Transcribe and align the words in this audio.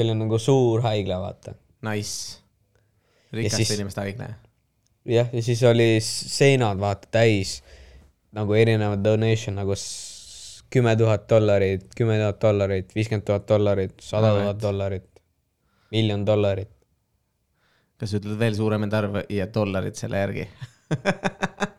oli 0.00 0.14
nagu 0.16 0.38
suur 0.38 0.80
haigla, 0.80 1.18
vaata. 1.20 1.52
Nice. 1.84 2.38
Rikaste 3.32 3.56
siis- 3.56 3.74
inimeste 3.74 4.00
haigla. 4.00 4.28
jah, 5.04 5.28
ja 5.32 5.42
siis 5.42 5.62
oli 5.62 5.98
seinad 6.00 6.78
vaata 6.80 7.08
täis 7.10 7.62
nagu 8.32 8.54
erinevad 8.54 9.04
donation 9.04 9.56
nagu 9.56 9.74
kümme 10.70 10.96
tuhat 10.96 11.28
dollarit, 11.28 11.84
kümme 11.96 12.16
tuhat 12.16 12.40
dollarit, 12.40 12.94
viiskümmend 12.94 13.24
tuhat 13.26 13.48
dollarit, 13.48 13.94
sada 14.00 14.30
tuhat 14.40 14.62
dollarit, 14.62 15.08
miljon 15.90 16.26
dollarit. 16.26 16.70
kas 17.98 18.14
ütled 18.14 18.38
veel 18.38 18.54
suuremaid 18.54 18.92
arve 18.92 19.26
ja 19.28 19.46
dollarid 19.46 19.94
selle 19.94 20.18
järgi? 20.18 20.48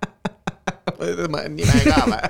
nime 1.49 1.81
ka 1.83 2.05
või? 2.05 2.21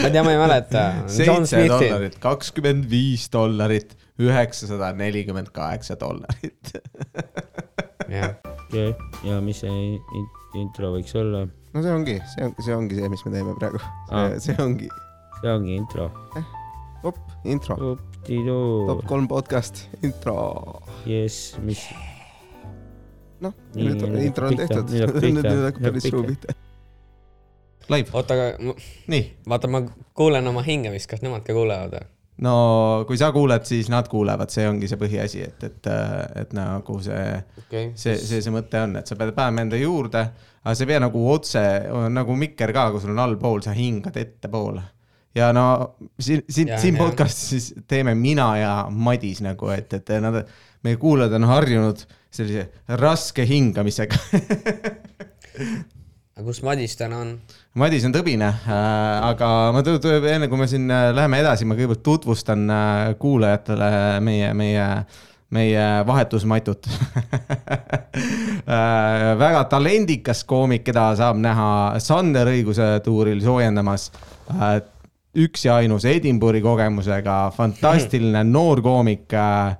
ma 0.00 0.06
ei 0.06 0.10
tea, 0.10 0.22
ma 0.24 0.32
ei 0.32 0.38
mäleta. 0.40 0.84
Seitse 1.16 1.62
dollarit, 1.68 2.18
kakskümmend 2.18 2.90
viis 2.90 3.28
dollarit, 3.32 3.94
üheksasada 4.20 4.92
nelikümmend 4.96 5.50
kaheksa 5.56 5.96
dollarit. 6.00 6.74
jah. 8.08 8.34
ja, 8.72 8.84
ja 9.24 9.40
mis 9.44 9.62
see 9.64 9.72
in- 9.94 10.30
intro 10.60 10.92
võiks 10.96 11.14
olla? 11.18 11.46
no 11.74 11.82
see 11.84 11.94
ongi, 11.94 12.16
see 12.34 12.46
on, 12.46 12.54
see 12.58 12.76
ongi 12.76 12.98
see, 12.98 13.10
mis 13.12 13.24
me 13.26 13.34
teeme 13.36 13.56
praegu. 13.58 13.80
See 14.42 14.56
ongi, 14.62 14.88
see 15.40 15.52
ongi 15.52 15.76
intro. 15.78 16.10
op, 17.06 17.18
intro, 17.48 17.76
top 18.90 19.04
kolm 19.08 19.28
podcast, 19.30 19.84
intro. 20.04 20.36
jess, 21.08 21.54
mis, 21.64 21.86
noh, 23.40 23.54
nüüd 23.78 24.02
nüüd 24.04 24.26
intro 24.28 24.50
on 24.50 24.58
tehtud, 24.60 24.90
nüüd 25.24 25.46
hakkab 25.48 25.86
päris 25.88 26.10
suu 26.10 26.26
pihta. 26.26 26.56
Live, 27.90 28.12
oota, 28.14 28.36
aga 28.36 28.74
nii. 29.10 29.22
vaata, 29.50 29.66
ma 29.70 29.80
kuulen 30.14 30.46
oma 30.46 30.62
hingamist, 30.66 31.08
kas 31.10 31.24
nemad 31.24 31.42
ka 31.46 31.56
kuulevad 31.56 31.96
või? 31.96 32.08
No 32.44 32.54
kui 33.08 33.18
sa 33.20 33.30
kuuled, 33.34 33.64
siis 33.68 33.90
nad 33.92 34.08
kuulevad, 34.10 34.52
see 34.52 34.68
ongi 34.68 34.88
see 34.90 35.00
põhiasi, 35.00 35.42
et, 35.44 35.66
et, 35.66 35.90
et 36.42 36.54
nagu 36.56 36.96
see 37.04 37.26
okei. 37.64 37.90
see, 37.98 38.16
see, 38.16 38.40
see 38.40 38.54
mõte 38.54 38.80
on, 38.84 38.96
et 39.00 39.10
sa 39.10 39.18
pead 39.18 39.34
panema 39.36 39.66
enda 39.66 39.80
juurde, 39.80 40.24
aga 40.62 40.74
sa 40.76 40.86
ei 40.86 40.90
pea 40.92 41.02
nagu 41.04 41.26
otse 41.32 41.66
nagu 42.12 42.38
mikker 42.44 42.72
ka, 42.76 42.88
kui 42.94 43.04
sul 43.04 43.14
on 43.14 43.22
allpool, 43.26 43.60
sa 43.64 43.76
hingad 43.76 44.16
ettepoole. 44.20 44.82
ja 45.36 45.52
no 45.56 45.66
siin, 46.18 46.42
siin, 46.48 46.72
siin 46.80 46.98
podcast'is 46.98 47.52
siis 47.52 47.86
teeme 47.88 48.16
mina 48.18 48.50
ja 48.58 48.74
Madis 48.90 49.44
nagu, 49.44 49.70
et, 49.74 49.92
et 50.00 50.16
nad, 50.24 50.42
meie 50.86 50.98
kuulajad 51.00 51.36
on 51.36 51.48
harjunud 51.50 52.04
sellise 52.30 52.70
raske 53.00 53.44
hingamisega. 53.46 54.16
aga 56.40 56.48
kus 56.48 56.62
Madis 56.64 56.96
täna 56.96 57.18
on? 57.20 57.34
Madis 57.80 58.04
on 58.08 58.14
tõbine 58.14 58.48
äh,, 58.48 59.24
aga 59.28 59.48
ma 59.76 59.82
tõ- 59.84 59.98
tõ- 60.00 60.24
enne 60.32 60.48
kui 60.48 60.58
me 60.60 60.68
siin 60.70 60.88
äh, 60.90 61.10
läheme 61.14 61.40
edasi, 61.42 61.66
ma 61.68 61.76
kõigepealt 61.76 62.02
tutvustan 62.06 62.64
äh, 62.72 63.10
kuulajatele 63.20 63.90
meie, 64.24 64.54
meie, 64.56 64.86
meie 65.52 65.84
vahetusmatut 66.08 66.88
äh,. 68.64 69.36
väga 69.40 69.66
talendikas 69.70 70.44
koomik, 70.48 70.86
keda 70.88 71.10
saab 71.20 71.36
näha 71.44 71.68
Sander 72.00 72.48
õiguse 72.54 72.88
tuuril 73.04 73.42
soojendamas 73.44 74.08
äh,. 74.56 74.80
üks 75.44 75.68
ja 75.68 75.76
ainus 75.82 76.08
Edinburgh'i 76.08 76.64
kogemusega, 76.64 77.42
fantastiline 77.56 78.46
noor 78.56 78.80
koomik 78.86 79.28
äh,. 79.36 79.76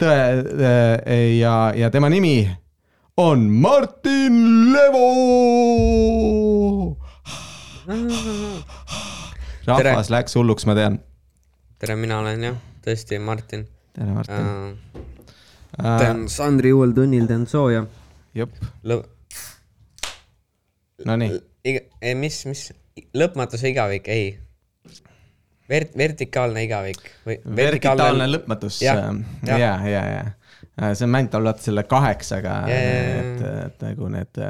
tõe 0.00 0.18
äh, 0.18 1.38
ja, 1.38 1.54
ja 1.78 1.94
tema 1.94 2.10
nimi 2.10 2.40
on 3.16 3.50
Martin 3.50 4.72
Levo 4.72 5.08
rahvas 9.66 9.82
Tere. 9.82 9.94
läks 10.14 10.36
hulluks, 10.38 10.66
ma 10.66 10.74
tean. 10.78 10.98
tere, 11.78 11.96
mina 11.98 12.20
olen 12.22 12.44
jah, 12.44 12.58
tõesti 12.84 13.18
Martin 13.22 13.66
tere, 13.96 14.10
Martin 14.14 14.46
uh,. 14.46 15.00
uh,. 15.78 15.96
teen 15.98 16.28
Sandri 16.32 16.72
uuel 16.76 16.94
tunnil 16.96 17.26
teen 17.30 17.46
sooja. 17.50 17.84
jep, 18.36 18.54
nonii, 21.06 21.40
iga, 21.66 21.84
mis, 22.18 22.44
mis, 22.50 22.66
lõpmatuse 23.16 23.72
igavik, 23.74 24.08
ei. 24.12 24.38
Vert-, 25.70 25.94
vertikaalne 25.98 26.64
igavik 26.66 27.02
või 27.26 27.38
vertikaalne 27.56 28.26
lõpmatus. 28.26 28.80
ja 28.82 28.96
Jah,, 28.98 29.14
ja 29.46 29.58
jah., 29.58 29.86
ja, 29.86 30.04
ja 30.10 30.28
see 30.94 31.06
on 31.06 31.12
mängitav 31.12 31.44
vaata 31.44 31.66
selle 31.66 31.84
kaheksaga, 31.88 32.56
ja, 32.70 32.80
et, 33.20 33.44
et 33.66 33.84
nagu 33.84 34.08
need, 34.12 34.42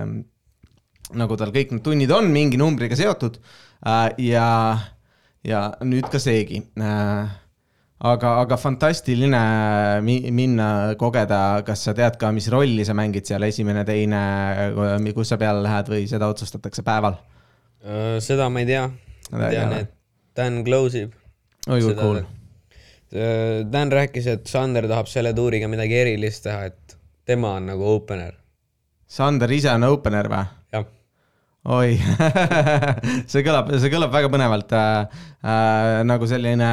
nagu 1.21 1.39
tal 1.41 1.53
kõik 1.55 1.75
need 1.75 1.85
tunnid 1.87 2.15
on 2.15 2.31
mingi 2.31 2.61
numbriga 2.61 2.99
seotud 2.99 3.41
äh, 3.41 4.09
ja, 4.31 4.49
ja 5.47 5.63
nüüd 5.83 6.07
ka 6.13 6.21
seegi 6.23 6.63
äh, 6.79 7.33
aga, 8.01 8.35
aga 8.45 8.59
fantastiline 8.61 9.41
mi- 10.07 10.31
minna 10.35 10.71
kogeda, 11.01 11.61
kas 11.67 11.85
sa 11.89 11.95
tead 11.97 12.19
ka, 12.21 12.33
mis 12.37 12.49
rolli 12.53 12.87
sa 12.87 12.97
mängid 12.97 13.29
seal, 13.29 13.45
esimene, 13.49 13.85
teine, 13.89 14.23
kus 15.17 15.33
sa 15.33 15.41
peale 15.41 15.65
lähed 15.67 15.91
või 15.93 16.07
seda 16.11 16.31
otsustatakse 16.33 16.87
päeval? 16.87 17.19
seda 18.21 18.51
ma 18.53 18.61
ei 18.61 18.69
tea. 18.69 18.83
tean, 19.31 19.49
tea, 19.49 19.79
et 19.87 19.97
Dan 20.37 20.61
close 20.65 21.07
ib. 21.07 21.15
oi 21.69 21.81
kui 21.83 21.95
cool. 21.99 22.21
Dan 23.73 23.91
rääkis, 23.91 24.27
et 24.31 24.47
Sander 24.47 24.87
tahab 24.87 25.09
selle 25.11 25.33
tuuriga 25.35 25.67
midagi 25.69 25.97
erilist 25.99 26.45
teha, 26.47 26.69
et 26.71 26.97
tema 27.27 27.57
on 27.59 27.67
nagu 27.73 27.87
opener. 27.97 28.37
Sander 29.11 29.51
ise 29.51 29.73
on 29.73 29.83
opener 29.89 30.29
või? 30.31 30.45
jah, 30.71 30.85
oi 31.75 31.97
see 33.31 33.43
kõlab, 33.45 33.73
see 33.83 33.91
kõlab 33.93 34.13
väga 34.15 34.31
põnevalt 34.33 34.71
äh,. 34.79 35.19
Äh, 35.41 36.03
nagu 36.05 36.27
selline 36.29 36.67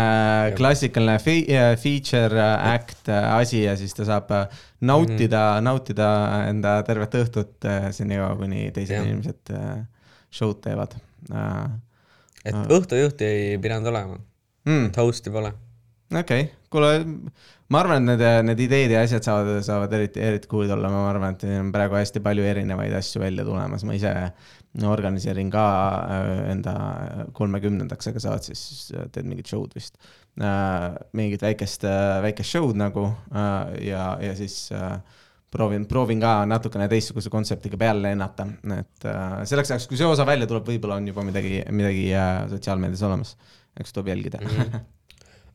klassikaline 0.57 1.13
fe- 1.23 1.47
äh, 1.55 1.69
feature 1.79 2.35
äh, 2.35 2.65
act 2.73 3.07
äh, 3.07 3.27
asi 3.37 3.61
ja 3.63 3.77
siis 3.79 3.93
ta 3.95 4.03
saab 4.03 4.31
äh, 4.35 4.41
nautida 4.81 5.39
mm, 5.39 5.57
-hmm. 5.57 5.63
nautida 5.63 6.07
enda 6.49 6.73
tervet 6.83 7.15
õhtut 7.15 7.63
äh, 7.65 7.85
senikaua, 7.95 8.35
kuni 8.35 8.65
teised 8.75 8.91
Jah. 8.97 9.05
inimesed 9.07 9.53
äh, 9.55 9.85
show'd 10.29 10.59
teevad 10.61 10.97
äh,. 11.31 11.69
et 12.45 12.55
õhtujuhti 12.77 13.23
ei 13.23 13.57
pidanud 13.57 13.87
olema, 13.93 14.19
Mm, 14.67 14.85
et 14.91 14.97
host'i 14.99 15.31
pole. 15.31 15.53
Okei 16.11 16.47
okay., 16.47 16.53
kuule, 16.73 16.91
ma 17.71 17.81
arvan, 17.81 18.03
et 18.03 18.19
need, 18.19 18.45
need 18.49 18.63
ideed 18.67 18.93
ja 18.95 19.01
asjad 19.05 19.25
saavad, 19.27 19.59
saavad 19.65 19.93
eriti, 19.97 20.21
eriti 20.23 20.49
cool'id 20.51 20.73
olla, 20.75 20.91
ma 20.91 21.03
arvan, 21.09 21.35
et 21.35 21.45
on 21.57 21.71
praegu 21.75 21.99
hästi 21.99 22.23
palju 22.23 22.47
erinevaid 22.47 22.95
asju 22.99 23.23
välja 23.23 23.45
tulemas, 23.47 23.85
ma 23.87 23.95
ise 23.97 24.13
organiseerin 24.87 25.51
ka 25.51 25.65
äh, 26.15 26.31
enda 26.53 26.73
kolmekümnendaks, 27.37 28.11
aga 28.11 28.23
sa 28.23 28.33
oled 28.35 28.49
siis, 28.49 28.63
teed 29.15 29.29
mingit 29.29 29.49
show'd 29.49 29.73
vist 29.77 29.97
äh,. 30.37 30.97
mingit 31.17 31.41
väikest, 31.41 31.87
väikest 32.23 32.55
show'd 32.55 32.77
nagu 32.77 33.07
äh, 33.07 33.79
ja, 33.87 34.09
ja 34.21 34.35
siis 34.37 34.67
äh, 34.75 34.99
proovin, 35.51 35.87
proovin 35.89 36.21
ka 36.21 36.33
natukene 36.49 36.87
teistsuguse 36.91 37.31
kontseptiga 37.33 37.79
peale 37.79 38.03
lennata, 38.09 38.47
et 38.77 39.07
äh, 39.07 39.39
selleks 39.49 39.73
ajaks, 39.73 39.87
kui 39.89 39.99
see 39.99 40.09
osa 40.09 40.27
välja 40.27 40.49
tuleb, 40.49 40.67
võib-olla 40.67 40.99
on 41.01 41.07
juba 41.09 41.25
midagi, 41.27 41.61
midagi 41.71 42.09
äh, 42.13 42.43
sotsiaalmeedias 42.51 43.03
olemas, 43.07 43.33
eks 43.79 43.95
tuleb 43.95 44.13
jälgida 44.13 44.41
mm. 44.43 44.53
-hmm. 44.53 44.85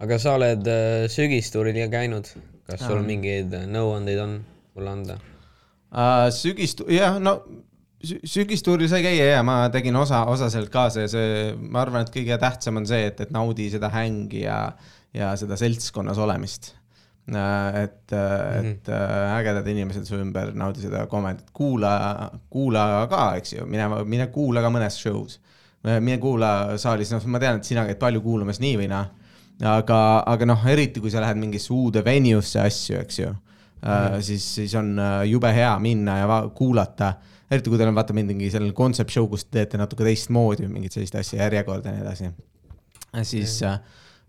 Aga 0.03 0.19
sa 0.23 0.37
oled 0.39 0.71
äh, 0.71 1.05
sügistuuril 1.13 1.79
ka 1.85 1.91
käinud, 1.93 2.31
kas 2.69 2.83
sul 2.87 3.05
mingeid 3.07 3.53
äh, 3.55 3.69
nõuandeid 3.71 4.23
on 4.23 4.39
mulle 4.77 4.97
anda? 4.97 5.19
Uh, 5.93 6.29
sügist, 6.33 6.83
jah, 6.91 7.19
no 7.23 7.37
sü- 8.03 8.21
sügistuuril 8.35 8.91
sai 8.91 9.03
käia 9.05 9.29
ja 9.35 9.41
ma 9.47 9.67
tegin 9.73 9.97
osa, 10.01 10.25
osa 10.33 10.49
sealt 10.53 10.73
kaasa 10.73 11.07
ja 11.07 11.13
see, 11.13 11.51
ma 11.61 11.85
arvan, 11.85 12.07
et 12.07 12.15
kõige 12.15 12.39
tähtsam 12.41 12.81
on 12.81 12.89
see, 12.89 13.05
et, 13.11 13.21
et 13.27 13.35
naudi 13.35 13.69
seda 13.73 13.93
hängi 13.93 14.47
ja, 14.47 14.63
ja 15.15 15.35
seda 15.39 15.59
seltskonnas 15.61 16.21
olemist 16.23 16.75
et 17.23 18.11
-hmm. 18.11 18.67
et 18.67 18.89
ägedad 19.39 19.67
inimesed 19.71 20.05
su 20.05 20.17
ümber, 20.19 20.51
naudi 20.59 20.81
seda 20.83 21.07
komedit, 21.07 21.53
kuula, 21.55 22.31
kuula 22.51 23.07
ka, 23.11 23.37
eks 23.39 23.53
ju, 23.53 23.67
mine, 23.67 23.87
mine 24.05 24.27
kuula 24.27 24.61
ka 24.61 24.71
mõnes 24.75 24.99
show's. 24.99 25.39
mine 26.01 26.19
kuula 26.19 26.79
saalis, 26.79 27.13
noh, 27.13 27.25
ma 27.27 27.39
tean, 27.39 27.57
et 27.57 27.65
sina 27.65 27.85
käid 27.87 27.99
palju 27.99 28.21
kuulamas 28.23 28.59
nii 28.61 28.77
või 28.81 28.89
naa, 28.91 29.07
aga, 29.61 29.99
aga 30.27 30.49
noh, 30.49 30.69
eriti 30.69 31.01
kui 31.01 31.11
sa 31.13 31.23
lähed 31.23 31.39
mingisse 31.41 31.73
uude 31.75 32.03
venue'sse 32.05 32.61
asju, 32.63 33.01
eks 33.03 33.19
ju 33.19 33.31
mm., 33.83 34.21
siis, 34.23 34.47
siis 34.55 34.75
on 34.79 34.95
äh, 34.99 35.23
jube 35.31 35.53
hea 35.55 35.73
minna 35.83 36.19
ja 36.23 36.41
kuulata, 36.55 37.15
eriti 37.51 37.71
kui 37.71 37.81
teil 37.81 37.91
on 37.93 37.99
vaata 37.99 38.17
mingi 38.17 38.51
selline 38.53 38.75
concept 38.77 39.15
show, 39.15 39.27
kus 39.31 39.47
te 39.47 39.61
teete 39.61 39.81
natuke 39.81 40.07
teistmoodi 40.07 40.67
või 40.67 40.79
mingit 40.79 40.97
sellist 40.97 41.19
asja, 41.19 41.43
järjekorda 41.45 41.91
ja 41.91 41.97
nii 41.97 42.07
edasi. 42.07 42.31
siis 43.29 43.59
äh, 43.69 43.81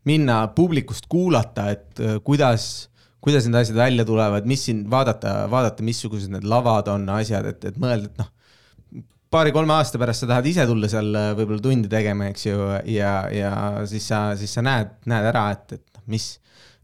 minna 0.10 0.48
publikust 0.56 1.08
kuulata, 1.10 1.70
et 1.72 2.02
äh, 2.02 2.20
kuidas, 2.24 2.90
kuidas 3.24 3.48
need 3.48 3.62
asjad 3.62 3.80
välja 3.80 4.06
tulevad, 4.06 4.48
mis 4.50 4.66
siin 4.68 4.86
vaadata, 4.92 5.44
vaadata, 5.52 5.86
missugused 5.86 6.34
need 6.34 6.48
lavad 6.48 6.90
on, 6.92 7.08
asjad, 7.10 7.48
et, 7.54 7.72
et 7.72 7.80
mõelda, 7.80 8.12
et 8.12 8.24
noh, 8.24 8.33
paari-kolme 9.34 9.74
aasta 9.74 10.00
pärast 10.02 10.24
sa 10.24 10.30
tahad 10.30 10.48
ise 10.50 10.66
tulla 10.70 10.90
seal 10.92 11.10
äh, 11.18 11.32
võib-olla 11.38 11.64
tundi 11.64 11.90
tegema, 11.92 12.30
eks 12.30 12.46
ju, 12.46 12.58
ja, 12.94 13.14
ja 13.34 13.52
siis 13.90 14.06
sa, 14.12 14.28
siis 14.38 14.54
sa 14.54 14.64
näed, 14.66 14.94
näed 15.10 15.30
ära, 15.32 15.48
et, 15.56 15.78
et 15.80 15.98
noh, 15.98 16.04
mis, 16.14 16.28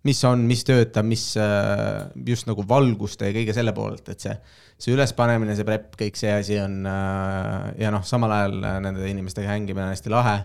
mis 0.07 0.22
on, 0.25 0.46
mis 0.50 0.66
töötab, 0.66 1.06
mis 1.10 1.25
äh, 1.38 2.10
just 2.25 2.50
nagu 2.50 2.66
valguste 2.69 3.30
ja 3.30 3.36
kõige 3.36 3.56
selle 3.57 3.74
poolelt, 3.78 4.10
et 4.10 4.25
see, 4.25 4.36
see 4.81 4.96
ülespanemine, 4.96 5.54
see 5.57 5.68
prep, 5.68 5.92
kõik 6.00 6.18
see 6.18 6.34
asi 6.34 6.57
on 6.62 6.81
äh, 6.90 7.69
ja 7.84 7.94
noh, 7.94 8.06
samal 8.07 8.34
ajal 8.40 8.57
nende 8.86 9.06
inimestega 9.12 9.52
hängimine 9.54 9.90
on 9.90 9.94
hästi 9.94 10.13
lahe 10.13 10.40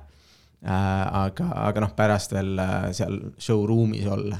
aga, 0.65 1.51
aga 1.69 1.81
noh, 1.85 1.91
pärast 1.93 2.33
veel 2.33 2.55
seal 2.97 3.19
showroom'is 3.37 4.07
olla. 4.09 4.39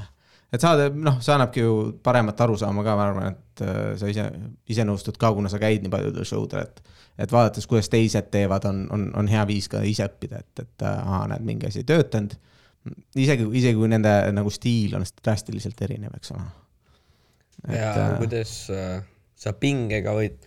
et 0.49 0.61
saada, 0.61 0.87
noh, 0.89 1.19
see 1.21 1.33
annabki 1.35 1.61
ju 1.61 1.75
paremat 2.05 2.39
arusaama 2.41 2.81
ka, 2.85 2.95
ma 2.97 3.05
arvan, 3.09 3.35
et 3.35 3.63
sa 4.01 4.09
ise, 4.09 4.25
ise 4.73 4.85
nõustud 4.87 5.19
ka, 5.21 5.29
kuna 5.37 5.51
sa 5.53 5.61
käid 5.61 5.85
nii 5.85 5.93
paljudel 5.93 6.25
show 6.25 6.47
del, 6.49 6.65
et 6.65 6.94
et 7.17 7.31
vaadates, 7.31 7.67
kuidas 7.67 7.89
teised 7.91 8.29
teevad, 8.31 8.67
on, 8.69 8.83
on, 8.91 9.07
on 9.19 9.29
hea 9.31 9.45
viis 9.47 9.69
ka 9.71 9.81
ise 9.87 10.07
õppida, 10.09 10.41
et, 10.43 10.63
et 10.65 10.85
aa, 10.87 11.23
näed, 11.31 11.45
mingi 11.47 11.69
asi 11.69 11.83
ei 11.83 11.87
töötanud. 11.87 12.35
isegi, 13.15 13.47
isegi 13.61 13.79
kui 13.79 13.89
nende 13.91 14.11
nagu 14.35 14.51
stiil 14.53 14.97
on 14.97 15.05
drastiliselt 15.23 15.81
erinev, 15.87 16.17
eks 16.17 16.33
ole. 16.35 16.49
ja 17.71 17.93
äh, 17.93 18.17
kuidas 18.19 18.57
äh, 18.73 18.99
sa 19.39 19.55
pingega 19.59 20.13
võid, 20.17 20.37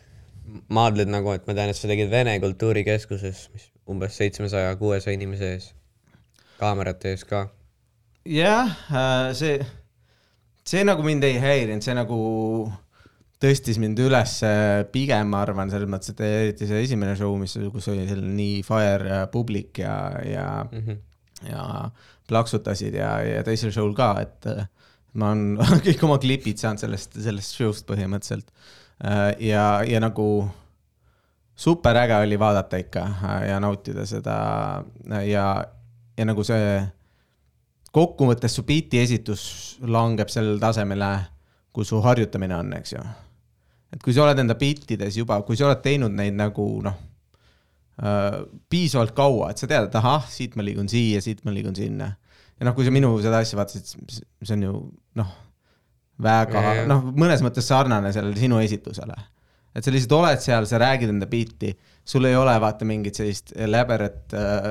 maadled 0.72 1.10
nagu, 1.12 1.32
et 1.34 1.48
ma 1.48 1.56
tean, 1.56 1.72
et 1.72 1.76
sa 1.76 1.90
tegid 1.90 2.12
Vene 2.12 2.38
Kultuurikeskuses, 2.40 3.48
mis 3.54 3.68
umbes 3.88 4.16
seitsmesaja, 4.20 4.76
kuuesaja 4.80 5.16
inimese 5.16 5.52
ees, 5.56 5.72
kaamerate 6.60 7.14
ees 7.14 7.24
ka. 7.28 7.46
jah 8.28 8.76
äh,, 8.92 9.32
see, 9.36 9.56
see 10.68 10.84
nagu 10.84 11.04
mind 11.04 11.24
ei 11.24 11.40
häirinud, 11.40 11.84
see 11.84 11.96
nagu 11.96 12.18
tõstis 13.42 13.78
mind 13.78 14.00
üles 14.02 14.38
pigem, 14.92 15.30
ma 15.32 15.42
arvan, 15.44 15.70
selles 15.70 15.90
mõttes, 15.90 16.12
et 16.14 16.22
eriti 16.26 16.66
see 16.68 16.82
esimene 16.86 17.14
show, 17.18 17.36
mis, 17.38 17.54
kus 17.72 17.90
oli 17.92 18.06
selline 18.08 18.34
nii 18.34 18.62
fire 18.66 19.24
publik 19.32 19.78
ja, 19.84 19.94
ja 20.26 20.46
mm, 20.64 20.82
-hmm. 20.84 20.98
ja 21.52 21.90
plaksutasid 22.28 22.98
ja, 22.98 23.12
ja 23.22 23.44
teisel 23.46 23.72
show'l 23.74 23.94
ka, 23.96 24.10
et 24.22 24.48
ma 25.18 25.32
olen 25.32 25.58
kõik 25.86 26.02
oma 26.06 26.18
klipid 26.22 26.58
saanud 26.58 26.82
sellest, 26.82 27.14
sellest 27.22 27.54
show'st 27.54 27.86
põhimõtteliselt. 27.88 28.50
ja, 29.38 29.64
ja 29.86 30.00
nagu 30.02 30.48
super 31.58 31.96
äge 31.96 32.16
oli 32.16 32.38
vaadata 32.38 32.76
ikka 32.76 33.06
ja 33.46 33.60
nautida 33.60 34.06
seda 34.06 34.36
ja, 35.26 35.46
ja 36.18 36.26
nagu 36.26 36.44
see 36.44 36.82
kokkuvõttes 37.94 38.54
su 38.54 38.62
biiti 38.66 39.00
esitus 39.00 39.78
langeb 39.80 40.28
sellele 40.28 40.60
tasemele, 40.60 41.12
kus 41.72 41.88
su 41.88 42.02
harjutamine 42.02 42.56
on, 42.56 42.74
eks 42.78 42.92
ju 42.92 43.06
et 43.94 44.02
kui 44.04 44.14
sa 44.14 44.24
oled 44.24 44.42
enda 44.42 44.56
piltides 44.58 45.16
juba, 45.20 45.40
kui 45.46 45.58
sa 45.58 45.68
oled 45.68 45.82
teinud 45.84 46.14
neid 46.16 46.36
nagu 46.36 46.66
noh 46.84 46.96
äh,, 48.02 48.40
piisavalt 48.70 49.14
kaua, 49.16 49.52
et 49.52 49.60
sa 49.60 49.68
tead, 49.70 49.88
et 49.88 49.98
ahah, 50.00 50.26
siit 50.30 50.56
ma 50.58 50.66
liigun 50.66 50.90
siia, 50.90 51.22
siit 51.24 51.44
ma 51.46 51.54
liigun 51.54 51.76
sinna. 51.76 52.12
ja 52.58 52.68
noh, 52.68 52.76
kui 52.76 52.86
sa 52.86 52.94
minu 52.94 53.14
seda 53.24 53.42
asja 53.44 53.58
vaatasid, 53.60 53.92
see 54.42 54.56
on 54.56 54.66
ju 54.66 54.74
noh, 55.20 55.34
väga 56.22 56.84
noh, 56.90 57.10
mõnes 57.14 57.42
mõttes 57.44 57.68
sarnane 57.70 58.12
sellele 58.14 58.38
sinu 58.38 58.60
esitusele. 58.62 59.16
et 59.74 59.84
sa 59.84 59.94
lihtsalt 59.94 60.18
oled 60.18 60.42
seal, 60.42 60.66
sa 60.68 60.82
räägid 60.82 61.14
enda 61.14 61.30
pilti, 61.30 61.72
sul 62.04 62.26
ei 62.28 62.36
ole 62.36 62.54
vaata 62.60 62.88
mingit 62.88 63.18
sellist 63.18 63.54
läberat 63.56 64.36
äh, 64.36 64.70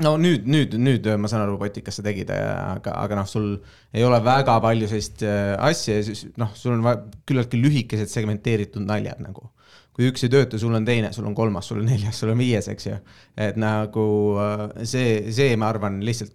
no 0.00 0.12
nüüd, 0.20 0.46
nüüd, 0.48 0.76
nüüd 0.80 1.06
ma 1.20 1.28
saan 1.28 1.44
aru, 1.44 1.58
Potikas 1.60 1.98
sa 1.98 2.04
tegid, 2.04 2.30
aga, 2.32 2.94
aga 3.02 3.18
noh, 3.18 3.26
sul 3.28 3.48
ei 3.92 4.04
ole 4.06 4.20
väga 4.24 4.56
palju 4.64 4.88
sellist 4.88 5.24
äh, 5.26 5.52
asja 5.60 5.98
ja 5.98 6.04
siis 6.06 6.24
noh, 6.40 6.52
sul 6.56 6.78
on 6.78 6.86
küllaltki 7.28 7.60
lühikesed 7.60 8.12
segmenteeritud 8.12 8.84
naljad 8.86 9.20
nagu. 9.24 9.50
kui 9.92 10.06
üks 10.08 10.24
ei 10.24 10.32
tööta, 10.32 10.56
sul 10.56 10.72
on 10.72 10.86
teine, 10.88 11.10
sul 11.12 11.26
on 11.28 11.34
kolmas, 11.36 11.66
sul 11.68 11.82
on 11.82 11.90
neljas, 11.90 12.16
sul 12.22 12.30
on 12.32 12.40
viies, 12.40 12.70
eks 12.72 12.86
ju. 12.88 12.96
et 13.36 13.58
nagu 13.60 14.06
äh, 14.40 14.64
see, 14.88 15.18
see, 15.34 15.56
ma 15.60 15.68
arvan, 15.68 16.00
lihtsalt 16.04 16.32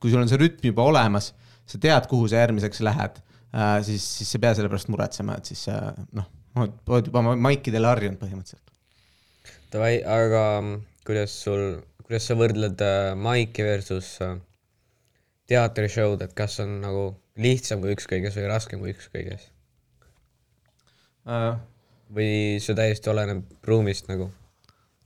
kui 0.00 0.12
sul 0.12 0.22
on 0.22 0.30
see 0.30 0.40
rütm 0.40 0.70
juba 0.70 0.86
olemas, 0.88 1.34
sa 1.68 1.80
tead, 1.82 2.08
kuhu 2.08 2.30
sa 2.32 2.40
järgmiseks 2.40 2.80
lähed, 2.84 3.20
äh, 3.52 3.76
siis, 3.84 4.06
siis 4.20 4.32
sa 4.32 4.40
ei 4.40 4.46
pea 4.46 4.54
selle 4.56 4.72
pärast 4.72 4.88
muretsema, 4.92 5.36
et 5.36 5.52
siis 5.52 5.66
noh, 6.16 6.32
oled 6.56 7.10
juba 7.10 7.20
maikidele 7.36 7.92
harjunud 7.92 8.20
põhimõtteliselt. 8.22 8.62
Davai, 9.72 9.98
aga 10.00 10.42
kuidas 11.04 11.34
sul 11.44 11.76
kuidas 12.06 12.28
sa 12.28 12.36
võrdled 12.38 12.82
äh, 12.86 13.12
maiki 13.18 13.66
versus 13.66 14.12
äh, 14.22 14.36
teatrishow'd, 15.50 16.22
et 16.22 16.34
kas 16.38 16.60
on 16.62 16.78
nagu 16.84 17.06
lihtsam 17.42 17.82
kui 17.82 17.94
ükskõiges 17.96 18.38
või 18.38 18.50
raskem 18.50 18.82
kui 18.82 18.94
ükskõiges 18.94 19.48
uh.? 21.26 21.56
või 22.16 22.62
see 22.62 22.76
täiesti 22.78 23.10
oleneb 23.10 23.66
ruumist 23.66 24.06
nagu? 24.10 24.30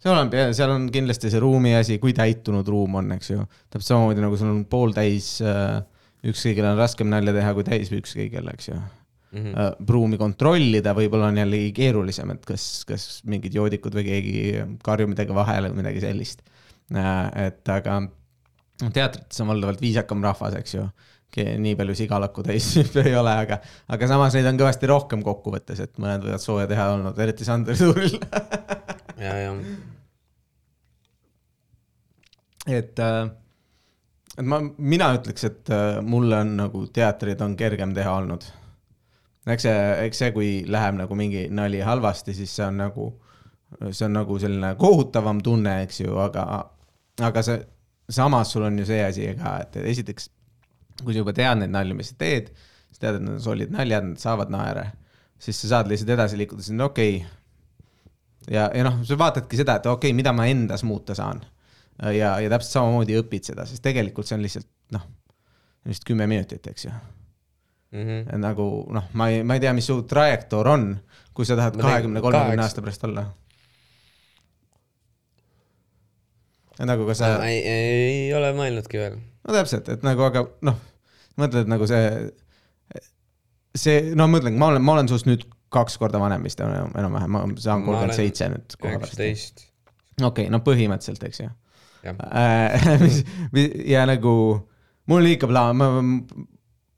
see 0.00 0.12
oleneb 0.12 0.37
jah, 0.37 0.52
seal 0.56 0.75
on 0.75 0.87
kindlasti 0.93 1.32
see 1.32 1.41
ruumi 1.43 1.73
asi, 1.79 1.97
kui 2.02 2.12
täitunud 2.17 2.69
ruum 2.69 3.00
on, 3.00 3.14
eks 3.17 3.32
ju. 3.32 3.49
täpselt 3.73 3.94
samamoodi 3.94 4.25
nagu 4.26 4.41
sul 4.41 4.53
on 4.53 4.62
pooltäis 4.69 5.38
uh,, 5.44 5.81
ükskõigil 6.20 6.69
on 6.69 6.81
raskem 6.81 7.08
nalja 7.08 7.32
teha 7.37 7.56
kui 7.56 7.64
täis 7.64 7.93
ükskõigil, 7.96 8.53
eks 8.53 8.69
ju 8.69 8.76
mm. 8.76 9.41
-hmm. 9.41 9.56
Uh, 9.56 9.88
ruumi 9.88 10.20
kontrollida 10.20 10.93
võib-olla 10.96 11.32
on 11.32 11.41
jällegi 11.41 11.73
keerulisem, 11.73 12.37
et 12.37 12.44
kas, 12.44 12.85
kas 12.85 13.11
mingid 13.25 13.56
joodikud 13.56 13.96
või 13.96 14.08
keegi 14.12 14.41
karjub 14.85 15.17
midagi 15.17 15.35
vahele 15.35 15.73
või 15.73 15.81
midagi 15.81 16.05
sellist 16.05 16.44
et 16.90 17.69
aga 17.70 18.00
teatrites 18.88 19.40
on 19.42 19.52
valdavalt 19.52 19.81
viisakam 19.82 20.25
rahvas, 20.25 20.56
eks 20.58 20.75
ju 20.75 20.88
nii 21.37 21.76
palju 21.78 21.94
sigalakku 21.94 22.42
täis 22.42 22.72
ei 23.04 23.14
ole, 23.16 23.32
aga, 23.44 23.60
aga 23.88 24.08
samas 24.10 24.34
neid 24.34 24.48
on 24.50 24.58
kõvasti 24.58 24.88
rohkem 24.90 25.22
kokkuvõttes, 25.26 25.82
et 25.84 25.98
mõned 26.02 26.26
võivad 26.26 26.42
sooja 26.42 26.66
teha 26.70 26.90
olnud, 26.96 27.19
eriti 27.22 27.46
Sandri 27.46 27.76
tuuril 27.78 28.16
ja, 29.25 29.37
ja. 29.44 29.52
et, 32.66 32.98
äh, 32.98 33.20
et 34.38 34.46
ma, 34.46 34.60
mina 34.78 35.12
ütleks, 35.19 35.46
et 35.46 35.70
äh, 35.75 36.00
mulle 36.02 36.43
on 36.43 36.56
nagu 36.64 36.86
teatrid 36.90 37.46
on 37.46 37.54
kergem 37.58 37.94
teha 37.94 38.16
olnud. 38.22 38.48
eks 39.46 39.69
see, 39.69 39.78
eks 40.08 40.25
see, 40.25 40.34
kui 40.34 40.50
läheb 40.66 40.98
nagu 40.98 41.19
mingi 41.19 41.46
nali 41.54 41.84
halvasti, 41.84 42.34
siis 42.34 42.58
see 42.58 42.66
on 42.66 42.82
nagu, 42.82 43.08
see 43.93 44.08
on 44.08 44.19
nagu 44.19 44.43
selline 44.43 44.75
kohutavam 44.82 45.38
tunne, 45.46 45.82
eks 45.86 46.02
ju, 46.02 46.19
aga 46.19 46.64
aga 47.26 47.43
see, 47.44 47.61
samas 48.11 48.52
sul 48.52 48.67
on 48.67 48.78
ju 48.78 48.87
see 48.88 49.02
asi 49.05 49.28
ka, 49.38 49.56
et 49.64 49.76
esiteks, 49.93 50.31
kui 51.02 51.14
sa 51.14 51.22
juba 51.22 51.34
tead 51.37 51.62
neid 51.62 51.75
nalju, 51.75 51.96
mis 51.99 52.12
sa 52.12 52.19
teed, 52.20 52.50
sa 52.90 53.05
tead, 53.05 53.19
et 53.19 53.25
need 53.25 53.37
on 53.37 53.44
solid 53.44 53.75
naljad, 53.75 54.08
nad 54.11 54.22
saavad 54.22 54.52
naere, 54.52 54.87
siis 55.40 55.61
sa 55.62 55.76
saad 55.76 55.90
lihtsalt 55.90 56.14
edasi 56.17 56.40
liikuda, 56.40 56.64
siis 56.64 56.76
on 56.76 56.87
okei 56.88 57.20
okay.. 57.20 58.56
ja, 58.56 58.69
ja 58.75 58.84
noh, 58.87 59.00
sa 59.06 59.19
vaatadki 59.20 59.61
seda, 59.61 59.78
et 59.81 59.88
okei 59.90 60.11
okay,, 60.11 60.17
mida 60.17 60.34
ma 60.37 60.49
endas 60.50 60.84
muuta 60.87 61.17
saan. 61.19 61.43
ja, 62.00 62.34
ja 62.40 62.50
täpselt 62.50 62.78
samamoodi 62.78 63.19
õpid 63.20 63.52
seda, 63.52 63.67
sest 63.69 63.84
tegelikult 63.84 64.28
see 64.28 64.38
on 64.38 64.44
lihtsalt 64.44 64.69
noh, 64.96 65.06
vist 65.88 66.05
kümme 66.08 66.26
minutit, 66.31 66.67
eks 66.67 66.88
ju 66.88 66.93
mm. 66.93 68.06
-hmm. 68.06 68.38
nagu 68.40 68.67
noh, 68.93 69.12
ma 69.12 69.28
ei, 69.28 69.44
ma 69.44 69.56
ei 69.56 69.61
tea, 69.61 69.72
mis 69.76 69.87
su 69.87 70.02
trajektoor 70.02 70.69
on, 70.69 70.90
kui 71.34 71.46
sa 71.46 71.56
tahad 71.56 71.76
kahekümne, 71.81 72.20
kolmekümne 72.20 72.64
aasta 72.64 72.82
pärast 72.82 73.05
olla 73.05 73.28
nagu 76.88 77.06
ka 77.09 77.17
sa. 77.19 77.32
ei, 77.47 77.61
ei 77.61 78.35
ole 78.37 78.53
mõelnudki 78.56 79.00
veel. 79.00 79.19
no 79.47 79.56
täpselt, 79.56 79.88
et 79.93 80.05
nagu, 80.06 80.25
aga 80.27 80.44
noh, 80.67 80.79
mõtled 81.41 81.71
nagu 81.71 81.88
see, 81.91 82.05
see, 83.77 84.12
no 84.15 84.27
ma 84.27 84.38
mõtlen, 84.38 84.59
ma 84.61 84.71
olen, 84.73 84.85
ma 84.85 84.97
olen 84.99 85.11
sinust 85.11 85.29
nüüd 85.29 85.47
kaks 85.70 85.99
korda 86.03 86.20
vanem 86.22 86.44
vist 86.46 86.60
enam-vähem, 86.65 87.31
ma 87.31 87.44
saan 87.63 87.84
kolmkümmend 87.87 88.17
seitse 88.17 88.49
nüüd. 88.51 88.79
üheksateist. 88.82 89.67
okei 90.20 90.27
okay,, 90.29 90.53
no 90.53 90.63
põhimõtteliselt, 90.67 91.27
eks 91.29 91.44
ju. 91.44 91.51
Äh, 92.01 92.81
ja 93.94 94.06
nagu 94.08 94.34
mul 95.10 95.29
ikka 95.34 95.51
plaan, 95.51 95.79
ma, 95.79 95.91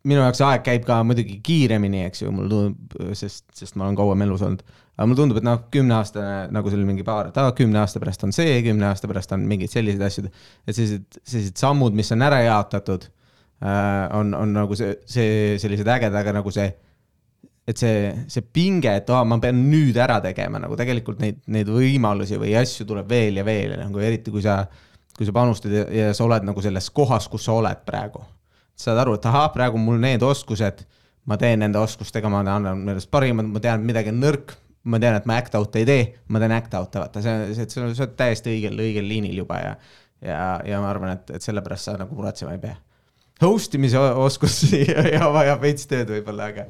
minu 0.08 0.22
jaoks 0.24 0.40
aeg 0.46 0.64
käib 0.66 0.86
ka 0.86 1.00
muidugi 1.06 1.38
kiiremini, 1.44 2.06
eks 2.08 2.24
ju, 2.24 2.32
mulle 2.34 2.50
tundub, 2.50 2.96
sest, 3.18 3.44
sest 3.54 3.76
ma 3.78 3.86
olen 3.86 3.98
kauem 3.98 4.24
elus 4.26 4.42
olnud 4.46 4.64
aga 4.96 5.08
mulle 5.08 5.18
tundub, 5.22 5.40
et 5.40 5.46
noh, 5.46 5.60
kümneaastane 5.72 6.52
nagu 6.52 6.72
seal 6.72 6.84
mingi 6.86 7.04
paar, 7.06 7.30
et 7.30 7.38
aa, 7.40 7.54
kümne 7.56 7.80
aasta 7.80 8.00
pärast 8.02 8.26
on 8.26 8.34
see, 8.36 8.58
kümne 8.66 8.90
aasta 8.90 9.08
pärast 9.08 9.32
on 9.32 9.46
mingid 9.48 9.72
sellised 9.72 10.04
asjad. 10.04 10.28
et 10.66 10.76
sellised, 10.76 11.20
sellised 11.24 11.60
sammud, 11.60 11.96
mis 11.96 12.12
on 12.12 12.24
ära 12.26 12.42
jaotatud 12.44 13.08
äh,, 13.08 14.06
on, 14.18 14.34
on 14.36 14.52
nagu 14.58 14.76
see, 14.78 14.94
see 15.08 15.56
sellised 15.62 15.88
ägedad, 15.88 16.18
aga 16.20 16.36
nagu 16.36 16.52
see, 16.52 16.68
et 17.68 17.80
see, 17.80 18.12
see 18.28 18.44
pinge, 18.44 18.92
et 19.00 19.08
aa, 19.14 19.24
ma 19.24 19.40
pean 19.40 19.64
nüüd 19.70 19.96
ära 20.02 20.20
tegema, 20.24 20.60
nagu 20.60 20.76
tegelikult 20.76 21.24
neid, 21.24 21.40
neid 21.52 21.72
võimalusi 21.72 22.36
või 22.42 22.52
asju 22.60 22.86
tuleb 22.92 23.08
veel 23.08 23.40
ja 23.40 23.46
veel 23.48 23.78
ja 23.78 23.80
nagu 23.86 24.04
eriti, 24.04 24.34
kui 24.34 24.44
sa, 24.44 24.60
kui 25.16 25.28
sa 25.28 25.34
panustad 25.34 25.72
ja, 25.72 25.88
ja 25.88 26.12
sa 26.16 26.28
oled 26.28 26.44
nagu 26.44 26.64
selles 26.64 26.92
kohas, 26.92 27.32
kus 27.32 27.48
sa 27.48 27.56
oled 27.56 27.80
praegu. 27.88 28.20
Saad 28.78 28.98
aru, 29.02 29.16
et 29.18 29.26
ahah, 29.30 29.50
praegu 29.54 29.80
mul 29.80 30.00
need 30.02 30.22
oskused 30.26 30.84
ma 31.28 31.38
teen 31.38 31.62
nende 31.62 31.78
oskustega, 31.78 32.30
ma 32.30 32.42
annan 32.42 32.84
nendest 32.86 33.10
parimad, 33.12 33.48
ma 33.52 33.62
tean, 33.62 33.84
midagi 33.86 34.12
on 34.12 34.20
nõrk, 34.22 34.54
ma 34.90 34.98
tean, 35.02 35.18
et 35.18 35.26
ma 35.30 35.38
act 35.38 35.54
out'e 35.58 35.82
ei 35.82 35.88
tee, 35.88 36.06
ma 36.34 36.40
teen 36.42 36.54
act 36.56 36.74
out'e, 36.78 37.02
vaata, 37.02 37.22
see, 37.22 37.52
see, 37.58 37.68
sa 37.70 37.84
oled 37.84 38.16
täiesti 38.18 38.54
õigel, 38.56 38.80
õigel 38.82 39.06
liinil 39.06 39.36
juba 39.44 39.60
ja, 39.62 39.76
ja, 40.24 40.40
ja 40.66 40.80
ma 40.82 40.90
arvan, 40.90 41.14
et, 41.14 41.30
et 41.38 41.44
sellepärast 41.44 41.90
sa 41.90 41.94
nagu 42.00 42.18
muretsema 42.18 42.56
ei 42.56 42.62
pea. 42.62 42.74
Host 43.42 43.74
imise 43.74 43.98
oskus 43.98 44.60
ja 45.14 45.30
vajab 45.34 45.62
veits 45.62 45.86
tööd 45.90 46.10
võib-olla, 46.16 46.50
aga 46.52 46.66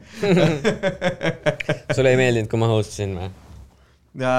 sulle 1.97 2.13
ei 2.13 2.21
meeldinud, 2.21 2.51
kui 2.53 2.61
ma 2.61 2.69
host 2.73 2.97
isin 2.97 3.17
või? 3.17 3.33
ja 4.21 4.35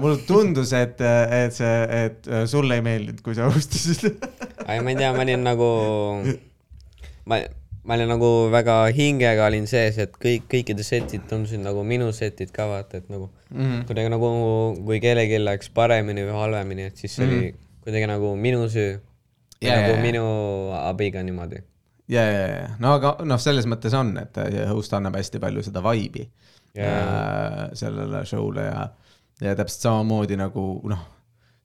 mulle 0.00 0.22
tundus, 0.28 0.72
et, 0.72 1.00
et 1.00 1.52
see, 1.52 1.76
et 2.04 2.28
sulle 2.48 2.78
ei 2.78 2.84
meeldinud, 2.84 3.20
kui 3.24 3.36
sa 3.36 3.50
host 3.52 3.76
isid 3.76 4.06
ei, 4.66 4.80
ma 4.80 4.90
ei 4.92 4.96
tea, 4.96 5.12
ma 5.12 5.22
olin 5.26 5.44
nagu, 5.44 5.70
ma 7.28 7.40
ma 7.86 7.94
olin 7.94 8.08
nagu 8.10 8.28
väga 8.50 8.76
hingega 8.94 9.46
olin 9.46 9.68
sees, 9.70 9.98
et 10.02 10.16
kõik, 10.22 10.48
kõikide 10.50 10.82
setid 10.86 11.28
tundusid 11.30 11.62
nagu 11.62 11.84
minu 11.86 12.08
setid 12.14 12.50
ka 12.54 12.66
vaata, 12.70 12.98
et 12.98 13.10
nagu 13.12 13.28
mm 13.28 13.62
-hmm. 13.62 13.84
kuidagi 13.86 14.10
nagu, 14.10 14.30
kui 14.86 14.98
kellelgi 15.00 15.38
läks 15.44 15.70
paremini 15.70 16.26
või 16.26 16.34
halvemini, 16.40 16.88
et 16.90 16.96
siis 16.96 17.14
see 17.14 17.26
mm 17.26 17.32
-hmm. 17.32 17.38
oli 17.38 17.54
kuidagi 17.84 18.06
nagu 18.06 18.36
minu 18.36 18.68
süü 18.68 18.98
yeah,. 19.62 19.80
nagu 19.80 19.92
yeah. 19.92 20.02
minu 20.02 20.24
abiga 20.82 21.22
niimoodi. 21.22 21.62
ja, 22.08 22.22
ja, 22.22 22.46
ja 22.48 22.68
no 22.78 22.92
aga 22.92 23.16
noh, 23.24 23.40
selles 23.40 23.66
mõttes 23.66 23.94
on, 23.94 24.18
et 24.18 24.38
äh, 24.38 24.68
host 24.68 24.92
annab 24.92 25.16
hästi 25.16 25.38
palju 25.38 25.62
seda 25.62 25.82
vibe'i 25.82 26.28
yeah. 26.76 27.70
sellele 27.72 28.24
show'le 28.24 28.66
ja, 28.66 28.88
ja 29.42 29.54
täpselt 29.58 29.88
samamoodi 29.88 30.38
nagu 30.40 30.64
noh, 30.88 31.02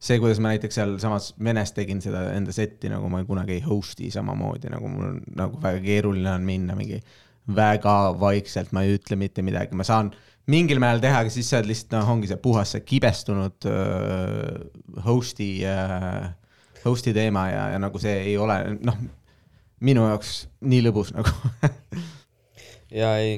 see, 0.02 0.18
kuidas 0.20 0.42
ma 0.42 0.52
näiteks 0.52 0.80
sealsamas 0.80 1.32
Venes 1.44 1.76
tegin 1.76 2.02
seda 2.04 2.28
enda 2.36 2.54
setti, 2.56 2.90
nagu 2.92 3.10
ma 3.12 3.22
kunagi 3.28 3.60
ei 3.60 3.66
host'i 3.66 4.12
samamoodi, 4.14 4.72
nagu 4.74 4.90
mul 4.92 5.12
on 5.12 5.22
nagu 5.38 5.62
väga 5.62 5.84
keeruline 5.86 6.34
on 6.34 6.48
minna 6.48 6.76
mingi 6.78 7.00
väga 7.56 7.96
vaikselt, 8.22 8.74
ma 8.76 8.84
ei 8.86 8.98
ütle 8.98 9.18
mitte 9.20 9.44
midagi, 9.46 9.78
ma 9.78 9.86
saan 9.88 10.12
mingil 10.52 10.82
määral 10.82 11.02
teha, 11.04 11.24
aga 11.24 11.34
siis 11.34 11.50
sa 11.50 11.60
oled 11.60 11.72
lihtsalt 11.72 11.96
noh, 11.96 12.12
ongi 12.16 12.30
see 12.30 12.42
puhas 12.42 12.76
see 12.76 12.84
kibestunud 12.86 13.70
uh, 13.70 15.02
host'i 15.06 15.52
uh,, 15.70 16.30
host'i 16.86 17.14
teema 17.16 17.48
ja, 17.52 17.66
ja 17.76 17.82
nagu 17.82 18.02
see 18.02 18.18
ei 18.26 18.38
ole 18.42 18.58
noh, 18.82 18.98
minu 19.86 20.06
jaoks 20.10 20.46
nii 20.62 20.84
lõbus 20.88 21.14
nagu. 21.18 21.34
Ja 22.92 23.14
ei, 23.22 23.38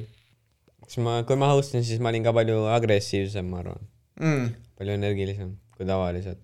kas 0.82 0.98
ma, 1.04 1.20
kui 1.28 1.38
ma 1.40 1.52
host 1.52 1.75
in, 1.78 1.84
siis 1.86 2.02
ma 2.02 2.10
olin 2.10 2.25
ka 2.25 2.34
palju 2.36 2.63
agressiivsem, 2.74 3.52
ma 3.52 3.62
arvan, 3.62 3.84
mm.. 4.22 4.50
palju 4.79 4.98
energilisem 4.98 5.53
kui 5.74 5.88
tavaliselt. 5.88 6.41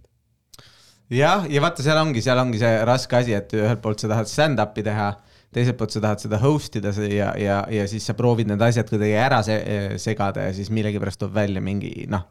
jah, 1.14 1.48
ja 1.50 1.64
vaata, 1.64 1.86
seal 1.86 2.00
ongi, 2.02 2.24
seal 2.26 2.42
ongi 2.42 2.62
see 2.62 2.76
raske 2.88 3.20
asi, 3.20 3.36
et 3.38 3.54
ühelt 3.58 3.82
poolt 3.84 4.02
sa 4.02 4.12
tahad 4.12 4.30
stand-up'i 4.30 4.86
teha, 4.86 5.10
teiselt 5.56 5.80
poolt 5.80 5.96
sa 5.96 6.04
tahad 6.06 6.24
seda 6.24 6.40
host 6.44 6.78
ida 6.80 6.94
ja, 7.06 7.34
ja, 7.40 7.60
ja 7.74 7.88
siis 7.90 8.06
sa 8.06 8.16
proovid 8.18 8.52
need 8.52 8.62
asjad 8.66 8.90
kuidagi 8.92 9.18
ära 9.18 9.42
se 9.46 9.58
segada 10.02 10.46
ja 10.48 10.56
siis 10.56 10.70
millegipärast 10.74 11.22
tuleb 11.24 11.38
välja 11.40 11.64
mingi 11.66 12.06
noh, 12.10 12.28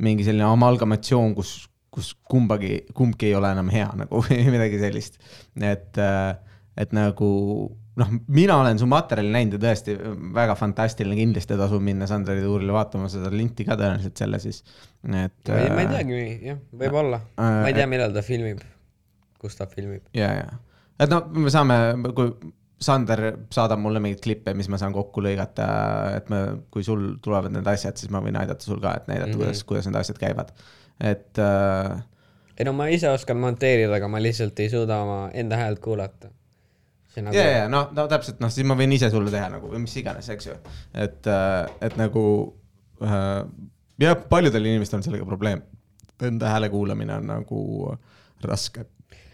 mingi 0.00 0.24
selline 0.26 0.48
amalgamatsioon, 0.48 1.34
kus, 1.36 1.54
kus 1.92 2.14
kumbagi, 2.28 2.86
kumbki 2.96 3.30
ei 3.30 3.36
ole 3.38 3.52
enam 3.52 3.72
hea 3.72 3.88
nagu 4.04 4.22
või 4.26 4.44
midagi 4.52 4.80
sellist. 4.82 5.20
et, 5.56 6.00
et 6.80 6.96
nagu 6.96 7.30
noh, 7.96 8.10
mina 8.28 8.56
olen 8.60 8.78
su 8.78 8.86
materjali 8.86 9.32
näinud 9.34 9.56
ja 9.58 9.60
tõesti 9.64 9.96
väga 10.34 10.54
fantastiline, 10.58 11.16
kindlasti 11.18 11.56
tasub 11.58 11.82
minna 11.82 12.06
Sandri 12.06 12.40
tuurile 12.44 12.72
vaatama 12.76 13.08
seda 13.12 13.32
linti 13.34 13.64
ka 13.66 13.76
tõenäoliselt 13.80 14.16
selle 14.22 14.38
siis, 14.42 14.62
et. 15.08 15.50
ei, 15.50 15.70
ma 15.74 15.82
ei 15.82 15.90
teagi, 15.90 16.20
jah, 16.46 16.60
võib-olla, 16.84 17.20
Äh, 17.40 17.58
ma 17.64 17.68
ei 17.72 17.74
tea, 17.76 17.86
millal 17.90 18.14
ta 18.14 18.22
filmib, 18.22 18.62
kus 19.40 19.56
ta 19.58 19.66
filmib. 19.66 20.02
ja, 20.16 20.30
ja, 20.42 20.48
et 21.00 21.10
noh, 21.12 21.26
me 21.34 21.50
saame, 21.52 21.76
kui 22.16 22.32
Sander 22.80 23.20
saadab 23.52 23.76
mulle 23.82 24.00
mingeid 24.00 24.22
klippe, 24.24 24.54
mis 24.56 24.70
ma 24.72 24.78
saan 24.80 24.94
kokku 24.96 25.20
lõigata, 25.20 25.66
et 26.16 26.30
me, 26.32 26.38
kui 26.72 26.80
sul 26.86 27.18
tulevad 27.20 27.52
need 27.52 27.66
asjad, 27.68 27.98
siis 28.00 28.08
ma 28.14 28.22
võin 28.24 28.38
aidata 28.40 28.64
sul 28.64 28.80
ka, 28.80 28.94
et 28.96 29.10
näidata 29.10 29.26
mm, 29.26 29.34
Mhm. 29.34 29.42
-hmm. 29.42 29.50
kuidas, 29.50 29.64
kuidas 29.68 29.86
need 29.90 29.98
asjad 30.00 30.18
käivad. 30.22 30.54
et 31.00 31.38
äh, 31.38 32.02
ei 32.58 32.64
no 32.64 32.72
ma 32.72 32.86
ise 32.92 33.08
oskan 33.08 33.36
monteerida, 33.36 33.94
aga 33.96 34.08
ma 34.08 34.18
lihtsalt 34.22 34.58
ei 34.60 34.70
suuda 34.70 35.02
oma 35.02 35.30
enda 35.34 35.56
häält 35.56 35.78
kuulata. 35.80 36.28
Nagu 37.18 37.36
ja, 37.36 37.46
ja 37.62 37.66
no, 37.70 37.86
no 37.96 38.06
täpselt, 38.10 38.38
noh, 38.42 38.52
siis 38.52 38.66
ma 38.68 38.76
võin 38.78 38.92
ise 38.94 39.10
sulle 39.10 39.32
teha 39.32 39.48
nagu 39.52 39.70
või 39.72 39.82
mis 39.84 39.96
iganes, 39.98 40.28
eks 40.30 40.46
ju, 40.46 40.54
et, 40.94 41.26
et 41.82 41.98
nagu 41.98 42.22
äh, 43.02 43.42
jah, 44.00 44.16
paljudel 44.30 44.70
inimestel 44.70 45.00
on 45.00 45.06
sellega 45.06 45.26
probleem. 45.28 45.64
Enda 46.20 46.52
hääle 46.52 46.68
kuulamine 46.68 47.14
on 47.16 47.28
nagu 47.30 47.60
raske. 48.44 48.84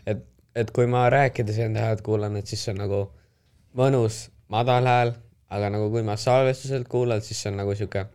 et, 0.06 0.22
et 0.54 0.70
kui 0.70 0.86
ma 0.90 1.08
rääkides 1.10 1.58
enda 1.64 1.82
häält 1.82 2.02
kuulan, 2.06 2.36
et 2.38 2.46
siis 2.46 2.62
see 2.64 2.74
on 2.74 2.82
nagu 2.84 3.00
mõnus 3.76 4.26
madal 4.52 4.86
hääl, 4.86 5.14
aga 5.50 5.70
nagu 5.74 5.90
kui 5.90 6.04
ma 6.06 6.16
salvestuselt 6.20 6.88
kuulan, 6.88 7.22
siis 7.22 7.42
see 7.42 7.50
on 7.52 7.60
nagu 7.62 7.74
sihuke 7.74 8.06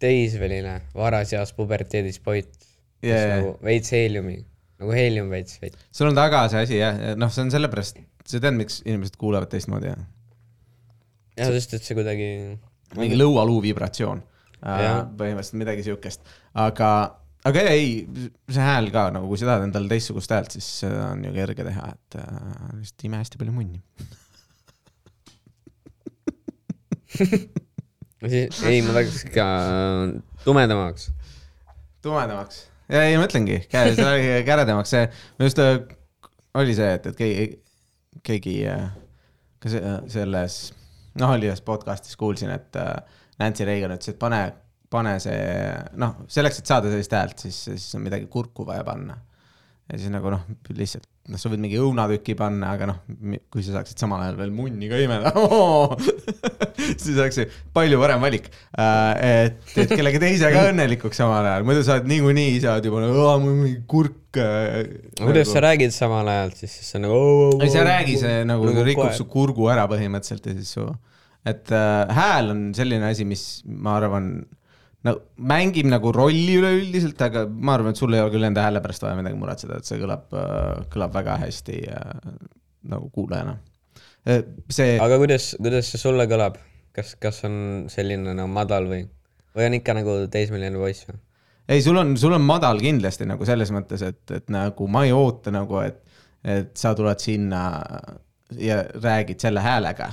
teismeline 0.00 0.80
varaseas 0.94 1.54
puberteedis 1.56 2.20
Jaa, 3.04 3.16
yeah. 3.16 3.36
nagu 3.36 3.54
veits 3.64 3.92
heeliumi, 3.92 4.38
nagu 4.80 4.92
heelium 4.96 5.30
veits 5.32 5.58
veits. 5.60 5.76
sul 5.92 6.08
on 6.08 6.16
taga 6.16 6.46
see 6.48 6.62
asi 6.64 6.78
jah, 6.78 7.00
noh, 7.20 7.32
see 7.32 7.44
on 7.44 7.52
sellepärast, 7.52 8.00
sa 8.28 8.40
tead, 8.40 8.56
miks 8.56 8.80
inimesed 8.84 9.18
kuulavad 9.20 9.50
teistmoodi 9.52 9.90
jah? 9.90 10.04
jah, 11.38 11.50
sest 11.56 11.76
et 11.78 11.84
see 11.86 11.96
kuidagi, 11.98 12.30
mingi 12.98 13.18
lõualuu 13.18 13.60
vibratsioon 13.64 14.22
Jah., 14.64 15.02
põhimõtteliselt 15.18 15.60
midagi 15.60 15.82
siukest, 15.84 16.22
aga, 16.56 16.90
aga 17.44 17.64
ei, 17.68 17.88
see 18.48 18.64
hääl 18.64 18.88
ka 18.94 19.10
nagu, 19.12 19.28
kui 19.28 19.40
sa 19.40 19.50
tahad 19.50 19.66
endale 19.66 19.90
teistsugust 19.90 20.32
häält, 20.32 20.54
siis 20.56 20.68
seda 20.80 21.10
on 21.10 21.24
ju 21.26 21.32
kerge 21.34 21.66
teha, 21.66 21.88
et 21.92 22.16
äh, 22.22 22.28
lihtsalt 22.78 23.04
ime 23.10 23.20
hästi 23.20 23.40
palju 23.42 23.52
munni. 23.52 23.82
ei, 28.24 28.78
ma 28.86 28.94
tahaks 28.96 29.20
ikka 29.28 29.44
tumedamaks. 30.46 31.10
tumedamaks, 32.06 32.62
ja 32.88 33.04
ei, 33.10 33.18
ma 33.20 33.28
ütlengi, 33.28 33.60
käredamaks, 33.68 34.96
see, 34.96 35.04
minu 35.36 35.50
arust 35.50 35.60
äh, 35.60 35.76
oli 36.56 36.72
see, 36.78 36.88
et, 36.96 37.12
et 37.12 37.20
keegi, 37.20 37.46
keegi 38.22 38.56
äh, 38.70 38.88
ka 39.62 39.72
see, 39.72 39.94
selles, 40.12 40.58
noh, 41.20 41.34
oli 41.36 41.48
ühes 41.50 41.62
podcast'is 41.64 42.18
kuulsin, 42.20 42.52
et 42.54 42.78
äh, 42.80 43.22
Nancy 43.40 43.66
Reagan 43.66 43.96
ütles, 43.96 44.12
et 44.12 44.20
pane, 44.20 44.40
pane 44.92 45.16
see, 45.22 45.38
noh, 46.00 46.20
selleks, 46.30 46.60
et 46.60 46.70
saada 46.70 46.92
sellist 46.92 47.16
häält, 47.16 47.46
siis, 47.46 47.62
siis 47.70 47.88
on 47.98 48.04
midagi 48.06 48.28
kurku 48.30 48.66
vaja 48.68 48.84
panna. 48.86 49.18
ja 49.90 49.98
siis 49.98 50.12
nagu 50.12 50.30
noh, 50.32 50.46
lihtsalt, 50.70 51.08
noh, 51.24 51.40
sa 51.40 51.48
võid 51.48 51.62
mingi 51.62 51.78
õunatüki 51.80 52.34
panna, 52.36 52.74
aga 52.76 52.88
noh, 52.90 52.98
kui 53.52 53.64
sa 53.64 53.78
saaksid 53.78 54.00
samal 54.02 54.20
ajal 54.24 54.36
veel 54.42 54.50
munni 54.52 54.90
ka 54.90 54.98
imeda 55.00 55.32
siis 57.02 57.14
oleks 57.14 57.38
see 57.40 57.46
palju 57.76 58.00
parem 58.02 58.20
valik. 58.24 58.50
et, 58.76 59.56
et 59.80 59.94
kellegi 59.94 60.20
teisega 60.22 60.64
õnnelikuks 60.72 61.22
samal 61.22 61.46
ajal, 61.48 61.64
muidu 61.68 61.84
sa 61.86 61.96
oled 61.96 62.10
niikuinii, 62.12 62.58
sa 62.64 62.74
oled 62.76 62.90
juba 62.90 63.04
nagu, 63.06 63.24
mul 63.44 63.56
mingi 63.62 63.80
kurk. 63.88 64.20
kuidas 64.34 65.52
sa 65.54 65.62
räägid 65.64 65.94
samal 65.94 66.28
ajal 66.28 66.52
siis, 66.58 66.76
siis 66.80 66.98
on 66.98 67.06
nagu 67.06 67.16
oh, 67.16 67.56
ei, 67.62 67.72
sa 67.72 67.80
ei 67.80 67.88
räägi, 67.88 68.18
see 68.20 68.44
nagu 68.48 68.68
Nagu 68.68 68.84
rikub 68.86 69.06
koer. 69.06 69.16
su 69.16 69.28
kurgu 69.30 69.70
ära 69.72 69.86
põhimõtteliselt 69.90 70.50
ja 70.50 70.56
siis 70.58 70.74
su, 70.76 70.88
et 71.46 71.72
äh, 71.72 72.18
hääl 72.18 72.52
on 72.52 72.66
selline 72.76 73.12
asi, 73.12 73.24
mis 73.28 73.46
ma 73.64 73.96
arvan, 74.00 74.34
no 75.04 75.14
mängib 75.52 75.88
nagu 75.90 76.12
rolli 76.14 76.58
üleüldiselt, 76.60 77.20
aga 77.26 77.44
ma 77.48 77.76
arvan, 77.76 77.94
et 77.94 78.00
sul 78.00 78.14
ei 78.16 78.22
ole 78.24 78.32
küll 78.34 78.48
enda 78.48 78.64
hääle 78.66 78.82
pärast 78.84 79.04
vaja 79.04 79.18
midagi 79.18 79.38
muretseda, 79.40 79.80
et 79.80 79.88
see 79.88 80.00
kõlab 80.00 80.32
äh,, 80.38 80.84
kõlab 80.92 81.16
väga 81.16 81.38
hästi 81.44 81.80
äh, 81.92 82.32
nagu 82.94 83.10
kuulajana. 83.14 83.58
see, 84.72 84.96
aga 85.00 85.18
kuidas, 85.20 85.52
kuidas 85.60 85.92
see 85.92 86.00
sulle 86.00 86.24
kõlab, 86.30 86.56
kas, 86.96 87.14
kas 87.20 87.44
on 87.48 87.86
selline 87.92 88.32
nagu 88.32 88.50
madal 88.50 88.88
või, 88.88 89.04
või 89.56 89.68
on 89.68 89.78
ikka 89.80 89.96
nagu 90.00 90.18
teismeline 90.32 90.80
poiss 90.80 91.08
või? 91.08 91.20
ei, 91.68 91.82
sul 91.84 92.00
on, 92.00 92.16
sul 92.20 92.36
on 92.36 92.44
madal 92.44 92.80
kindlasti 92.80 93.28
nagu 93.28 93.44
selles 93.48 93.72
mõttes, 93.74 94.04
et, 94.04 94.22
et 94.36 94.52
nagu 94.52 94.88
ma 94.88 95.04
ei 95.04 95.12
oota 95.16 95.52
nagu, 95.54 95.80
et, 95.84 96.00
et 96.40 96.72
sa 96.80 96.94
tuled 96.96 97.20
sinna 97.20 97.64
ja 98.60 98.82
räägid 98.94 99.40
selle 99.40 99.60
häälega. 99.60 100.10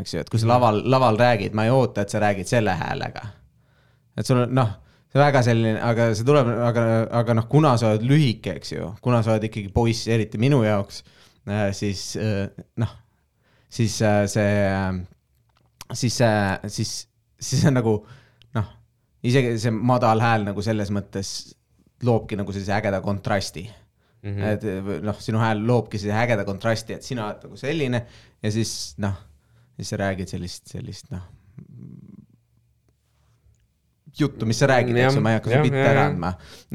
eks 0.00 0.14
ju, 0.14 0.22
et 0.22 0.30
kui 0.30 0.40
sa 0.40 0.54
laval, 0.54 0.82
laval 0.90 1.18
räägid, 1.18 1.54
ma 1.54 1.66
ei 1.66 1.74
oota, 1.74 2.02
et 2.02 2.10
sa 2.10 2.22
räägid 2.22 2.50
selle 2.50 2.74
häälega. 2.78 3.26
Et 4.16 4.28
sul 4.28 4.42
on 4.44 4.54
noh, 4.54 4.72
see 5.12 5.20
väga 5.20 5.42
selline, 5.44 5.76
aga 5.84 6.08
see 6.16 6.26
tuleb, 6.28 6.48
aga, 6.68 6.86
aga 7.20 7.36
noh, 7.36 7.48
kuna 7.50 7.74
sa 7.80 7.92
oled 7.92 8.04
lühike, 8.08 8.56
eks 8.60 8.74
ju, 8.74 8.90
kuna 9.04 9.22
sa 9.24 9.34
oled 9.34 9.48
ikkagi 9.48 9.72
poiss, 9.74 10.08
eriti 10.12 10.40
minu 10.40 10.62
jaoks, 10.64 11.02
siis 11.76 12.04
äh, 12.20 12.46
noh, 12.80 12.94
siis 13.72 13.98
äh, 14.06 14.22
see, 14.30 14.54
siis, 15.92 16.18
siis, 16.76 16.94
siis 17.40 17.66
on 17.68 17.76
nagu 17.80 17.96
noh, 18.56 18.70
isegi 19.26 19.56
see 19.60 19.74
madal 19.74 20.22
hääl 20.22 20.48
nagu 20.48 20.64
selles 20.64 20.92
mõttes 20.94 21.34
loobki 22.06 22.38
nagu 22.38 22.54
sellise 22.54 22.74
ägeda 22.74 23.00
kontrasti 23.04 23.66
mm. 24.22 24.32
-hmm. 24.32 24.48
et 24.52 25.04
noh, 25.04 25.20
sinu 25.20 25.42
hääl 25.42 25.60
loobki 25.66 26.00
sellise 26.00 26.18
ägeda 26.24 26.46
kontrasti, 26.48 26.96
et 26.96 27.06
sina 27.06 27.28
oled 27.28 27.46
nagu 27.46 27.60
selline 27.60 28.04
ja 28.42 28.52
siis 28.54 28.94
noh, 29.02 29.20
siis 29.76 29.92
sa 29.92 30.00
räägid 30.00 30.32
sellist, 30.32 30.66
sellist 30.72 31.12
noh, 31.12 31.24
juttu, 34.18 34.46
mis 34.46 34.58
sa 34.60 34.68
räägid, 34.70 34.96
eks 34.96 35.16
ju, 35.16 35.24
ma 35.24 35.32
ei 35.32 35.38
hakka 35.40 35.62
bitte 35.64 35.80
jah, 35.80 35.90
ära 35.90 36.06
andma. 36.10 36.32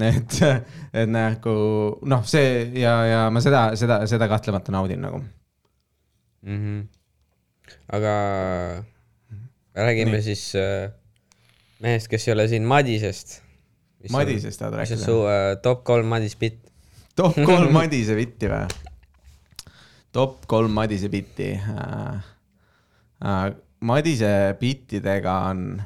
et, 0.10 0.38
et 1.04 1.10
nagu 1.10 1.56
noh, 2.10 2.24
see 2.28 2.52
ja, 2.82 2.94
ja 3.08 3.24
ma 3.34 3.44
seda, 3.44 3.70
seda, 3.80 4.02
seda 4.10 4.30
kahtlemata 4.32 4.74
naudin 4.74 5.02
nagu. 5.06 5.24
mm. 6.42 6.60
-hmm. 6.62 6.86
aga 7.94 8.14
räägime 9.76 10.12
Nii. 10.18 10.22
Siis 10.22 10.56
äh, 10.56 10.92
mehest, 11.80 12.08
kes 12.08 12.28
ei 12.28 12.34
ole 12.34 12.48
siin 12.48 12.64
Madisest. 12.64 13.42
Madisest 14.10 14.60
tahad 14.60 14.74
mis 14.74 14.92
on 14.92 14.98
rääkida 14.98 15.06
su? 15.06 15.20
äh, 15.28 15.58
top 15.62 15.84
kolm 15.84 16.08
Madis 16.08 16.36
bitt? 16.36 16.72
top 17.16 17.36
kolm 17.50 17.74
Madise 17.74 18.16
bitti 18.16 18.50
või? 18.50 18.66
top 20.12 20.46
kolm 20.48 20.72
Madise 20.72 21.10
bitti 21.10 21.54
äh,. 21.58 22.26
Äh, 23.26 23.56
Madise 23.80 24.56
bittidega 24.60 25.34
on, 25.52 25.82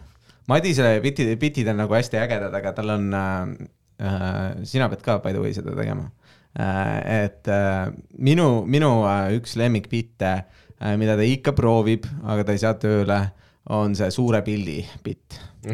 Madise 0.50 0.96
bitid, 1.04 1.30
bitid 1.40 1.70
on 1.72 1.78
nagu 1.84 1.94
hästi 1.96 2.18
ägedad, 2.22 2.54
aga 2.58 2.74
tal 2.78 2.96
on 2.96 3.12
äh,, 3.14 3.68
äh, 4.02 4.64
sina 4.68 4.90
pead 4.90 5.04
ka 5.06 5.20
by 5.24 5.36
the 5.36 5.44
way 5.44 5.54
seda 5.54 5.76
tegema 5.78 6.10
äh,. 6.58 7.26
et 7.26 7.48
äh, 7.48 7.92
minu, 8.18 8.64
minu 8.66 9.04
äh, 9.06 9.38
üks 9.38 9.56
lemmikbitte 9.60 10.34
äh,, 10.82 10.98
mida 10.98 11.16
ta 11.20 11.28
ikka 11.28 11.54
proovib, 11.58 12.10
aga 12.26 12.48
ta 12.48 12.58
ei 12.58 12.64
saa 12.64 12.74
tööle, 12.82 13.22
on 13.70 13.94
see 13.96 14.10
suure 14.12 14.42
pildi 14.46 14.82
bitt 15.06 15.40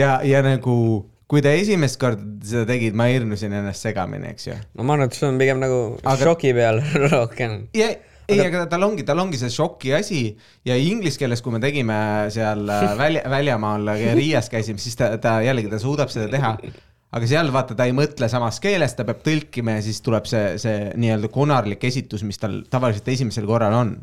ja, 0.00 0.20
ja 0.22 0.42
nagu 0.46 0.76
kui 1.28 1.42
ta 1.44 1.50
esimest 1.52 1.98
korda 2.00 2.24
seda 2.46 2.64
tegid, 2.70 2.94
ma 2.96 3.08
hirmusin 3.10 3.52
ennast 3.58 3.84
segamini, 3.84 4.30
eks 4.32 4.46
ju. 4.48 4.54
no 4.78 4.86
ma 4.86 4.94
arvan, 4.96 5.10
et 5.10 5.18
see 5.18 5.26
on 5.28 5.40
pigem 5.40 5.60
nagu 5.60 5.80
Aga- 5.98 6.14
aga... 6.14 6.28
šoki 6.30 6.54
peal 6.56 6.80
rohkem. 7.12 7.58
ja 7.76 7.90
ei, 8.28 8.42
aga 8.44 8.66
tal 8.70 8.84
ongi, 8.84 9.04
tal 9.08 9.20
ongi 9.22 9.38
see 9.40 9.52
šoki 9.52 9.94
asi 9.96 10.20
ja 10.66 10.76
inglise 10.80 11.20
keeles, 11.20 11.40
kui 11.44 11.54
me 11.54 11.60
tegime 11.62 11.96
seal 12.34 12.68
äh, 12.72 12.90
välja, 13.02 13.24
väljamaal 13.32 13.94
äh, 13.94 14.04
Riias 14.18 14.50
käisime, 14.52 14.80
siis 14.82 14.98
ta, 14.98 15.14
ta 15.22 15.38
jällegi, 15.44 15.70
ta 15.72 15.80
suudab 15.82 16.12
seda 16.12 16.28
teha. 16.32 16.52
aga 17.16 17.30
seal 17.30 17.48
vaata, 17.54 17.76
ta 17.78 17.88
ei 17.88 17.96
mõtle 17.96 18.28
samas 18.28 18.60
keeles, 18.64 18.94
ta 18.96 19.06
peab 19.08 19.24
tõlkima 19.24 19.78
ja 19.78 19.86
siis 19.86 20.02
tuleb 20.04 20.28
see, 20.28 20.58
see 20.60 20.92
nii-öelda 21.00 21.32
konarlik 21.32 21.88
esitus, 21.88 22.24
mis 22.28 22.40
tal 22.40 22.60
tavaliselt 22.70 23.08
esimesel 23.14 23.48
korral 23.48 23.76
on. 23.78 23.96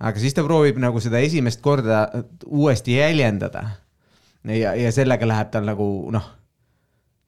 aga 0.00 0.24
siis 0.24 0.36
ta 0.36 0.44
proovib 0.46 0.80
nagu 0.80 1.02
seda 1.04 1.20
esimest 1.20 1.60
korda 1.60 2.06
uuesti 2.46 2.96
jäljendada. 2.96 3.66
ja, 4.48 4.74
ja 4.74 4.92
sellega 4.92 5.28
läheb 5.28 5.52
tal 5.52 5.68
nagu 5.68 5.90
noh, 6.12 6.32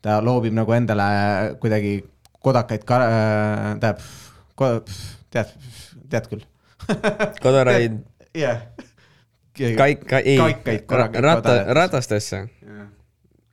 ta 0.03 0.23
loobib 0.25 0.57
nagu 0.57 0.73
endale 0.73 1.59
kuidagi 1.61 1.99
kodakaid 2.43 2.85
ka-, 2.89 3.05
tähendab, 3.83 4.01
tead, 5.33 5.53
tead 6.12 6.28
küll. 6.31 6.45
kodaraid, 7.42 8.00
jah. 8.37 8.62
kaik, 9.57 10.07
ka-, 10.09 10.23
ei 10.25 10.38
Kaikaid, 10.40 10.87
korrakaid 10.90 11.25
ratta, 11.25 11.59
ratastesse, 11.78 12.47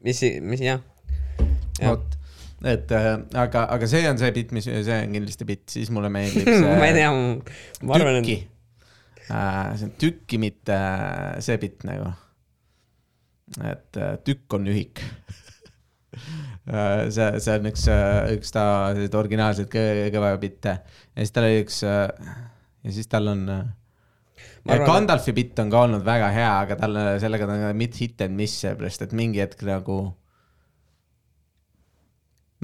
mis, 0.05 0.21
mis 0.41 0.63
jah. 0.65 0.81
Jah. 1.79 1.91
vot, 1.91 2.17
et 2.67 2.91
äh, 2.95 3.09
aga, 3.39 3.65
aga 3.75 3.89
see 3.89 4.03
on 4.09 4.19
see 4.19 4.31
bitt, 4.35 4.53
mis, 4.55 4.67
see 4.67 4.95
on 4.95 5.15
kindlasti 5.15 5.47
bitt, 5.47 5.67
siis 5.71 5.91
mulle 5.95 6.11
meeldib 6.13 6.49
see 6.59 6.79
ma 6.79 6.89
ei 6.89 6.97
tea, 6.97 7.11
ma 7.85 7.99
arvan, 7.99 8.19
et. 8.23 8.49
see 9.29 9.87
on 9.87 9.93
tükki, 10.01 10.41
mitte 10.41 10.75
äh, 10.75 11.37
see 11.45 11.59
bitt 11.61 11.85
nagu. 11.87 12.11
et 13.63 13.97
äh, 13.97 14.17
tükk 14.25 14.59
on 14.59 14.67
ühik. 14.69 15.03
see, 16.69 17.27
see 17.41 17.57
on 17.57 17.71
üks, 17.71 17.87
üks 18.35 18.53
ta 18.53 18.63
selliseid 18.93 19.17
originaalseid 19.23 19.69
kõ- 19.73 20.09
kõva 20.13 20.31
bitte 20.41 20.75
ja 20.79 21.19
siis 21.23 21.33
tal 21.35 21.47
oli 21.47 21.63
üks 21.63 21.81
äh, 21.87 22.07
ja 22.85 22.95
siis 22.95 23.09
tal 23.11 23.31
on 23.31 23.43
äh, 23.49 23.67
arvan, 24.69 24.87
Gandalfi 24.87 25.33
bitt 25.35 25.59
on 25.61 25.71
ka 25.73 25.83
olnud 25.87 26.05
väga 26.05 26.29
hea, 26.35 26.49
aga 26.63 26.77
tal, 26.79 26.97
sellega 27.21 27.47
ta 27.49 27.57
on 27.57 27.77
mid 27.79 27.97
hit 27.99 28.23
and 28.25 28.37
miss, 28.37 28.61
sellepärast 28.63 29.05
et 29.05 29.15
mingi 29.17 29.41
hetk 29.43 29.63
nagu. 29.67 29.99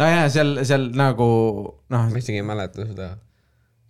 nojah, 0.01 0.25
seal, 0.31 0.57
seal 0.67 0.89
nagu 0.97 1.29
noh 1.93 2.09
ma, 2.11 2.21
isegi 2.21 2.41
ei 2.41 2.47
mäleta 2.47 2.87
seda. 2.87 3.13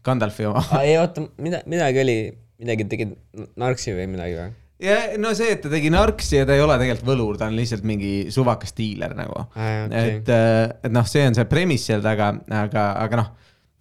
Gandalfi 0.06 0.46
oma. 0.46 0.62
ei 0.86 1.00
oota, 1.02 1.26
mida, 1.42 1.64
midagi 1.70 2.04
oli, 2.04 2.20
midagi 2.62 2.88
tegid 2.92 3.16
narksi 3.58 3.96
või 3.98 4.08
midagi 4.14 4.38
või? 4.40 4.54
Ja 4.84 4.98
no 5.22 5.32
see, 5.38 5.54
et 5.56 5.64
ta 5.64 5.72
tegi 5.72 5.92
narksi 5.94 6.42
ja 6.42 6.48
ta 6.48 6.56
ei 6.56 6.64
ole 6.64 6.76
tegelikult 6.82 7.08
võlur, 7.14 7.40
ta 7.40 7.48
on 7.50 7.56
lihtsalt 7.58 7.86
mingi 7.88 8.32
suvakas 8.34 8.76
diiler 8.76 9.16
nagu 9.18 9.38
Aa, 9.46 9.86
okei. 9.86 10.18
et, 10.18 10.32
et 10.84 10.92
noh, 10.94 11.08
see 11.08 11.24
on 11.30 11.38
see 11.38 11.48
premise 11.52 11.92
seal 11.92 12.04
taga, 12.04 12.34
aga, 12.64 12.90
aga 13.06 13.22
noh, 13.22 13.32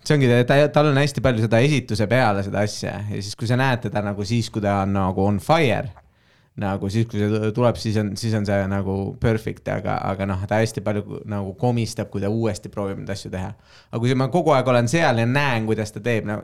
see 0.05 0.17
ongi, 0.19 0.31
ta, 0.47 0.61
tal 0.75 0.93
on 0.93 1.01
hästi 1.01 1.25
palju 1.25 1.45
seda 1.47 1.61
esituse 1.65 2.07
peale 2.11 2.45
seda 2.47 2.63
asja 2.63 2.95
ja 3.09 3.21
siis, 3.21 3.35
kui 3.39 3.51
sa 3.51 3.59
näed 3.61 3.87
teda 3.89 4.05
nagu 4.05 4.27
siis, 4.29 4.51
kui 4.55 4.63
ta 4.65 4.83
on 4.85 4.95
nagu 4.95 5.25
on 5.25 5.41
fire, 5.43 5.91
nagu 6.61 6.91
siis, 6.93 7.09
kui 7.11 7.19
see 7.19 7.51
tuleb, 7.57 7.81
siis 7.81 7.99
on, 7.99 8.13
siis 8.21 8.37
on 8.39 8.47
see 8.47 8.61
nagu 8.71 8.99
perfect, 9.23 9.67
aga, 9.75 9.97
aga 10.13 10.29
noh, 10.31 10.45
ta 10.47 10.61
hästi 10.63 10.85
palju 10.87 11.25
nagu 11.31 11.57
komistab, 11.59 12.13
kui 12.13 12.23
ta 12.23 12.31
uuesti 12.31 12.71
proovib 12.71 13.01
neid 13.01 13.11
asju 13.17 13.33
teha. 13.33 13.51
aga 13.91 14.03
kui 14.05 14.15
ma 14.19 14.31
kogu 14.31 14.55
aeg 14.55 14.71
olen 14.71 14.91
seal 14.93 15.19
ja 15.19 15.27
näen, 15.27 15.67
kuidas 15.67 15.91
ta 15.97 16.05
teeb, 16.05 16.29
no 16.31 16.39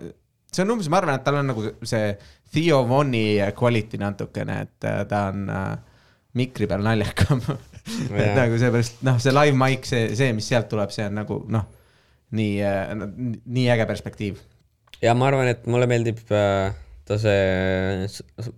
see 0.51 0.65
on 0.65 0.73
umbes, 0.75 0.89
ma 0.91 0.99
arvan, 1.01 1.19
et 1.21 1.25
tal 1.27 1.39
on 1.41 1.47
nagu 1.53 1.65
see 1.87 2.15
Theo 2.51 2.81
Vonni 2.89 3.39
quality 3.57 3.99
natukene, 4.03 4.61
et 4.67 4.87
äh, 4.91 5.03
ta 5.11 5.27
on 5.31 5.45
äh, 5.55 5.77
mikri 6.39 6.67
peal 6.71 6.83
naljakam. 6.87 7.43
et 8.19 8.35
nagu 8.37 8.59
seepärast, 8.61 9.01
noh, 9.07 9.19
see 9.23 9.33
live 9.35 9.57
mic, 9.59 9.87
see, 9.89 10.09
see, 10.19 10.33
mis 10.37 10.49
sealt 10.51 10.69
tuleb, 10.73 10.91
see 10.95 11.07
on 11.09 11.15
nagu 11.23 11.41
noh, 11.51 11.67
nii, 12.37 12.53
nii 13.47 13.69
äge 13.75 13.87
perspektiiv. 13.91 14.39
ja 15.03 15.15
ma 15.19 15.31
arvan, 15.31 15.49
et 15.55 15.65
mulle 15.71 15.87
meeldib 15.91 16.21
äh, 16.35 16.75
ta 17.09 17.17
see 17.19 18.07
su- 18.13 18.27
su- 18.45 18.55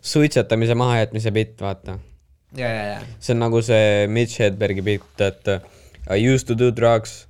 suitsetamise 0.00 0.74
mahajätmise 0.76 1.30
bitt, 1.36 1.58
vaata. 1.62 1.98
see 3.20 3.34
on 3.36 3.44
nagu 3.44 3.60
see 3.62 4.06
Mitch 4.10 4.40
Hedbergi 4.42 4.82
bitt, 4.84 5.20
et 5.24 5.48
äh, 5.48 5.60
I 6.10 6.18
used 6.26 6.48
to 6.48 6.56
do 6.58 6.70
drugs, 6.74 7.26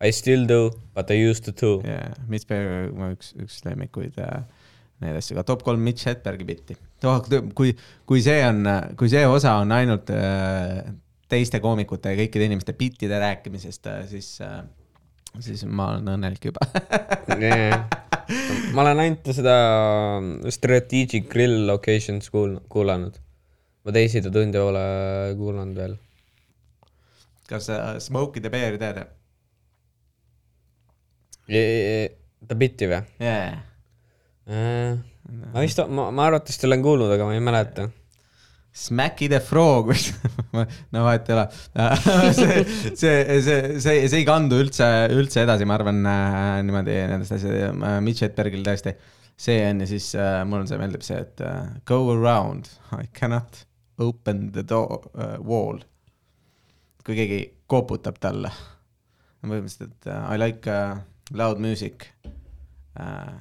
I 0.00 0.10
still 0.16 0.46
do, 0.48 0.70
but 0.94 1.10
I 1.10 1.20
used 1.28 1.44
to 1.44 1.52
too. 1.52 1.82
ja, 1.84 2.14
Mitch 2.28 2.48
Berg, 2.48 2.94
mu 2.96 3.12
üks, 3.12 3.34
üks 3.36 3.60
lemmikuid 3.66 4.16
äh, 4.22 4.42
neid 5.04 5.18
asju, 5.20 5.36
aga 5.36 5.44
top 5.48 5.64
kolm 5.66 5.84
Mitch 5.84 6.08
Hedbergi 6.08 6.46
bitti 6.48 6.76
oh,. 7.08 7.20
kui, 7.56 7.74
kui 8.08 8.24
see 8.24 8.40
on, 8.46 8.64
kui 8.96 9.12
see 9.12 9.26
osa 9.28 9.58
on 9.60 9.72
ainult 9.76 10.12
äh, 10.14 10.82
teiste 11.30 11.60
koomikute 11.62 12.14
ja 12.14 12.20
kõikide 12.22 12.48
inimeste 12.48 12.74
bittide 12.78 13.20
rääkimisest, 13.20 13.90
siis 14.10 14.32
äh, 14.44 14.62
siis 15.38 15.62
ma 15.68 15.92
olen 15.92 16.10
õnnelik 16.16 16.48
juba 16.50 16.64
ma 18.74 18.82
olen 18.82 19.04
ainult 19.04 19.30
seda 19.36 19.54
Strategic 20.52 21.28
Grill 21.30 21.66
Locations 21.68 22.32
kuul-, 22.32 22.58
kuulanud. 22.72 23.20
ma 23.84 23.94
teisi 23.94 24.22
ta 24.24 24.32
tunde 24.34 24.64
pole 24.64 24.84
kuulanud 25.38 25.78
veel. 25.78 25.96
kas 27.48 27.70
sa 27.70 27.80
Smokey 28.02 28.42
the 28.42 28.52
Bear'i 28.52 28.80
tead? 28.80 29.04
Ta 31.50 32.56
bitti 32.58 32.88
või? 32.90 33.00
jaa, 33.20 33.54
ma 34.50 35.64
vist, 35.64 35.80
ma, 35.88 36.10
ma 36.14 36.28
arvatavasti 36.28 36.68
olen 36.68 36.84
kuulnud, 36.84 37.10
aga 37.14 37.26
ma 37.26 37.34
ei 37.36 37.42
mäleta. 37.44 37.88
Smacky 38.72 39.26
the 39.28 39.40
Frog, 39.42 39.90
no 40.94 41.02
vahet 41.02 41.26
ei 41.28 41.34
ole. 41.34 41.46
see, 42.38 42.60
see, 42.94 43.40
see, 43.42 43.80
see, 43.82 43.96
see 44.06 44.20
ei 44.20 44.26
kandu 44.26 44.60
üldse, 44.62 44.86
üldse 45.10 45.42
edasi, 45.42 45.66
ma 45.66 45.74
arvan 45.74 45.98
äh, 46.06 46.60
niimoodi 46.66 46.94
nendest 47.10 47.34
asjadest, 47.34 47.82
Mitch 48.06 48.22
Hedbergil 48.22 48.62
tõesti. 48.66 48.94
see 49.40 49.58
on 49.64 49.82
ja 49.82 49.88
siis 49.90 50.12
äh, 50.14 50.42
mul 50.46 50.62
on 50.62 50.70
see 50.70 50.78
meeldib 50.78 51.02
see, 51.02 51.18
et 51.18 51.42
äh, 51.42 51.66
go 51.88 51.98
around, 52.14 52.70
I 52.94 53.08
cannot 53.16 53.64
open 53.98 54.50
the 54.52 54.62
door 54.62 55.10
uh,, 55.14 55.36
wall. 55.42 55.82
kui 57.04 57.18
keegi 57.18 57.42
koputab 57.66 58.22
talle. 58.22 58.52
põhimõtteliselt, 59.42 59.96
et 59.98 60.12
uh, 60.12 60.30
I 60.30 60.38
like 60.38 60.70
uh, 60.70 61.00
loud 61.32 61.58
music 61.58 62.10
uh,. 62.96 63.38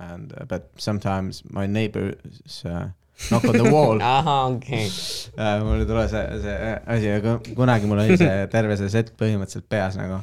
And 0.00 0.32
uh, 0.32 0.46
but 0.48 0.70
sometimes 0.78 1.42
my 1.44 1.66
neighbors 1.66 2.64
uh, 2.64 2.88
knock 3.28 3.44
on 3.44 3.56
the 3.58 3.70
wall 3.70 4.00
ahah, 4.16 4.46
okei. 4.54 4.86
Äh, 5.40 5.58
mul 5.64 5.82
ei 5.82 5.88
tule 5.88 6.06
see, 6.08 6.22
see 6.40 6.54
asi, 6.94 7.10
aga 7.18 7.34
kunagi 7.56 7.88
mul 7.90 8.00
oli 8.00 8.16
see 8.20 8.46
terve 8.52 8.78
see 8.80 8.88
set 8.92 9.12
põhimõtteliselt 9.20 9.68
peas 9.68 9.98
nagu 10.00 10.22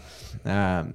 äh,. 0.50 0.90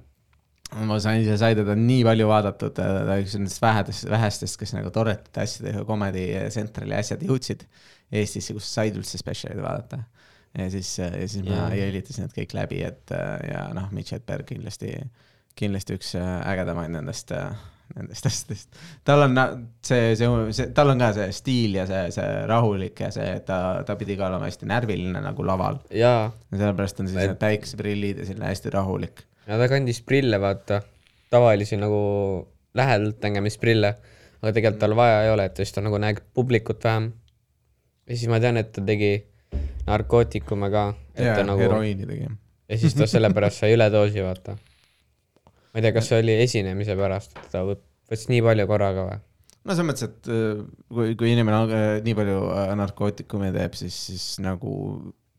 ma 0.89 0.99
sain 0.99 1.21
ise, 1.21 1.37
sai 1.39 1.55
teda 1.55 1.77
nii 1.79 2.03
palju 2.07 2.27
vaadatud, 2.27 2.75
ta 2.75 2.89
oli 3.05 3.23
üks 3.23 3.37
nendest 3.37 3.61
vähedest, 3.63 4.07
vähestest, 4.09 4.59
kes 4.59 4.73
nagu 4.75 4.91
toredate 4.91 5.43
asjadega 5.45 5.83
Comedy 5.87 6.27
Centrali 6.51 6.97
asjad 6.97 7.23
jõudsid 7.23 7.67
Eestisse, 8.13 8.55
kus 8.57 8.67
said 8.69 8.97
üldse 8.99 9.17
spetsialid 9.21 9.61
vaadata. 9.63 10.03
ja 10.57 10.69
siis, 10.73 10.91
ja 10.99 11.11
siis 11.23 11.45
ma 11.45 11.55
Jaa. 11.55 11.69
jälitasin 11.77 12.27
need 12.27 12.35
kõik 12.35 12.57
läbi, 12.57 12.81
et 12.89 13.13
äh, 13.15 13.37
ja 13.53 13.67
noh, 13.77 13.87
Mitch 13.95 14.17
Hedberg 14.17 14.49
kindlasti, 14.49 14.91
kindlasti 15.59 15.97
üks 15.99 16.15
äh, 16.19 16.33
ägedamaid 16.53 16.93
nendest 16.93 17.31
äh, 17.35 17.53
nendest 17.95 18.25
asjadest. 18.29 18.79
tal 19.05 19.25
on 19.25 19.37
see, 19.85 20.13
see, 20.19 20.29
see, 20.55 20.69
tal 20.75 20.93
on 20.93 21.01
ka 21.01 21.11
see 21.17 21.27
stiil 21.35 21.77
ja 21.79 21.85
see, 21.89 22.05
see 22.15 22.29
rahulik 22.49 23.03
ja 23.05 23.11
see, 23.13 23.27
et 23.39 23.45
ta, 23.49 23.59
ta 23.87 23.97
pidi 23.99 24.17
ka 24.19 24.29
olema 24.29 24.49
hästi 24.49 24.69
närviline 24.69 25.21
nagu 25.23 25.45
laval. 25.47 25.79
ja 25.93 26.31
sellepärast 26.51 27.03
on 27.03 27.11
siis 27.11 27.19
need 27.19 27.37
päikeseprillid 27.41 28.23
ja 28.23 28.29
selline 28.29 28.49
hästi 28.49 28.73
rahulik. 28.73 29.25
ja 29.47 29.59
ta 29.61 29.69
kandis 29.71 30.01
prille, 30.05 30.41
vaata. 30.41 30.81
tavalisi 31.33 31.77
nagu 31.81 32.01
lähedalt 32.73 33.21
nägemisprille. 33.21 33.95
aga 34.41 34.55
tegelikult 34.55 34.81
tal 34.81 34.95
vaja 34.97 35.21
ei 35.23 35.33
ole, 35.33 35.45
et 35.49 35.61
siis 35.61 35.75
ta 35.75 35.85
nagu 35.85 35.99
näeb 36.01 36.23
publikut 36.33 36.83
vähem. 36.83 37.11
ja 38.07 38.17
siis 38.17 38.29
ma 38.31 38.41
tean, 38.43 38.57
et 38.57 38.71
ta 38.73 38.81
tegi 38.81 39.15
narkootikume 39.87 40.71
ka. 40.73 40.93
et 41.15 41.25
ja 41.29 41.43
nagu 41.45 41.61
heroiini 41.61 42.09
tegi. 42.09 42.29
ja 42.69 42.77
siis 42.77 42.95
ta 42.97 43.07
sellepärast 43.15 43.63
sai 43.63 43.75
üledoosi, 43.77 44.23
vaata. 44.25 44.57
Ma 45.73 45.81
ei 45.81 45.85
tea, 45.87 45.93
kas 45.95 46.09
see 46.11 46.21
oli 46.21 46.37
esinemise 46.43 46.95
pärast, 46.99 47.33
et 47.39 47.49
ta 47.51 47.63
võt- 47.65 47.85
võttis 48.11 48.29
nii 48.29 48.43
palju 48.45 48.69
korraga 48.69 49.05
või? 49.09 49.21
no 49.63 49.73
selles 49.73 49.87
mõttes, 49.89 50.09
et 50.09 50.31
äh, 50.31 50.61
kui, 50.93 51.15
kui 51.19 51.31
inimene 51.33 51.61
äh, 51.65 51.85
nii 52.05 52.17
palju 52.17 52.39
äh, 52.53 52.73
narkootikume 52.79 53.51
teeb, 53.55 53.77
siis, 53.79 53.97
siis 54.09 54.27
nagu 54.43 54.73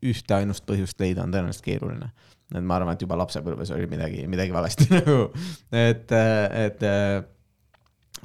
ühte 0.05 0.37
ainust 0.37 0.67
põhjust 0.69 0.99
leida 1.01 1.25
on 1.25 1.33
tõenäoliselt 1.33 1.65
keeruline. 1.65 2.11
et 2.55 2.65
ma 2.65 2.79
arvan, 2.79 2.97
et 2.97 3.05
juba 3.05 3.17
lapsepõlves 3.21 3.71
oli 3.77 3.87
midagi, 3.91 4.27
midagi 4.31 4.53
valesti 4.53 4.89
nagu, 4.99 5.31
et, 5.73 6.13
et 6.13 6.85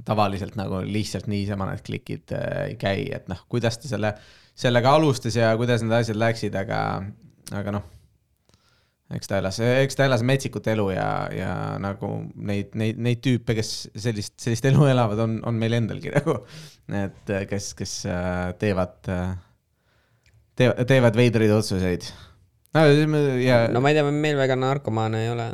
tavaliselt 0.08 0.58
nagu 0.60 0.82
lihtsalt 0.88 1.30
niisama 1.32 1.70
need 1.70 1.86
klikid 1.86 2.34
ei 2.66 2.76
käi, 2.80 3.08
et 3.16 3.30
noh, 3.32 3.46
kuidas 3.52 3.80
ta 3.80 3.92
selle, 3.92 4.14
sellega 4.60 4.92
alustas 4.98 5.38
ja 5.40 5.54
kuidas 5.60 5.84
need 5.86 5.96
asjad 5.96 6.20
läksid, 6.20 6.58
aga, 6.60 6.82
aga 7.56 7.78
noh 7.80 7.88
eks 9.16 9.30
ta 9.32 9.40
elas, 9.42 9.60
eks 9.64 9.98
ta 9.98 10.06
elas 10.06 10.24
metsikut 10.28 10.68
elu 10.70 10.88
ja, 10.94 11.10
ja 11.34 11.54
nagu 11.82 12.12
neid, 12.36 12.76
neid, 12.78 13.00
neid 13.02 13.22
tüüpe, 13.26 13.56
kes 13.58 13.74
sellist, 13.98 14.36
sellist 14.42 14.70
elu 14.70 14.90
elavad, 14.92 15.24
on, 15.26 15.38
on 15.50 15.60
meil 15.60 15.78
endalgi 15.80 16.14
nagu. 16.18 16.40
et 17.02 17.36
kes, 17.50 17.74
kes 17.80 18.00
äh, 18.10 18.50
teevad, 18.62 18.98
teevad, 20.60 20.84
teevad 20.90 21.18
veidraid 21.20 21.56
otsuseid 21.58 22.10
ja 23.42 23.64
no 23.74 23.82
ma 23.82 23.90
ei 23.90 23.98
tea, 23.98 24.06
meil 24.14 24.38
väga 24.38 24.58
narkomaane 24.60 25.24
ei 25.26 25.32
ole. 25.34 25.50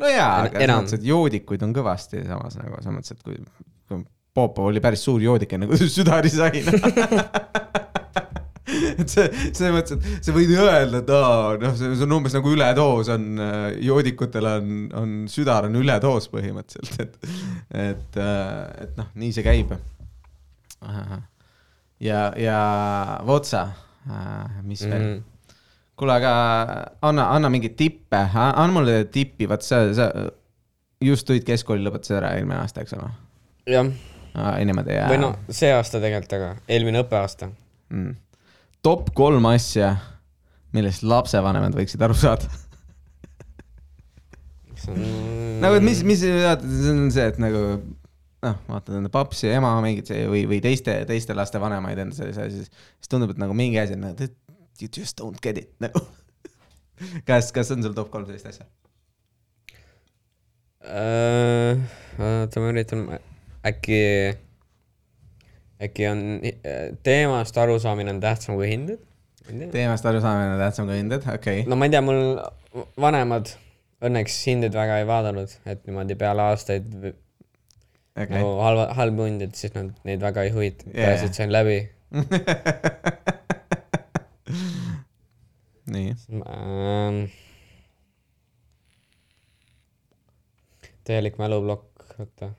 no 0.00 0.10
jaa, 0.10 0.42
aga 0.42 0.58
selles 0.58 0.80
mõttes, 0.80 0.98
et 0.98 1.06
joodikuid 1.06 1.62
on 1.66 1.74
kõvasti 1.76 2.26
samas 2.26 2.58
nagu 2.58 2.80
selles 2.80 2.98
mõttes, 2.98 3.14
et 3.14 3.22
kui, 3.22 3.38
kui 3.86 4.02
Popov 4.36 4.68
oli 4.68 4.82
päris 4.84 5.00
suur 5.06 5.22
joodik 5.22 5.54
enne 5.56 5.68
kui 5.70 5.78
südari 5.98 6.32
sai. 6.32 6.60
et 9.02 9.12
see, 9.12 9.26
selles 9.50 9.74
mõttes, 9.74 10.00
et 10.00 10.26
sa 10.28 10.34
võid 10.34 10.52
öelda, 10.56 11.02
et 11.02 11.12
aa, 11.14 11.54
noh, 11.62 11.76
see 11.78 12.06
on 12.06 12.16
umbes 12.18 12.36
nagu 12.36 12.52
üledoos 12.52 13.10
on, 13.12 13.28
joodikutel 13.84 14.50
on, 14.50 14.74
on 14.96 15.14
südar 15.30 15.68
on 15.68 15.78
üledoos 15.80 16.28
põhimõtteliselt, 16.32 17.00
et, 17.04 17.30
et, 17.86 18.20
et 18.86 18.98
noh, 18.98 19.12
nii 19.14 19.32
see 19.36 19.46
käib. 19.46 19.72
ja, 22.00 22.20
ja 22.40 22.58
Votsa, 23.26 23.68
mis 24.64 24.84
veel 24.86 25.00
mm.? 25.00 25.14
Mm. 25.16 25.54
kuule, 25.96 26.18
aga 26.18 26.32
anna, 27.08 27.30
anna 27.36 27.52
mingeid 27.52 27.76
tippe, 27.78 28.24
anna 28.36 28.72
mulle 28.72 28.98
tippi, 29.12 29.48
vaat 29.50 29.64
sa, 29.66 29.86
sa 29.96 30.10
just 31.02 31.26
tulid 31.28 31.46
keskkooli, 31.46 31.84
lõpetasid 31.84 32.20
ära 32.20 32.34
eelmine 32.36 32.60
aasta, 32.60 32.84
eks 32.84 32.96
ole? 32.96 33.10
jah, 33.66 33.88
niimoodi 34.36 34.94
ja 34.96 35.08
või 35.10 35.20
no 35.22 35.32
see 35.48 35.72
aasta 35.74 36.00
tegelikult, 36.02 36.36
aga 36.38 36.52
eelmine 36.68 37.02
õppeaasta. 37.04 37.50
mm.. 37.92 38.14
Top 38.86 39.10
kolm 39.18 39.48
asja, 39.50 39.96
millest 40.76 41.02
lapsevanemad 41.06 41.74
võiksid 41.74 42.02
aru 42.06 42.14
saada. 42.18 42.46
Nagu, 44.86 45.78
et 45.80 45.82
mis, 45.82 46.02
mis, 46.06 46.20
see 46.22 46.90
on 46.92 47.08
see, 47.10 47.24
et 47.26 47.40
nagu 47.42 47.62
noh, 48.46 48.58
vaatad 48.68 48.94
enda 49.00 49.10
papsi 49.10 49.50
ema 49.50 49.72
mingit 49.82 50.12
see 50.12 50.26
või, 50.30 50.44
või 50.46 50.60
teiste, 50.62 50.94
teiste 51.08 51.34
laste 51.34 51.58
vanemaid 51.58 51.98
enda 52.04 52.14
sellise 52.14 52.44
asja, 52.44 52.66
siis 52.68 53.10
tundub, 53.10 53.32
et 53.34 53.40
nagu 53.42 53.56
mingi 53.58 53.80
asi 53.82 53.96
on 53.96 54.04
nagu, 54.06 54.28
you 54.78 54.90
just 54.92 55.18
don't 55.18 55.40
get 55.42 55.58
it 55.58 55.72
nagu. 55.82 56.04
kas, 57.28 57.50
kas 57.56 57.72
on 57.74 57.82
sul 57.82 57.96
top 57.96 58.12
kolm 58.12 58.28
sellist 58.28 58.52
asja? 58.52 58.68
Äh, 60.86 61.82
oota, 62.20 62.62
ma 62.62 62.70
üritan, 62.70 63.08
äkki, 63.66 63.98
äkki 65.82 66.08
on 66.08 66.24
äh, 66.44 66.96
teemast 67.06 67.58
arusaamine 67.58 68.10
on 68.14 68.20
tähtsam 68.20 68.56
kui 68.56 68.70
hinded? 68.70 69.04
teemast 69.72 70.06
arusaamine 70.06 70.54
on 70.54 70.60
tähtsam 70.60 70.86
kui 70.90 70.98
hinded, 70.98 71.22
okei 71.34 71.60
okay.. 71.60 71.70
no 71.70 71.76
ma 71.76 71.88
ei 71.88 71.94
tea, 71.94 72.02
mul 72.04 72.40
vanemad 73.00 73.52
õnneks 74.06 74.40
hindeid 74.50 74.74
väga 74.76 74.98
ei 75.02 75.06
vaadanud, 75.08 75.54
et 75.66 75.86
niimoodi 75.86 76.18
peale 76.20 76.50
aastaid 76.50 77.14
Okay. 78.16 78.32
nagu 78.32 78.54
halva, 78.64 78.84
halbu 78.96 79.26
hindeid, 79.28 79.52
siis 79.60 79.74
nad 79.74 79.90
neid 80.08 80.22
väga 80.24 80.46
ei 80.46 80.50
huvita 80.54 80.88
peaasi, 80.88 81.26
et 81.28 81.36
sain 81.36 81.50
läbi 81.52 81.74
nii, 85.92 86.14
ähm,. 86.32 87.18
täielik 91.04 91.36
mäluplokk, 91.38 92.06
oota. 92.18 92.50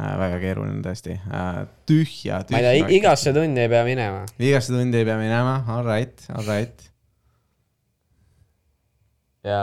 Äh, 0.00 0.12
väga 0.20 0.38
keeruline 0.42 0.80
tõesti 0.84 1.16
äh,, 1.20 1.62
tühja, 1.88 2.40
ma 2.50 2.60
ei 2.60 2.66
tea, 2.66 2.76
tühja. 2.78 2.92
igasse 2.98 3.34
tundi 3.36 3.64
ei 3.64 3.72
pea 3.72 3.82
minema. 3.86 4.22
igasse 4.40 4.72
tundi 4.74 5.02
ei 5.02 5.08
pea 5.08 5.18
minema, 5.20 5.58
all 5.68 5.84
right, 5.86 6.24
all 6.34 6.48
right. 6.48 6.86
ja 9.46 9.60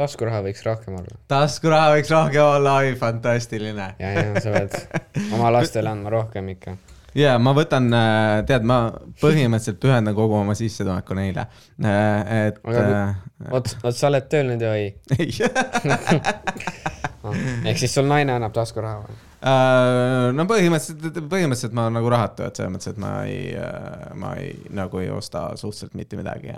taskuraha 0.00 0.40
võiks 0.46 0.64
rohkem 0.64 0.96
olla. 1.00 1.18
taskuraha 1.30 1.96
võiks 1.96 2.12
rohkem 2.14 2.46
olla, 2.46 2.78
oi 2.84 2.94
fantastiline. 3.00 3.92
ja, 4.00 4.14
ja 4.16 4.40
sa 4.40 4.54
pead 4.56 5.34
oma 5.36 5.52
lastele 5.58 5.92
andma 5.92 6.12
rohkem 6.16 6.48
ikka. 6.56 6.76
Ja 7.18 7.38
ma 7.42 7.54
võtan, 7.56 7.90
tead, 8.48 8.64
ma 8.66 8.78
põhimõtteliselt 9.22 9.80
pühendan 9.82 10.14
kogu 10.16 10.34
oma 10.40 10.54
sissetuleku 10.58 11.12
neile, 11.18 11.42
et. 11.80 12.60
Aga 12.64 12.84
vot, 13.50 13.66
vot 13.82 13.96
sa 13.96 14.08
oled 14.10 14.26
tööl 14.30 14.46
nüüd 14.52 14.62
ju 14.64 14.70
ei. 14.76 14.86
ehk 17.68 17.78
siis 17.80 17.92
sul 17.92 18.06
naine 18.08 18.32
annab 18.36 18.54
taskuraha 18.56 18.98
või? 19.04 19.14
Äh, 19.40 20.28
no 20.36 20.42
põhimõtteliselt, 20.48 21.16
põhimõtteliselt 21.32 21.74
ma 21.76 21.84
nagu 21.92 22.08
rahatu, 22.12 22.44
et 22.44 22.54
selles 22.60 22.72
mõttes, 22.74 22.90
et 22.92 23.00
ma 23.00 23.10
ei, 23.28 23.40
ma 24.20 24.34
ei, 24.40 24.50
nagu 24.76 24.94
ei 25.00 25.10
osta 25.14 25.38
suhteliselt 25.56 25.94
mitte 25.96 26.14
midagi. 26.20 26.52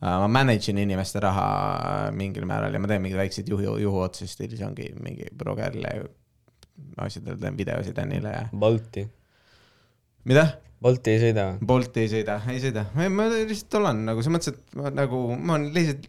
ma 0.00 0.28
manage 0.30 0.70
in 0.70 0.78
inimeste 0.78 1.20
raha 1.20 2.10
mingil 2.14 2.44
määral 2.46 2.74
ja 2.74 2.78
ma 2.78 2.86
teen 2.86 3.02
mingeid 3.02 3.18
väikseid 3.18 3.48
juhi, 3.50 3.64
juhuotsuseid 3.82 4.30
stiilis 4.30 4.60
ongi 4.62 4.92
mingi 5.02 5.26
Brogerile 5.34 5.88
asjadele 7.02 7.38
teen 7.40 7.56
videosid 7.58 7.98
Annile 7.98 8.34
ja. 8.34 8.44
Bolti. 8.54 9.06
mida? 10.26 10.48
Bolti 10.82 11.10
ei 11.10 11.22
sõida? 11.22 11.48
Bolti 11.66 12.04
ei 12.04 12.10
sõida, 12.10 12.38
ei 12.52 12.60
sõida, 12.62 12.84
ma 12.94 13.26
lihtsalt 13.32 13.74
olen 13.80 14.04
nagu 14.06 14.22
selles 14.22 14.36
mõttes, 14.36 14.54
et 14.54 14.78
ma 14.78 14.92
nagu, 14.94 15.22
ma 15.34 15.56
olen 15.56 15.72
lihtsalt 15.74 16.06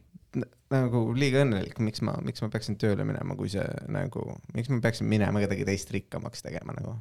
nagu 0.69 1.01
liiga 1.17 1.41
õnnelik, 1.41 1.79
miks 1.81 2.03
ma, 2.05 2.13
miks 2.25 2.43
ma 2.43 2.51
peaksin 2.53 2.77
tööle 2.79 3.05
minema, 3.07 3.33
kui 3.37 3.49
see 3.49 3.65
nagu, 3.89 4.27
miks 4.53 4.69
ma 4.69 4.77
peaksin 4.83 5.09
minema 5.09 5.41
kedagi 5.41 5.65
teist 5.65 5.89
rikkamaks 5.95 6.45
tegema 6.45 6.75
nagu. 6.77 6.99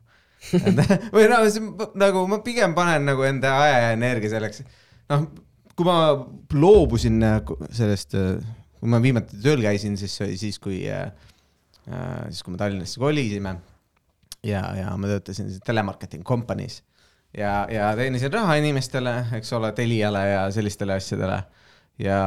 või 1.15 1.27
noh, 1.29 1.45
nagu 1.99 2.25
ma 2.31 2.41
pigem 2.47 2.73
panen 2.77 3.05
nagu 3.11 3.25
enda 3.27 3.53
aja 3.67 3.79
ja 3.85 3.95
energia 3.99 4.33
selleks, 4.33 4.63
noh, 5.13 5.29
kui 5.77 5.87
ma 5.87 5.99
loobusin 6.57 7.21
nagu 7.21 7.59
sellest, 7.69 8.17
kui 8.79 8.93
ma 8.93 9.03
viimati 9.05 9.43
tööl 9.45 9.61
käisin, 9.67 9.99
siis 10.01 10.17
see 10.17 10.31
oli 10.31 10.41
siis, 10.41 10.61
kui, 10.63 10.81
siis 10.89 12.45
kui 12.47 12.55
me 12.55 12.61
Tallinnasse 12.63 13.03
kolisime 13.03 13.59
ja, 14.47 14.63
ja 14.79 14.95
ma 14.97 15.11
töötasin 15.11 15.53
telemarketing 15.67 16.25
company's 16.27 16.81
ja, 17.37 17.53
ja 17.71 17.91
teenisin 17.99 18.33
raha 18.33 18.59
inimestele, 18.61 19.15
eks 19.39 19.53
ole, 19.57 19.73
Teliale 19.77 20.25
ja 20.31 20.43
sellistele 20.55 20.97
asjadele. 20.99 21.43
ja, 21.99 22.21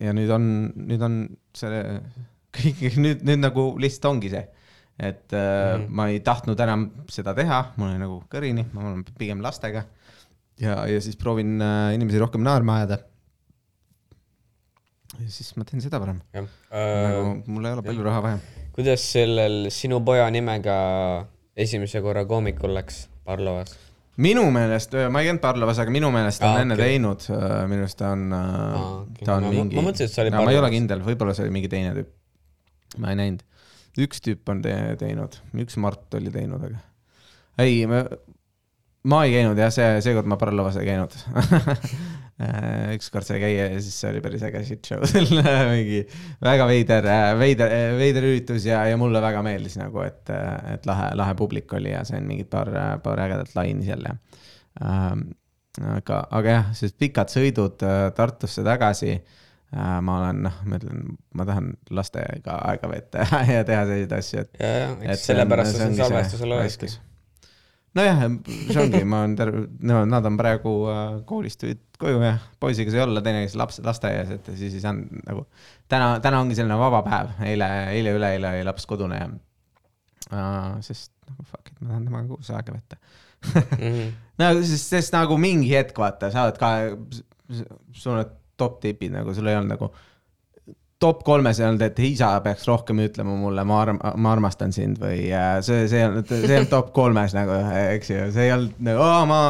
ja 0.00 0.14
nüüd 0.16 0.30
on, 0.34 0.46
nüüd 0.88 1.04
on 1.04 1.18
see 1.56 1.82
kõik, 2.58 2.80
nüüd, 2.98 3.26
nüüd 3.28 3.42
nagu 3.42 3.68
lihtsalt 3.80 4.10
ongi 4.12 4.32
see, 4.32 4.44
et 4.98 5.26
mm. 5.30 5.38
-hmm. 5.38 5.86
ma 6.00 6.08
ei 6.08 6.20
tahtnud 6.24 6.60
enam 6.60 6.88
seda 7.12 7.34
teha, 7.36 7.60
mul 7.76 7.92
oli 7.92 8.02
nagu 8.02 8.22
kõrini, 8.32 8.66
ma 8.72 8.88
olen 8.88 9.04
pigem 9.18 9.44
lastega. 9.44 9.84
ja, 10.60 10.86
ja 10.86 11.00
siis 11.00 11.16
proovin 11.16 11.60
äh, 11.62 11.94
inimesi 11.94 12.18
rohkem 12.18 12.42
naerma 12.42 12.80
ajada. 12.80 12.98
ja 15.18 15.28
siis 15.28 15.54
ma 15.56 15.64
teen 15.64 15.82
seda 15.82 16.00
parem, 16.00 16.20
nagu 16.32 16.48
äh,. 16.72 17.42
mul 17.46 17.64
ei 17.64 17.72
ole 17.72 17.82
palju 17.82 18.04
raha 18.04 18.22
vaja. 18.22 18.38
kuidas 18.72 19.12
sellel 19.12 19.70
sinu 19.70 20.00
poja 20.00 20.30
nimega 20.30 20.78
esimese 21.56 22.00
korra 22.00 22.24
koomikul 22.24 22.74
läks 22.74 23.08
Parlovas? 23.24 23.87
Minu 24.18 24.44
meelest, 24.54 24.94
ma 25.12 25.22
ei 25.22 25.28
käinud 25.28 25.42
Parlovas, 25.42 25.78
aga 25.82 25.94
minu 25.94 26.10
meelest 26.14 26.42
ta 26.42 26.52
on 26.54 26.62
enne 26.64 26.76
okei. 26.76 26.94
teinud, 26.94 27.26
minu 27.70 27.84
arust 27.86 28.00
ta 28.00 28.12
on 28.16 28.24
ah, 28.34 28.78
okei. 29.04 29.26
ta 29.28 29.36
on 29.38 29.46
Ma- 29.46 29.52
mingi. 29.54 29.78
ma 29.78 29.84
mõtlesin, 29.86 30.10
et 30.10 30.14
see 30.16 30.24
oli 30.24 30.34
ma 30.34 30.44
ei 30.50 30.58
ole 30.60 30.72
kindel, 30.74 31.04
võib-olla 31.06 31.36
see 31.36 31.46
oli 31.46 31.54
mingi 31.54 31.70
teine 31.72 31.94
tüüp. 31.96 32.10
ma 33.04 33.14
ei 33.14 33.20
näinud. 33.22 33.44
üks 33.98 34.22
tüüp 34.24 34.50
on 34.54 34.62
te 34.64 34.74
teinud, 35.00 35.38
üks 35.64 35.78
Mart 35.82 36.18
oli 36.18 36.34
teinud, 36.34 36.66
aga 36.70 36.82
ei, 37.62 37.82
ma, 39.06 39.24
ei 39.24 39.34
käinud 39.36 39.58
jah, 39.60 39.70
see, 39.74 39.90
seekord 40.04 40.28
ma 40.30 40.38
Parlovas 40.40 40.78
ei 40.80 40.88
käinud. 40.88 41.14
ükskord 42.94 43.26
sai 43.26 43.40
käia 43.42 43.64
ja 43.72 43.80
siis 43.82 43.96
see 43.98 44.12
oli 44.12 44.20
päris 44.22 44.44
äge 44.46 44.60
shit 44.66 44.86
show 44.86 45.02
seal, 45.10 45.26
mingi 45.72 46.04
väga 46.44 46.68
veider, 46.70 47.08
veider, 47.38 47.72
veider 47.98 48.28
üritus 48.28 48.66
ja, 48.68 48.84
ja 48.86 48.98
mulle 49.00 49.22
väga 49.22 49.42
meeldis 49.42 49.74
nagu, 49.80 50.04
et, 50.06 50.30
et 50.70 50.86
lahe, 50.86 51.10
lahe 51.18 51.34
publik 51.38 51.74
oli 51.74 51.90
ja 51.90 52.04
sain 52.06 52.28
mingid 52.28 52.46
paar, 52.52 52.70
paar 53.02 53.24
ägedat 53.26 53.56
laini 53.58 53.88
seal 53.88 54.06
ja 54.06 54.14
ähm,. 54.84 55.26
aga, 55.98 56.22
aga 56.30 56.54
jah, 56.54 56.70
sellised 56.78 56.98
pikad 57.02 57.34
sõidud 57.34 57.82
äh, 57.86 57.98
Tartusse 58.14 58.62
tagasi 58.66 59.16
äh,. 59.16 59.98
ma 59.98 60.20
olen, 60.20 60.46
noh, 60.46 60.62
ma 60.62 60.78
ütlen, 60.78 61.04
ma 61.34 61.48
tahan 61.50 61.74
lastega 61.90 62.60
aega 62.70 62.94
veeta 62.94 63.26
ja 63.56 63.66
teha 63.66 63.82
selliseid 63.90 64.16
asju, 64.20 64.46
et 64.46 64.62
ja, 64.62 64.72
ja, 64.78 64.96
eks 65.10 65.26
sellepärast 65.32 65.74
sa 65.74 65.88
siin 65.88 65.98
salvestusel 66.04 66.54
oledki. 66.60 66.94
nojah, 67.98 68.22
ongi, 68.82 69.02
ma 69.08 69.22
olen 69.24 69.34
terve, 69.38 69.64
no 69.90 70.02
nad 70.08 70.26
on 70.28 70.38
praegu 70.38 70.72
äh, 70.92 71.02
koolist 71.28 71.60
tulid 71.62 71.82
koju 71.98 72.22
ja 72.22 72.36
poisiga 72.62 72.94
sai 72.94 73.02
olla, 73.04 73.22
teine 73.24 73.42
käis 73.44 73.56
laps, 73.58 73.80
lasteaias, 73.84 74.32
et 74.38 74.50
siis 74.58 74.76
ei 74.78 74.82
saanud 74.82 75.22
nagu. 75.26 75.44
täna, 75.90 76.10
täna 76.24 76.42
ongi 76.44 76.58
selline 76.58 76.78
vaba 76.78 77.02
päev, 77.06 77.34
eile, 77.48 77.68
eile, 77.94 78.14
üleeile 78.18 78.52
oli 78.54 78.66
laps 78.68 78.86
kodune 78.90 79.20
ja 79.20 79.28
uh,. 79.28 80.76
sest 80.84 81.12
nagu 81.28 81.46
fuck 81.46 81.72
it, 81.72 81.80
ma 81.80 81.92
tahan 81.92 82.08
temaga 82.08 82.28
koos 82.30 82.52
aega 82.54 82.76
veeta. 82.76 83.00
Mhm. 83.78 84.12
no 84.40 84.52
sest, 84.60 84.92
sest 84.94 85.16
nagu 85.16 85.38
mingi 85.40 85.72
hetk 85.74 85.98
vaata, 85.98 86.32
sa 86.34 86.46
oled 86.46 86.60
ka, 86.60 86.74
sul 87.92 88.14
on 88.16 88.24
top 88.58 88.80
tipid 88.82 89.14
nagu, 89.14 89.34
sul 89.34 89.50
ei 89.50 89.58
olnud 89.58 89.76
nagu 89.76 89.92
top 90.98 91.20
kolmes 91.26 91.60
ei 91.60 91.66
olnud, 91.68 91.82
et 91.86 91.98
isa 92.02 92.32
peaks 92.42 92.64
rohkem 92.66 92.98
ütlema 93.04 93.36
mulle, 93.38 93.62
ma 93.66 93.76
arm-, 93.84 94.00
ma 94.18 94.32
armastan 94.34 94.72
sind 94.74 94.98
või 94.98 95.30
äh, 95.30 95.60
see, 95.64 95.86
see 95.90 96.02
on, 96.06 96.24
see 96.26 96.56
olnud 96.56 96.70
top 96.72 96.88
kolmes 96.96 97.34
nagu, 97.36 97.54
eks 97.94 98.10
ju, 98.10 98.24
see 98.34 98.44
ei 98.48 98.54
olnud 98.56 98.80
nagu, 98.88 99.04
ma 99.30 99.40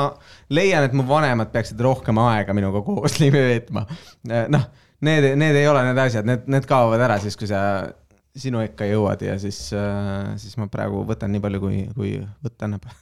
leian, 0.52 0.84
et 0.84 0.94
mu 0.96 1.02
vanemad 1.08 1.48
peaksid 1.54 1.80
rohkem 1.84 2.20
aega 2.20 2.52
minuga 2.56 2.82
koos 2.84 3.16
veetma. 3.38 3.82
noh, 4.52 4.64
need, 5.08 5.22
need 5.40 5.56
ei 5.62 5.66
ole 5.70 5.80
need 5.88 5.98
asjad, 6.04 6.24
need, 6.28 6.42
need 6.52 6.64
kaovad 6.68 7.00
ära 7.08 7.16
siis, 7.22 7.36
kui 7.40 7.48
sa 7.48 7.60
sinu 8.38 8.60
ikka 8.62 8.84
jõuad 8.86 9.20
ja 9.24 9.34
siis, 9.40 9.72
siis 10.38 10.54
ma 10.60 10.68
praegu 10.70 11.00
võtan 11.08 11.32
nii 11.32 11.42
palju, 11.42 11.60
kui, 11.64 11.76
kui 11.96 12.10
võtta 12.44 12.68
annab. 12.68 12.84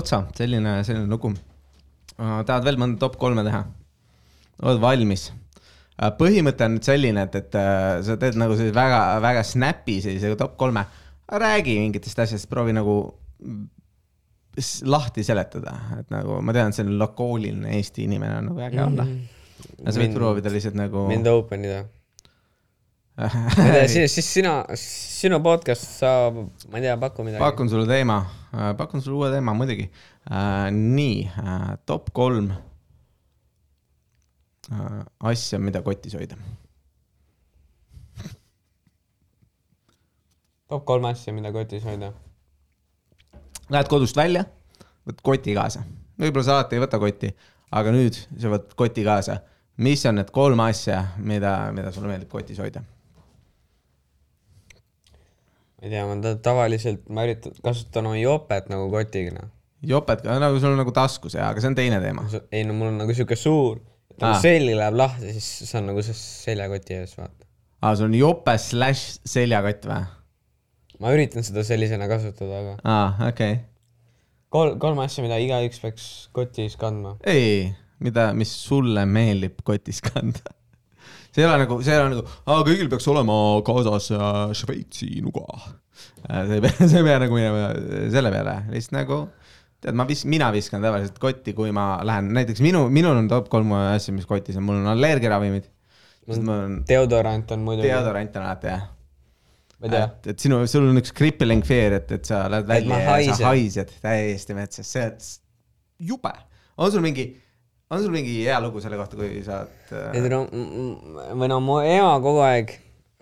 otsa, 0.00 0.18
selline, 0.38 0.72
selline 0.86 1.08
lugu. 1.12 1.28
tahad 2.16 2.64
veel 2.64 2.78
mõnda 2.80 2.96
top 3.04 3.16
kolme 3.20 3.42
teha? 3.46 3.62
Oled 4.62 4.80
valmis? 4.80 5.30
põhimõte 5.96 6.66
on 6.66 6.76
nüüd 6.76 6.84
selline, 6.84 7.24
et, 7.24 7.38
et 7.40 7.56
äh, 7.56 8.02
sa 8.04 8.18
teed 8.20 8.36
nagu 8.40 8.56
sellise 8.56 8.74
väga, 8.76 9.00
väga 9.24 9.44
snapi 9.48 10.00
sellise 10.04 10.34
top 10.36 10.56
kolme. 10.60 10.84
räägi 11.26 11.78
mingitest 11.80 12.18
asjadest, 12.22 12.48
proovi 12.50 12.74
nagu 12.76 12.96
lahti 14.86 15.24
seletada, 15.24 15.72
et 16.00 16.12
nagu 16.12 16.38
ma 16.44 16.52
tean, 16.56 16.72
selline 16.76 16.96
lakooniline 17.00 17.74
Eesti 17.76 18.04
inimene 18.06 18.38
on 18.38 18.50
nagu 18.50 18.62
äge 18.68 18.82
olla. 18.84 19.08
aga 19.80 19.92
sa 19.92 20.02
võid 20.02 20.16
proovida 20.16 20.52
lihtsalt 20.52 20.76
nagu. 20.76 21.06
mind 21.08 21.32
open 21.32 21.64
ida. 21.64 21.82
siis, 23.88 24.12
siis 24.12 24.28
sina, 24.28 24.58
sinu 24.76 25.40
podcast, 25.44 25.88
sa, 26.02 26.12
ma 26.28 26.76
ei 26.76 26.84
tea, 26.84 27.00
paku 27.00 27.24
midagi. 27.24 27.40
pakun 27.40 27.72
sulle 27.72 27.88
teema, 27.88 28.20
pakun 28.76 29.00
sulle 29.00 29.16
uue 29.22 29.32
teema 29.32 29.56
muidugi 29.56 29.88
nii 30.76 31.30
top 31.88 32.12
kolm 32.12 32.52
asja, 35.30 35.58
mida 35.62 35.82
kotis 35.82 36.14
hoida. 36.18 36.36
top 40.68 40.84
kolm 40.84 41.04
asja, 41.06 41.32
mida 41.32 41.52
kotis 41.54 41.84
hoida. 41.86 42.12
Lähed 43.70 43.88
kodust 43.90 44.16
välja, 44.18 44.44
võtad 45.06 45.22
koti 45.26 45.54
kaasa, 45.54 45.84
võib-olla 46.18 46.46
sa 46.46 46.56
alati 46.56 46.78
ei 46.78 46.82
võta 46.82 46.98
kotti, 47.02 47.30
aga 47.74 47.92
nüüd 47.94 48.18
sa 48.18 48.50
võtad 48.50 48.74
koti 48.78 49.04
kaasa. 49.06 49.40
mis 49.76 50.06
on 50.08 50.14
need 50.16 50.30
kolm 50.32 50.60
asja, 50.64 51.02
mida, 51.18 51.70
mida 51.72 51.90
sulle 51.92 52.08
meeldib 52.08 52.30
kotis 52.32 52.58
hoida? 52.58 52.82
ma 55.76 55.84
ei 55.84 55.90
tea, 55.90 56.06
ma 56.08 56.16
ta- 56.22 56.38
tavaliselt, 56.42 57.08
ma 57.08 57.26
üritan, 57.26 57.52
kasutan 57.62 58.06
oma 58.08 58.16
jopet 58.16 58.70
nagu 58.72 58.88
kotiga, 58.90 59.34
noh. 59.36 59.50
joped 59.82 60.22
ka 60.24 60.38
nagu 60.40 60.58
sul 60.58 60.72
on 60.72 60.80
nagu 60.80 60.94
taskus 60.94 61.36
ja, 61.36 61.50
aga 61.50 61.60
see 61.60 61.68
on 61.70 61.76
teine 61.78 62.00
teema. 62.00 62.24
ei 62.50 62.64
no 62.64 62.74
mul 62.74 62.88
on 62.94 62.98
nagu 63.04 63.14
siuke 63.14 63.36
suur. 63.36 63.78
Nagu 64.22 64.42
selg 64.42 64.76
läheb 64.78 64.98
lahti, 64.98 65.32
siis 65.36 65.70
see 65.70 65.78
on 65.80 65.90
nagu 65.90 66.04
see 66.04 66.16
seljakoti 66.16 66.98
ees, 67.00 67.14
vaata. 67.18 67.48
aa, 67.82 67.94
sul 67.94 68.08
on 68.08 68.18
jope 68.18 68.56
slaš 68.60 69.06
seljakott 69.28 69.88
või? 69.90 70.02
ma 71.02 71.14
üritan 71.16 71.46
seda 71.46 71.64
sellisena 71.66 72.08
kasutada, 72.10 72.60
aga 72.62 72.76
aa, 72.82 73.30
okei 73.30 73.56
okay.. 73.58 73.64
kolm, 74.54 74.78
kolm 74.82 75.02
asja, 75.04 75.24
mida 75.26 75.40
igaüks 75.42 75.82
peaks 75.82 76.10
kotis 76.36 76.78
kandma. 76.80 77.16
ei, 77.28 77.72
mida, 78.04 78.30
mis 78.36 78.52
sulle 78.66 79.06
meeldib 79.08 79.60
kotis 79.66 80.02
kanda? 80.04 80.54
see 81.30 81.44
ei 81.44 81.48
ole 81.48 81.58
nagu, 81.66 81.80
see 81.84 81.96
ei 81.96 82.04
ole 82.04 82.14
nagu, 82.16 82.36
aa 82.48 82.62
kõigil 82.66 82.92
peaks 82.92 83.08
olema 83.12 83.40
kaasas 83.66 84.12
äh, 84.16 84.38
Šveitsi 84.56 85.18
nuga. 85.24 85.44
see 86.24 86.56
ei 86.56 86.64
pea, 86.64 86.76
see 86.90 87.02
ei 87.02 87.10
pea 87.10 87.18
nagu 87.26 87.36
minema 87.36 87.68
selle 88.14 88.32
peale, 88.32 88.62
lihtsalt 88.72 88.96
nagu 89.02 89.26
tead, 89.82 89.96
ma 89.98 90.06
vis-, 90.08 90.26
mina 90.28 90.50
viskan 90.54 90.84
tavaliselt 90.84 91.18
kotti, 91.22 91.54
kui 91.56 91.72
ma 91.74 91.86
lähen, 92.06 92.32
näiteks 92.36 92.62
minu, 92.64 92.86
minul 92.92 93.18
on 93.20 93.30
top 93.30 93.48
kolm 93.52 93.72
asja, 93.78 94.14
mis 94.16 94.28
kotis 94.28 94.58
on, 94.58 94.66
mul 94.66 94.80
on 94.80 94.90
allergiaravimid, 94.94 95.70
on 96.32 96.78
deodorant 96.88 97.54
on 97.54 97.64
muidugi, 97.66 97.90
deodorant 97.90 98.38
on 98.38 98.46
alati 98.48 98.70
jah. 98.72 98.86
ei 99.84 99.92
et, 100.00 100.30
et 100.32 100.46
sinu, 100.46 100.62
sul 100.70 100.88
on 100.90 101.02
üks 101.02 101.12
crippling 101.16 101.64
fear, 101.66 101.98
et, 102.00 102.14
et 102.16 102.28
sa 102.28 102.46
lähed 102.52 102.68
välja 102.70 103.00
ja 103.00 103.08
sa 103.08 103.16
haisen. 103.16 103.48
haised 103.50 103.92
täiesti 104.04 104.56
metsas, 104.56 104.92
see 104.92 105.04
on 105.04 105.18
jube. 106.12 106.32
on 106.76 106.94
sul 106.94 107.04
mingi, 107.04 107.28
on 107.92 108.02
sul 108.02 108.14
mingi 108.14 108.40
hea 108.46 108.56
lugu 108.64 108.82
selle 108.84 108.98
kohta, 109.00 109.20
kui 109.20 109.44
sa 109.46 109.62
oled 109.66 109.94
äh, 110.24 110.32
no, 110.32 110.42
või 111.36 111.52
no 111.52 111.60
mu 111.64 111.78
ema 111.84 112.16
kogu 112.24 112.42
aeg 112.46 112.74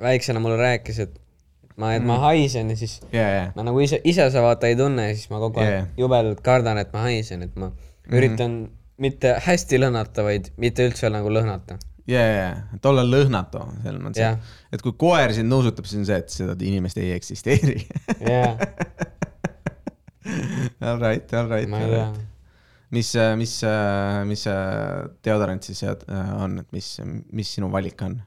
väiksena 0.03 0.41
mulle 0.43 0.59
rääkis, 0.59 1.03
et 1.05 1.21
ma, 1.77 1.95
et 1.97 2.03
Mm. 2.03 2.07
ma 2.07 2.19
haisen 2.29 2.71
ja 2.71 2.77
siis 2.77 3.01
jaa, 3.13 3.31
jaa, 3.31 3.49
ma 3.57 3.63
nagu 3.67 3.81
ise, 3.83 4.01
ise 4.05 4.29
sa 4.31 4.43
vaata 4.45 4.67
ei 4.71 4.77
tunne 4.79 5.09
ja 5.09 5.15
siis 5.17 5.31
ma 5.31 5.39
kogu 5.43 5.59
aeg 5.61 5.71
yeah. 5.73 5.87
jubedalt 5.99 6.41
kardan, 6.45 6.79
et 6.79 6.93
ma 6.95 7.03
haisen, 7.09 7.43
et 7.43 7.57
ma 7.57 7.71
Mhm. 7.71 8.15
üritan 8.19 8.55
mitte 9.01 9.31
hästi 9.47 9.79
lõhnata, 9.81 10.23
vaid 10.23 10.51
mitte 10.61 10.85
üldse 10.87 11.09
nagu 11.11 11.29
lõhnata. 11.33 11.79
jaa, 12.07 12.27
jaa, 12.29 12.51
et 12.77 12.87
olla 12.87 13.03
lõhnatu, 13.03 13.63
selles 13.83 14.01
mõttes 14.03 14.21
Jah., 14.21 14.37
et 14.73 14.83
kui 14.83 14.93
koer 14.93 15.33
sind 15.33 15.49
nuusutab, 15.49 15.87
siis 15.89 15.99
on 16.03 16.07
see, 16.07 16.17
et 16.21 16.29
seda 16.31 16.55
inimest 16.61 16.99
ei 17.01 17.13
eksisteeri. 17.17 17.87
jaa, 18.21 18.55
All 20.81 20.99
right, 21.01 21.33
all 21.35 21.49
right. 21.49 21.69
ei 21.69 21.89
tea. 21.91 22.13
mis, 22.91 23.11
mis, 23.37 23.55
mis 24.29 24.47
äh, 24.47 25.09
deodorant 25.25 25.63
siis 25.67 25.83
äh, 25.85 25.97
on, 26.41 26.59
et 26.63 26.71
mis, 26.73 26.89
mis 27.33 27.51
sinu 27.57 27.69
valik 27.73 28.01
on? 28.07 28.21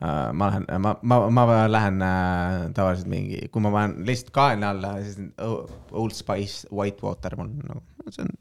Ma 0.00 0.50
lähen, 0.50 0.66
ma, 0.80 0.94
ma, 1.02 1.18
ma 1.30 1.44
lähen 1.68 2.02
äh, 2.04 2.70
tavaliselt 2.76 3.08
mingi, 3.08 3.46
kui 3.52 3.62
ma 3.64 3.72
panen 3.72 4.04
lihtsalt 4.04 4.32
kaela 4.36 4.70
alla, 4.74 4.94
siis 5.00 5.16
Old 5.92 6.12
Spice 6.16 6.68
White 6.68 7.00
Water 7.06 7.36
mul 7.40 7.54
nagu, 7.62 7.80
see 8.10 8.26
on 8.26 8.34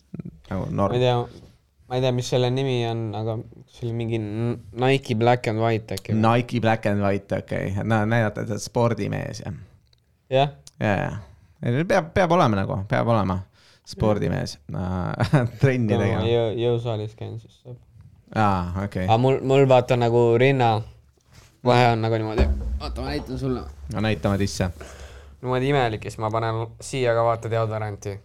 nagu 0.50 0.66
ma 0.66 0.66
ei 0.68 0.76
norm. 0.82 0.98
tea, 1.00 1.44
ma 1.88 1.96
ei 1.96 2.04
tea, 2.04 2.12
mis 2.18 2.32
selle 2.34 2.50
nimi 2.52 2.82
on, 2.90 3.06
aga 3.16 3.38
see 3.72 3.88
oli 3.88 3.96
mingi 4.02 4.20
Nike 4.20 5.16
Black 5.16 5.48
and 5.52 5.64
White 5.64 5.96
äkki. 5.96 6.18
Nike 6.20 6.60
Black 6.64 6.90
and 6.92 7.04
White, 7.06 7.40
okei 7.40 7.72
okay., 7.72 7.88
no 7.88 8.02
näidata, 8.10 8.44
et 8.44 8.52
sa 8.52 8.58
oled 8.58 8.66
spordimees 8.66 9.40
ja, 9.46 9.54
jah, 10.36 10.52
ja, 10.84 10.96
ja 11.64 11.86
peab, 11.88 12.12
peab 12.18 12.36
olema 12.36 12.60
nagu, 12.60 12.82
peab 12.92 13.14
olema 13.14 13.40
spordimees 13.88 14.58
trenni 15.62 15.94
ma 15.94 16.02
tegema. 16.04 16.28
jõu, 16.28 16.52
jõusaalis 16.66 17.16
käin, 17.16 17.40
siis 17.40 17.64
aa, 18.36 18.84
okei 18.90 19.08
aga, 19.08 19.18
mul, 19.22 19.40
mul 19.46 19.64
vaata 19.70 19.96
nagu 19.96 20.26
rinna 20.42 20.74
vahe 21.66 21.88
on 21.94 22.02
nagu 22.06 22.20
niimoodi, 22.22 22.46
oota 22.80 23.02
ma 23.02 23.12
näitan 23.12 23.40
sulle. 23.40 23.62
no 23.94 24.02
näitame 24.06 24.40
disse. 24.40 24.70
niimoodi 25.42 25.70
imelik 25.70 26.06
ja 26.06 26.12
siis 26.12 26.22
ma 26.22 26.32
panen 26.32 26.62
siia 26.82 27.14
ka 27.18 27.24
vaata 27.26 27.52
deodoranti. 27.52 28.18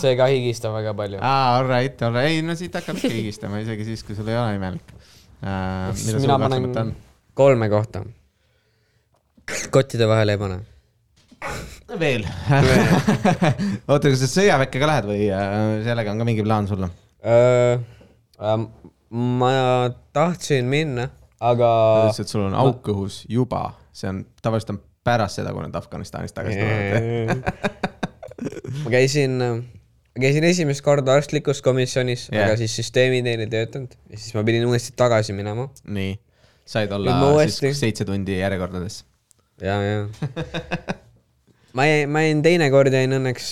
see 0.00 0.16
ka 0.16 0.26
higistab 0.30 0.74
väga 0.76 0.94
palju. 0.94 1.20
aa, 1.20 1.56
all 1.58 1.68
right, 1.68 2.02
all 2.02 2.14
right, 2.14 2.30
ei 2.30 2.42
no 2.42 2.56
siit 2.58 2.74
hakkab 2.74 3.00
ikka 3.00 3.14
higistama, 3.20 3.62
isegi 3.64 3.88
siis, 3.92 4.04
kui 4.06 4.18
sul 4.18 4.28
ei 4.28 4.38
ole 4.40 4.58
imelik 4.58 4.92
uh,. 4.96 5.94
siis 5.94 6.20
mina 6.20 6.38
panen 6.38 6.94
kolme 7.34 7.68
kohta. 7.72 8.04
kottide 9.70 10.08
vahele 10.08 10.36
ei 10.36 10.42
pane. 10.44 10.60
veel. 12.00 12.28
oota, 13.90 14.08
kas 14.12 14.20
sa 14.26 14.30
sõjaväkke 14.36 14.80
ka 14.80 14.92
lähed 14.92 15.08
või 15.08 15.24
uh, 15.32 15.80
sellega 15.88 16.12
on 16.12 16.22
ka 16.22 16.28
mingi 16.28 16.44
plaan 16.44 16.68
sul? 16.68 16.86
ma 19.12 19.50
tahtsin 20.16 20.68
minna, 20.72 21.08
aga 21.42 21.68
et 22.12 22.30
sul 22.30 22.44
on 22.46 22.56
auk 22.62 22.88
õhus 22.92 23.22
juba, 23.30 23.72
see 23.96 24.10
on, 24.10 24.22
tavaliselt 24.44 24.76
on 24.76 24.80
pärast 25.06 25.40
seda, 25.40 25.52
kui 25.54 25.64
nad 25.64 25.76
Afganistanist 25.78 26.36
tagasi 26.36 26.58
tulevad. 26.58 27.42
ma 28.84 28.92
käisin, 28.92 29.38
ma 29.42 30.22
käisin 30.22 30.46
esimest 30.46 30.84
korda 30.86 31.16
arstlikus 31.18 31.62
komisjonis 31.64 32.28
Jah. 32.28 32.36
yeah., 32.36 32.50
aga 32.50 32.58
siis 32.60 32.76
süsteemid 32.78 33.26
neil 33.26 33.42
ei 33.44 33.50
töötanud 33.50 33.96
ja 34.10 34.18
siis 34.18 34.36
ma 34.36 34.44
pidin 34.46 34.66
uuesti 34.70 34.94
tagasi 34.98 35.34
minema. 35.36 35.68
nii, 35.84 36.14
said 36.74 36.94
olla 36.94 37.16
ma 37.18 37.32
siis 37.32 37.58
uuesti- 37.58 37.74
seitse 37.80 38.06
tundi 38.08 38.38
järjekordades. 38.38 39.02
ja, 39.62 39.80
ja. 39.82 40.06
ma 41.78 41.88
jäin, 41.88 42.14
ma 42.14 42.22
jäin 42.28 42.44
teinekord 42.46 42.94
jäin 42.94 43.18
õnneks 43.18 43.50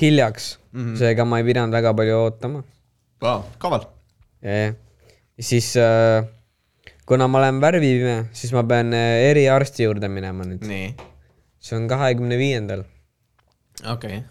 hiljaks 0.00 0.54
mm, 0.72 0.80
-hmm. 0.80 0.98
seega 1.04 1.28
ma 1.28 1.42
ei 1.42 1.48
pidanud 1.50 1.74
väga 1.74 1.94
palju 1.94 2.18
ootama. 2.24 2.64
Vau, 3.20 3.42
kaval. 3.58 3.88
ja, 4.42 4.58
ja, 4.64 4.74
siis 5.40 5.74
äh, 5.76 6.24
kuna 7.08 7.28
ma 7.30 7.40
olen 7.40 7.60
värvipime, 7.62 8.16
siis 8.36 8.52
ma 8.56 8.64
pean 8.68 8.92
äh, 8.96 9.28
eriarsti 9.30 9.86
juurde 9.86 10.10
minema 10.12 10.46
nüüd. 10.48 10.66
see 11.58 11.76
on 11.78 11.88
kahekümne 11.90 12.38
viiendal, 12.38 12.84
okei 13.82 14.20
okay.. 14.20 14.26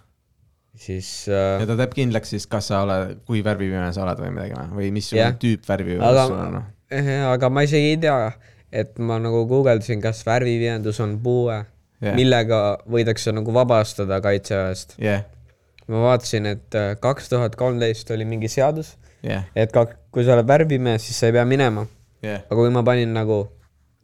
siis 0.77 1.09
äh, 1.31 1.61
ja 1.63 1.69
ta 1.69 1.77
teeb 1.79 1.95
kindlaks 1.97 2.35
siis, 2.35 2.47
kas 2.49 2.69
sa 2.71 2.83
oled, 2.85 3.17
kui 3.27 3.41
värvipime 3.45 3.89
sa 3.95 4.05
oled 4.05 4.21
või 4.23 4.35
midagi 4.35 4.67
või, 4.75 4.91
missugune 4.95 5.25
Jah. 5.25 5.39
tüüp 5.41 5.65
värvipime 5.67 6.05
aga 6.05 6.27
sul 6.29 6.43
on? 6.43 6.61
aga 7.33 7.49
ma 7.51 7.65
isegi 7.67 7.95
ei 7.95 7.97
tea, 8.05 8.19
et 8.71 9.01
ma 9.01 9.17
nagu 9.21 9.43
guugeldasin, 9.49 10.03
kas 10.03 10.21
värvipimedus 10.27 11.01
on 11.03 11.17
puue 11.23 11.57
yeah., 11.57 12.15
millega 12.15 12.61
võidakse 12.89 13.33
nagu 13.35 13.53
vabastada 13.55 14.21
kaitseväest. 14.23 14.95
jah, 15.01 15.25
ma 15.91 16.05
vaatasin, 16.11 16.49
et 16.53 16.77
äh, 16.77 16.93
kaks 17.01 17.31
tuhat 17.33 17.57
kolmteist 17.59 18.11
oli 18.15 18.27
mingi 18.27 18.49
seadus, 18.51 18.95
jah, 19.25 19.47
et 19.55 19.73
ka 19.73 19.87
kui 20.13 20.25
sa 20.25 20.37
oled 20.37 20.47
värvipime, 20.49 20.97
siis 21.01 21.19
sa 21.19 21.29
ei 21.29 21.35
pea 21.35 21.45
minema. 21.47 21.85
jah, 22.25 22.43
aga 22.45 22.57
kui 22.59 22.73
ma 22.73 22.83
panin 22.87 23.13
nagu 23.15 23.43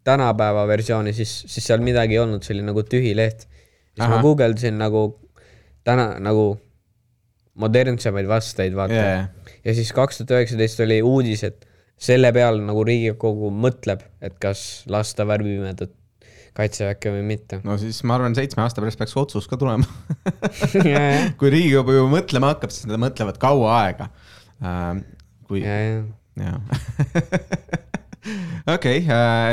tänapäeva 0.03 0.65
versiooni, 0.67 1.13
siis, 1.15 1.31
siis 1.47 1.65
seal 1.69 1.83
midagi 1.83 2.17
ei 2.17 2.23
olnud, 2.23 2.43
see 2.43 2.57
oli 2.57 2.65
nagu 2.67 2.83
tühi 2.83 3.13
leht. 3.15 3.47
siis 3.93 4.03
Aha. 4.03 4.17
Ma 4.17 4.21
guugeldasin 4.25 4.77
nagu 4.79 5.05
täna 5.87 6.13
nagu 6.23 6.53
modernsemaid 7.59 8.27
vasteid, 8.27 8.75
vaata 8.75 8.97
yeah. 8.97 9.27
ja 9.65 9.75
siis 9.77 9.91
kaks 9.93 10.19
tuhat 10.19 10.33
üheksateist 10.39 10.81
oli 10.83 11.01
uudis, 11.05 11.43
et 11.45 11.67
selle 12.01 12.31
peale 12.35 12.63
nagu 12.65 12.83
Riigikogu 12.87 13.51
mõtleb, 13.53 14.01
et 14.23 14.39
kas 14.41 14.83
lasta 14.91 15.27
värvipimedat 15.29 15.93
kaitseväkke 16.57 17.13
või 17.13 17.23
mitte. 17.27 17.61
no 17.65 17.77
siis 17.81 18.01
ma 18.07 18.17
arvan, 18.17 18.35
seitsme 18.37 18.65
aasta 18.65 18.81
pärast 18.81 18.99
peaks 18.99 19.15
otsus 19.17 19.47
ka 19.49 19.57
tulema. 19.61 19.85
kui 21.39 21.53
Riigikogu 21.53 21.97
juba 21.99 22.09
mõtlema 22.17 22.53
hakkab, 22.53 22.73
siis 22.73 22.89
nad 22.89 23.01
mõtlevad 23.01 23.39
kaua 23.41 23.77
aega 23.83 24.09
uh,. 24.09 24.99
kui, 25.47 25.63
ja, 25.63 26.55
okei, 28.75 29.03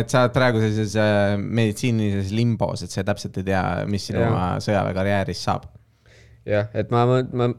et 0.00 0.12
sa 0.12 0.24
oled 0.24 0.34
praegu 0.34 0.62
sellises 0.62 0.94
uh, 0.98 1.34
meditsiinilises 1.40 2.30
limbos, 2.36 2.84
et 2.86 2.94
sa 2.94 3.04
täpselt 3.06 3.40
ei 3.40 3.48
tea, 3.50 3.62
mis 3.90 4.06
sinu 4.10 4.22
Jah. 4.22 4.58
sõjaväekarjääris 4.62 5.42
saab. 5.48 5.66
jah, 6.46 6.70
et 6.74 6.90
ma, 6.94 7.04
ma, 7.06 7.50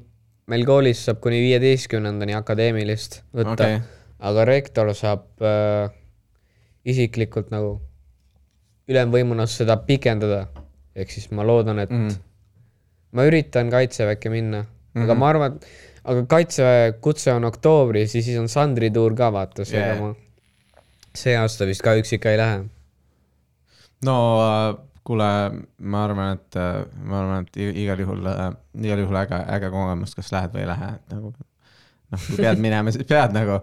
meil 0.52 0.65
koolis 0.67 1.04
saab 1.08 1.21
kuni 1.24 1.41
viieteistkümnendani 1.43 2.36
akadeemilist 2.39 3.21
võtta 3.36 3.58
okay., 3.58 3.82
aga 4.32 4.45
rektor 4.45 4.91
saab 4.97 5.28
äh, 5.45 5.91
isiklikult 6.86 7.52
nagu 7.54 7.80
ülemvõimuna 8.91 9.47
seda 9.50 9.78
pikendada. 9.88 10.47
ehk 10.95 11.12
siis 11.13 11.30
ma 11.32 11.43
loodan, 11.47 11.80
et 11.80 11.89
Mhm. 11.91 12.08
mm. 12.08 12.17
ma 13.15 13.24
üritan 13.24 13.69
kaitseväkke 13.71 14.30
minna 14.30 14.62
mm, 14.62 14.67
-hmm. 14.67 15.04
aga 15.04 15.15
ma 15.15 15.30
arvan, 15.30 15.60
aga 16.04 16.26
kaitseväe 16.26 16.91
kutse 17.02 17.32
on 17.34 17.43
oktoobris 17.45 18.15
ja 18.15 18.21
siis 18.21 18.38
on 18.39 18.50
Sandri 18.50 18.91
tuur 18.91 19.15
ka 19.15 19.32
vaata, 19.32 19.65
seega 19.65 19.93
yeah. 19.93 20.02
ma 20.02 20.13
see 21.17 21.36
aasta 21.38 21.67
vist 21.69 21.84
kahjuks 21.86 22.13
ikka 22.17 22.32
ei 22.32 22.39
lähe. 22.39 22.63
no 24.06 24.15
äh, 24.45 24.80
kuule, 25.04 25.30
ma 25.78 26.04
arvan, 26.06 26.36
et 26.38 26.58
äh, 26.60 26.84
ma 27.04 27.21
arvan, 27.21 27.47
et 27.47 27.62
igal 27.71 28.04
juhul, 28.04 28.28
igal 28.82 29.06
juhul 29.06 29.21
äge, 29.24 29.39
äge 29.58 29.71
kogemus, 29.74 30.13
kas 30.17 30.32
lähed 30.34 30.54
või 30.54 30.65
ei 30.65 30.69
lähe, 30.69 30.91
et 31.00 31.15
nagu 31.15 31.32
noh, 31.32 32.26
kui 32.28 32.38
pead 32.38 32.62
minema, 32.62 32.93
siis 32.93 33.08
pead 33.10 33.34
nagu. 33.36 33.62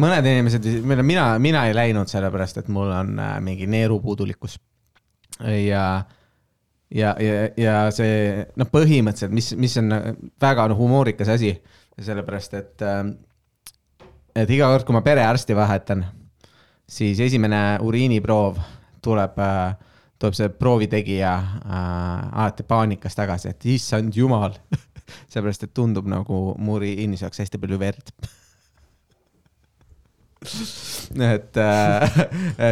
mõned 0.00 0.26
inimesed, 0.26 0.66
mina, 1.04 1.26
mina 1.42 1.66
ei 1.68 1.76
läinud 1.76 2.10
sellepärast, 2.10 2.62
et 2.62 2.72
mul 2.72 2.90
on 2.92 3.14
äh, 3.20 3.36
mingi 3.44 3.68
neerupuudulikkus. 3.70 4.58
ja, 5.42 5.84
ja, 6.90 7.14
ja, 7.18 7.36
ja 7.56 7.76
see 7.94 8.46
noh, 8.56 8.70
põhimõtteliselt, 8.72 9.34
mis, 9.34 9.52
mis 9.58 9.76
on 9.80 9.92
väga 10.40 10.66
noh, 10.72 10.78
humoorikas 10.78 11.30
asi, 11.36 11.54
sellepärast 12.00 12.58
et, 12.58 12.84
et 14.34 14.50
iga 14.50 14.68
kord, 14.72 14.86
kui 14.88 14.96
ma 14.96 15.04
perearsti 15.04 15.56
vahetan, 15.56 16.04
siis 16.92 17.20
esimene 17.24 17.62
uriiniproov 17.80 18.60
tuleb 19.02 19.40
tuleb 20.22 20.38
see 20.38 20.52
proovitegija 20.54 21.32
äh, 21.34 21.72
alati 22.30 22.66
paanikas 22.66 23.18
tagasi, 23.18 23.50
et 23.50 23.66
issand 23.74 24.14
jumal. 24.16 24.54
seepärast, 25.32 25.66
et 25.66 25.74
tundub 25.76 26.06
nagu 26.08 26.54
mu 26.62 26.78
uriinis 26.78 27.24
oleks 27.26 27.42
hästi 27.42 27.58
palju 27.60 27.78
verd. 27.80 28.12
et 31.32 31.58
äh,, 31.60 32.16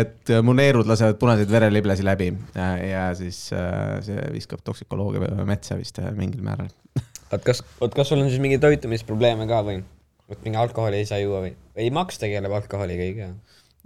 et 0.00 0.33
mu 0.42 0.54
neerud 0.59 0.88
lasevad 0.90 1.20
punaseid 1.20 1.50
vereliblasi 1.52 2.02
läbi 2.06 2.33
äh, 2.59 2.80
ja 2.88 3.04
siis 3.14 3.38
see 3.50 4.24
viskab 4.35 4.64
toksikoloogia 4.66 5.44
metsa 5.46 5.78
vist 5.78 6.00
mingil 6.16 6.42
määral. 6.46 6.70
oot, 7.30 7.44
kas, 7.46 7.62
oot, 7.78 7.94
kas 7.94 8.11
sul 8.11 8.24
on 8.24 8.30
siis 8.30 8.42
mingeid 8.42 8.64
toitumisprobleeme 8.64 9.46
ka 9.50 9.62
või? 9.66 9.85
et 10.30 10.42
mingi 10.46 10.59
alkoholi 10.59 10.98
ei 11.02 11.06
saa 11.06 11.22
juua 11.22 11.44
või? 11.46 11.54
ei, 11.78 11.92
Max 11.94 12.18
tegeleb 12.22 12.59
alkoholiga 12.59 13.06
ikka. 13.12 13.30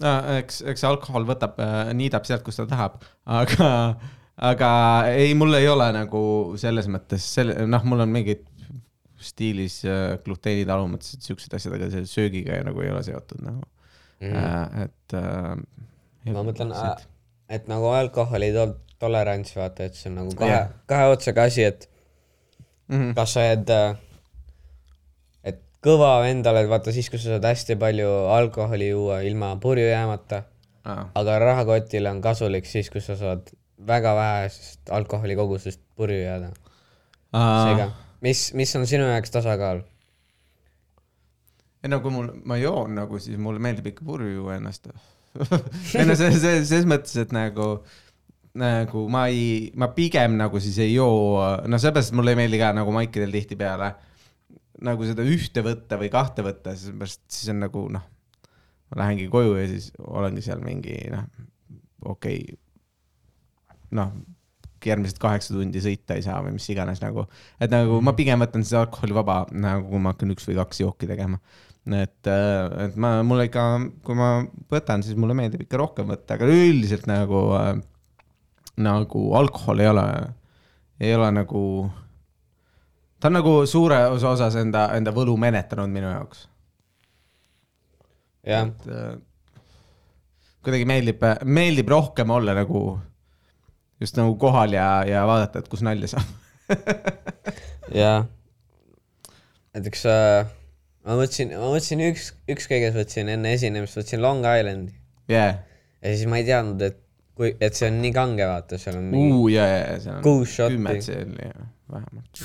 No 0.02 0.14
eks, 0.38 0.62
eks 0.72 0.84
alkohol 0.88 1.26
võtab, 1.28 1.60
niidab 1.96 2.26
sealt, 2.28 2.42
kus 2.46 2.58
ta 2.60 2.66
tahab, 2.70 2.98
aga, 3.24 3.68
aga 4.50 4.70
ei, 5.12 5.34
mul 5.38 5.54
ei 5.58 5.68
ole 5.70 5.90
nagu 5.94 6.24
selles 6.60 6.90
mõttes 6.90 7.26
selle, 7.36 7.66
noh, 7.70 7.86
mul 7.86 8.04
on 8.06 8.12
mingid 8.14 8.46
stiilis 9.24 9.80
äh, 9.88 10.18
gluteenitalumatused, 10.24 11.22
siuksed 11.24 11.54
asjad, 11.56 11.76
aga 11.78 11.88
see 11.92 12.08
söögiga 12.08 12.60
nagu 12.66 12.82
ei 12.84 12.92
ole 12.92 13.02
seotud 13.06 13.40
nagu 13.44 13.62
mm, 14.20 14.84
et 14.84 15.16
äh,. 15.16 15.54
ma 16.34 16.44
mõtlen, 16.44 16.74
et 17.52 17.70
nagu 17.70 17.92
alkoholi 17.94 18.50
to- 18.56 18.74
tolerants, 19.00 19.54
vaata, 19.56 19.88
et 19.88 19.98
see 19.98 20.10
on 20.10 20.20
nagu 20.22 20.34
kahe, 20.38 20.60
kahe 20.90 21.08
otsaga 21.12 21.48
asi, 21.50 21.64
et 21.66 21.88
mm 22.88 22.98
-hmm. 22.98 23.14
kas 23.14 23.34
sa 23.36 23.46
oled, 23.46 23.70
et 23.70 24.03
kõva 25.84 26.16
vend 26.24 26.46
oled, 26.48 26.68
vaata 26.70 26.92
siis, 26.94 27.10
kui 27.12 27.20
sa 27.20 27.34
saad 27.34 27.46
hästi 27.48 27.76
palju 27.80 28.10
alkoholi 28.32 28.88
juua 28.90 29.20
ilma 29.26 29.54
purju 29.60 29.86
jäämata, 29.90 30.44
ah, 30.88 31.06
aga 31.20 31.38
rahakotile 31.42 32.10
on 32.10 32.22
kasulik 32.24 32.68
siis, 32.68 32.90
kui 32.92 33.04
sa 33.04 33.18
saad 33.20 33.52
väga 33.86 34.14
vähesest 34.16 34.92
alkoholi 34.94 35.36
kogusest 35.36 35.82
purju 35.96 36.22
jääda. 36.22 36.52
seega, 37.34 37.90
mis, 38.24 38.46
mis 38.54 38.76
on 38.78 38.86
sinu 38.86 39.10
jaoks 39.10 39.34
tasakaal? 39.34 39.82
ei 41.84 41.90
no 41.92 41.98
kui 42.00 42.14
mul, 42.14 42.30
ma 42.48 42.56
joon 42.56 42.94
nagu, 42.96 43.18
siis 43.20 43.36
mulle 43.36 43.60
meeldib 43.60 43.90
ikka 43.90 44.06
purju 44.08 44.30
juua 44.38 44.56
ennast. 44.56 44.88
ei 45.98 46.06
no 46.08 46.16
see, 46.16 46.30
see, 46.32 46.62
selles 46.64 46.88
mõttes, 46.88 47.18
et 47.20 47.34
nagu, 47.34 47.66
nagu 48.56 49.04
ma 49.12 49.26
ei, 49.28 49.68
ma 49.76 49.90
pigem 49.92 50.38
nagu 50.40 50.62
siis 50.64 50.78
ei 50.80 50.94
joo, 50.94 51.42
no 51.68 51.80
seepärast 51.82 52.16
mulle 52.16 52.32
ei 52.32 52.40
meeldi 52.40 52.62
ka 52.62 52.72
nagu 52.72 52.94
maikidel 52.94 53.34
tihtipeale 53.34 53.92
nagu 54.84 55.06
seda 55.06 55.24
ühte 55.26 55.62
võtta 55.64 55.98
või 56.00 56.10
kahte 56.12 56.44
võtta, 56.46 56.74
sellepärast 56.78 57.22
siis 57.30 57.52
on 57.52 57.62
nagu 57.62 57.86
noh, 57.94 58.04
ma 58.90 59.02
lähengi 59.04 59.28
koju 59.32 59.56
ja 59.58 59.66
siis 59.70 59.90
olengi 60.02 60.44
seal 60.44 60.62
mingi 60.64 60.98
noh, 61.12 61.26
okei 62.04 62.40
okay,, 62.42 62.58
noh, 63.94 64.14
järgmised 64.84 65.20
kaheksa 65.20 65.54
tundi 65.54 65.80
sõita 65.82 66.16
ei 66.18 66.24
saa 66.24 66.40
või 66.44 66.56
mis 66.56 66.66
iganes 66.72 67.00
nagu, 67.02 67.26
et 67.62 67.72
nagu 67.72 68.00
ma 68.04 68.14
pigem 68.16 68.42
võtan 68.44 68.64
siis 68.64 68.76
alkoholivaba 68.80 69.44
nagu, 69.54 69.88
kui 69.88 70.02
ma 70.02 70.12
hakkan 70.14 70.34
üks 70.34 70.48
või 70.48 70.58
kaks 70.60 70.82
jooki 70.84 71.08
tegema. 71.10 71.40
Et, 71.84 72.28
et 72.28 72.94
ma, 73.00 73.18
mulle 73.26 73.44
ikka, 73.50 73.64
kui 74.04 74.16
ma 74.16 74.28
võtan, 74.72 75.02
siis 75.04 75.18
mulle 75.20 75.36
meeldib 75.36 75.66
ikka 75.66 75.80
rohkem 75.80 76.08
võtta, 76.08 76.38
aga 76.38 76.48
üldiselt 76.48 77.04
nagu 77.08 77.42
äh,, 77.58 77.74
nagu 78.80 79.24
alkohol 79.36 79.82
ei 79.84 79.90
ole, 79.90 80.06
ei 81.04 81.12
ole 81.16 81.28
nagu, 81.36 81.60
ta 83.20 83.30
on 83.30 83.38
nagu 83.38 83.54
suures 83.70 84.24
osas 84.24 84.56
enda, 84.60 84.88
enda 84.96 85.14
võlu 85.14 85.36
menetanud 85.40 85.92
minu 85.92 86.10
jaoks. 86.10 86.46
jah, 88.46 88.70
äh, 88.88 89.14
kuidagi 90.64 90.88
meeldib, 90.88 91.24
meeldib 91.44 91.92
rohkem 91.92 92.30
olla 92.34 92.56
nagu 92.56 92.86
just 94.00 94.18
nagu 94.20 94.36
kohal 94.40 94.74
ja, 94.76 94.88
ja 95.08 95.24
vaadata, 95.28 95.62
et 95.62 95.70
kus 95.72 95.84
nalja 95.86 96.14
saab. 96.16 96.34
jah. 98.02 98.26
näiteks 99.76 100.04
äh, 100.10 100.50
ma 101.04 101.16
mõtlesin, 101.18 101.54
ma 101.54 101.68
mõtlesin 101.68 102.04
üks, 102.08 102.32
ükskõiges 102.50 102.96
võtsin 102.96 103.30
enne 103.32 103.54
esinemist, 103.56 103.98
võtsin 104.00 104.22
Long 104.24 104.44
Islandi 104.44 104.94
jaa, 105.28 105.56
ja 106.00 106.12
siis 106.12 106.28
ma 106.30 106.40
ei 106.40 106.46
teadnud, 106.48 106.82
et 106.84 107.00
kui, 107.34 107.50
et 107.60 107.74
see 107.76 107.90
on 107.90 108.00
nii 108.02 108.12
kange, 108.14 108.46
vaata, 108.48 108.78
seal 108.80 108.98
on 109.00 109.08
mingi 109.10 109.34
uu 109.34 109.48
ja, 109.52 109.66
ja, 109.70 109.98
seal 110.02 110.18
on 110.18 110.24
kuus 110.26 110.54
šotti 110.58 110.78
kümmet 110.78 111.06
seal 111.06 111.34
ja 111.40 111.66
vähemalt, 111.90 112.42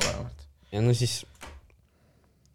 olevat. 0.00 0.48
ja 0.72 0.82
no 0.84 0.94
siis 0.96 1.20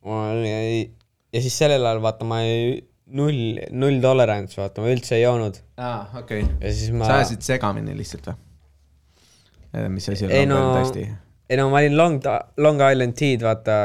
ja 0.05 1.41
siis 1.41 1.57
sellel 1.57 1.85
ajal 1.85 2.01
vaata 2.05 2.27
ma 2.27 2.41
ei, 2.45 2.79
null, 3.17 3.59
null 3.75 3.99
tolerants, 4.03 4.57
vaata 4.59 4.83
ma 4.83 4.93
üldse 4.93 5.17
ei 5.19 5.25
joonud 5.25 5.59
aa, 5.77 6.07
okei 6.21 6.45
okay.. 6.45 6.57
ja 6.61 6.73
siis 6.73 6.95
ma 6.95 7.09
sa 7.09 7.19
ajasid 7.21 7.45
segamini 7.45 7.95
lihtsalt 7.97 8.31
või? 8.31 8.41
mis 9.97 10.09
asi 10.13 10.27
on 10.27 10.35
no- 10.51 10.61
tõesti? 10.77 11.07
ei 11.49 11.59
no 11.59 11.67
ma 11.69 11.81
olin 11.81 11.97
Long, 11.97 12.29
Long 12.61 12.81
Island 12.81 13.17
Tea'd 13.19 13.43
vaata 13.45 13.75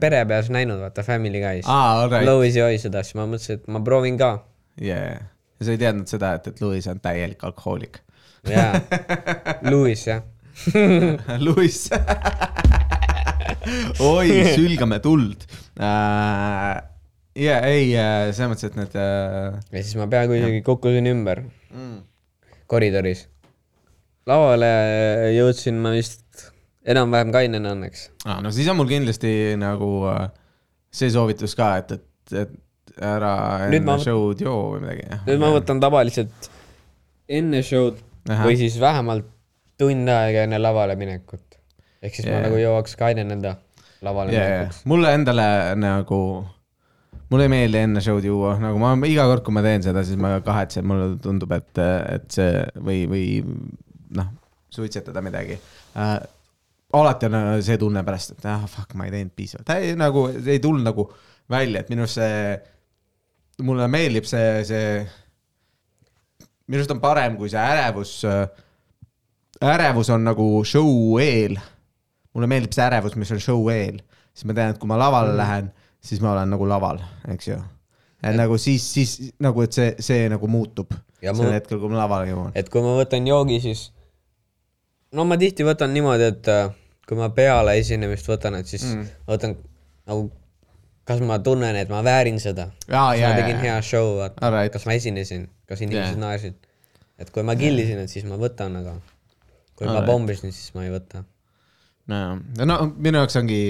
pere 0.00 0.20
peas 0.28 0.50
näinud, 0.54 0.78
vaata 0.84 1.06
Family 1.06 1.40
Guy's 1.42 1.66
ah,. 1.66 1.72
aa, 1.72 2.02
alright. 2.04 2.28
Louis'i 2.28 2.62
oi 2.62 2.76
seda, 2.82 3.02
siis 3.06 3.16
ma 3.18 3.26
mõtlesin, 3.30 3.62
et 3.62 3.72
ma 3.72 3.82
proovin 3.86 4.18
ka. 4.20 4.30
jaa, 4.84 5.16
ja 5.56 5.66
sa 5.66 5.74
ei 5.74 5.80
teadnud 5.80 6.10
seda, 6.10 6.34
et, 6.38 6.48
et 6.50 6.60
Louis 6.64 6.86
on 6.90 7.00
täielik 7.02 7.44
alkohoolik. 7.46 8.00
jaa, 8.50 8.80
Louis 9.72 10.06
jah. 10.06 10.24
Louis. 11.44 11.78
oi, 14.00 14.28
sülgame 14.54 15.00
tuld 15.04 15.42
uh,. 15.76 16.76
ja 17.36 17.56
ei, 17.68 17.90
selles 18.32 18.52
mõttes, 18.52 18.70
et 18.70 18.78
need 18.78 18.94
uh, 18.96 19.58
ja 19.74 19.82
siis 19.82 19.96
ma 20.00 20.06
peaaegu 20.12 20.38
isegi 20.38 20.62
kukkusin 20.64 21.10
ümber 21.10 21.42
mm. 21.44 21.98
koridoris. 22.70 23.26
lavale 24.28 24.70
jõudsin 25.36 25.82
ma 25.82 25.92
vist 25.96 26.48
enam-vähem 26.86 27.34
kainena 27.34 27.74
õnneks. 27.76 28.08
ah,. 28.24 28.40
no 28.44 28.54
siis 28.54 28.70
on 28.72 28.80
mul 28.80 28.88
kindlasti 28.92 29.32
nagu 29.60 29.90
uh, 30.06 30.24
see 30.94 31.12
soovitus 31.12 31.56
ka, 31.58 31.74
et, 31.82 31.98
et, 31.98 32.38
et 32.44 32.56
ära 33.04 33.32
enne 33.68 33.98
show'd 34.02 34.40
joo 34.44 34.74
või 34.74 34.84
midagi. 34.86 35.08
nüüd 35.26 35.40
ma 35.42 35.52
võtan 35.54 35.80
tavaliselt 35.82 36.50
enne 37.28 37.62
show'd 37.66 38.00
Ahah. 38.28 38.46
või 38.46 38.58
siis 38.58 38.78
vähemalt 38.80 39.28
tund 39.78 40.08
aega 40.08 40.46
enne 40.46 40.58
lavale 40.60 40.96
minekut. 40.98 41.58
ehk 42.02 42.14
siis 42.14 42.26
yeah. 42.26 42.40
Ma 42.40 42.48
nagu 42.48 42.60
jõuaks 42.60 42.96
kaineneda 42.98 43.56
lavale 44.04 44.34
ja, 44.34 44.42
ja 44.42 44.52
minekuks. 44.60 44.84
mulle 44.92 45.12
endale 45.16 45.48
nagu, 45.80 46.20
mulle 47.32 47.48
ei 47.48 47.52
meeldi 47.52 47.82
enne 47.84 48.02
show'd 48.04 48.28
juua, 48.28 48.56
nagu 48.62 48.80
ma 48.80 48.94
iga 49.08 49.26
kord, 49.30 49.44
kui 49.46 49.56
ma 49.56 49.64
teen 49.66 49.84
seda, 49.84 50.04
siis 50.06 50.20
ma 50.20 50.36
kahetsen, 50.44 50.86
mulle 50.88 51.10
tundub, 51.22 51.52
et, 51.56 51.82
et 52.16 52.30
see 52.32 52.64
või, 52.80 53.04
või 53.10 53.26
noh, 54.16 54.32
suitsetada 54.72 55.22
midagi 55.24 55.56
äh,. 55.56 56.16
alati 56.96 57.28
on 57.28 57.38
äh, 57.38 57.50
see 57.66 57.78
tunne 57.80 58.02
pärast, 58.06 58.36
et 58.36 58.48
ah 58.48 58.64
fuck, 58.70 58.94
ma 58.96 59.08
ei 59.08 59.14
teinud 59.14 59.34
piisavalt, 59.36 59.72
nagu 60.00 60.28
ei 60.38 60.60
tulnud 60.62 60.86
nagu 60.86 61.10
välja, 61.52 61.82
et 61.82 61.92
minu 61.92 62.06
arust 62.06 62.20
see, 62.20 62.56
mulle 63.62 63.86
meeldib 63.88 64.26
see, 64.28 64.64
see, 64.68 64.90
minu 66.66 66.82
arust 66.82 66.92
on 66.92 67.00
parem, 67.00 67.38
kui 67.40 67.48
see 67.52 67.62
ärevus, 67.62 68.18
ärevus 69.64 70.12
on 70.12 70.26
nagu 70.28 70.50
show 70.68 71.16
eel 71.22 71.56
mulle 72.36 72.50
meeldib 72.52 72.76
see 72.76 72.84
ärevus, 72.84 73.16
mis 73.16 73.32
on 73.32 73.40
show 73.40 73.70
eel, 73.72 74.02
siis 74.36 74.48
ma 74.48 74.56
tean, 74.56 74.74
et 74.74 74.80
kui 74.80 74.90
ma 74.90 74.98
lavale 75.00 75.32
mm. 75.32 75.40
lähen, 75.40 75.72
siis 76.04 76.20
ma 76.22 76.34
olen 76.34 76.52
nagu 76.52 76.68
laval, 76.68 77.00
eks 77.32 77.48
ju. 77.48 77.58
et 78.20 78.36
nagu 78.36 78.58
siis, 78.60 78.84
siis 78.92 79.16
nagu, 79.42 79.64
et 79.64 79.76
see, 79.76 79.92
see 80.04 80.30
nagu 80.32 80.48
muutub 80.50 80.92
Ja 81.24 81.32
sel 81.32 81.48
mu- 81.48 81.54
hetkel, 81.54 81.80
kui 81.80 81.92
ma 81.92 82.02
lavale 82.02 82.28
jõuan. 82.28 82.52
et 82.54 82.68
kui 82.72 82.84
ma 82.84 82.92
võtan 82.98 83.28
joogi, 83.28 83.60
siis 83.64 83.86
no 85.16 85.24
ma 85.24 85.38
tihti 85.40 85.64
võtan 85.64 85.94
niimoodi, 85.96 86.28
et 86.34 86.50
äh, 86.52 86.68
kui 87.08 87.16
ma 87.18 87.30
peale 87.32 87.78
esinemist 87.80 88.28
võtan, 88.28 88.58
et 88.60 88.68
siis 88.68 88.84
mm. 88.90 89.08
võtan 89.32 89.56
nagu, 90.10 90.28
kas 91.06 91.22
ma 91.22 91.38
tunnen, 91.42 91.76
et 91.78 91.90
ma 91.92 92.02
väärin 92.04 92.40
seda. 92.42 92.70
Kas 92.86 93.20
jaa, 93.20 93.30
ma 93.30 93.34
tegin 93.38 93.60
jaa. 93.60 93.64
hea 93.66 93.82
show, 93.86 94.16
vaata 94.20 94.42
Alright. 94.46 94.72
kas 94.74 94.86
ma 94.88 94.96
esinesin, 94.98 95.46
kas 95.70 95.82
inimesed 95.84 96.16
Jaa. 96.16 96.22
naersid. 96.22 96.56
et 97.18 97.30
kui 97.32 97.44
ma 97.46 97.54
killisin, 97.56 98.02
et 98.02 98.12
siis 98.12 98.26
ma 98.28 98.36
võtan, 98.40 98.74
aga 98.82 98.96
kui 99.76 99.86
ma 99.86 99.94
Alright. 99.94 100.10
pommisin, 100.10 100.52
siis 100.52 100.74
ma 100.74 100.84
ei 100.86 100.90
võta. 100.94 101.22
no, 102.12 102.40
no 102.64 102.78
minu 102.96 103.22
jaoks 103.22 103.38
ongi, 103.38 103.60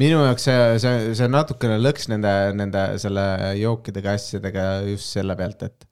minu 0.00 0.22
jaoks 0.24 0.46
see, 0.48 0.78
see, 0.84 1.14
see 1.18 1.28
natukene 1.30 1.80
lõks 1.82 2.08
nende, 2.12 2.34
nende 2.56 2.84
selle 3.02 3.26
jookidega, 3.60 4.14
asjadega 4.20 4.68
just 4.88 5.10
selle 5.18 5.36
pealt, 5.38 5.66
et, 5.66 5.88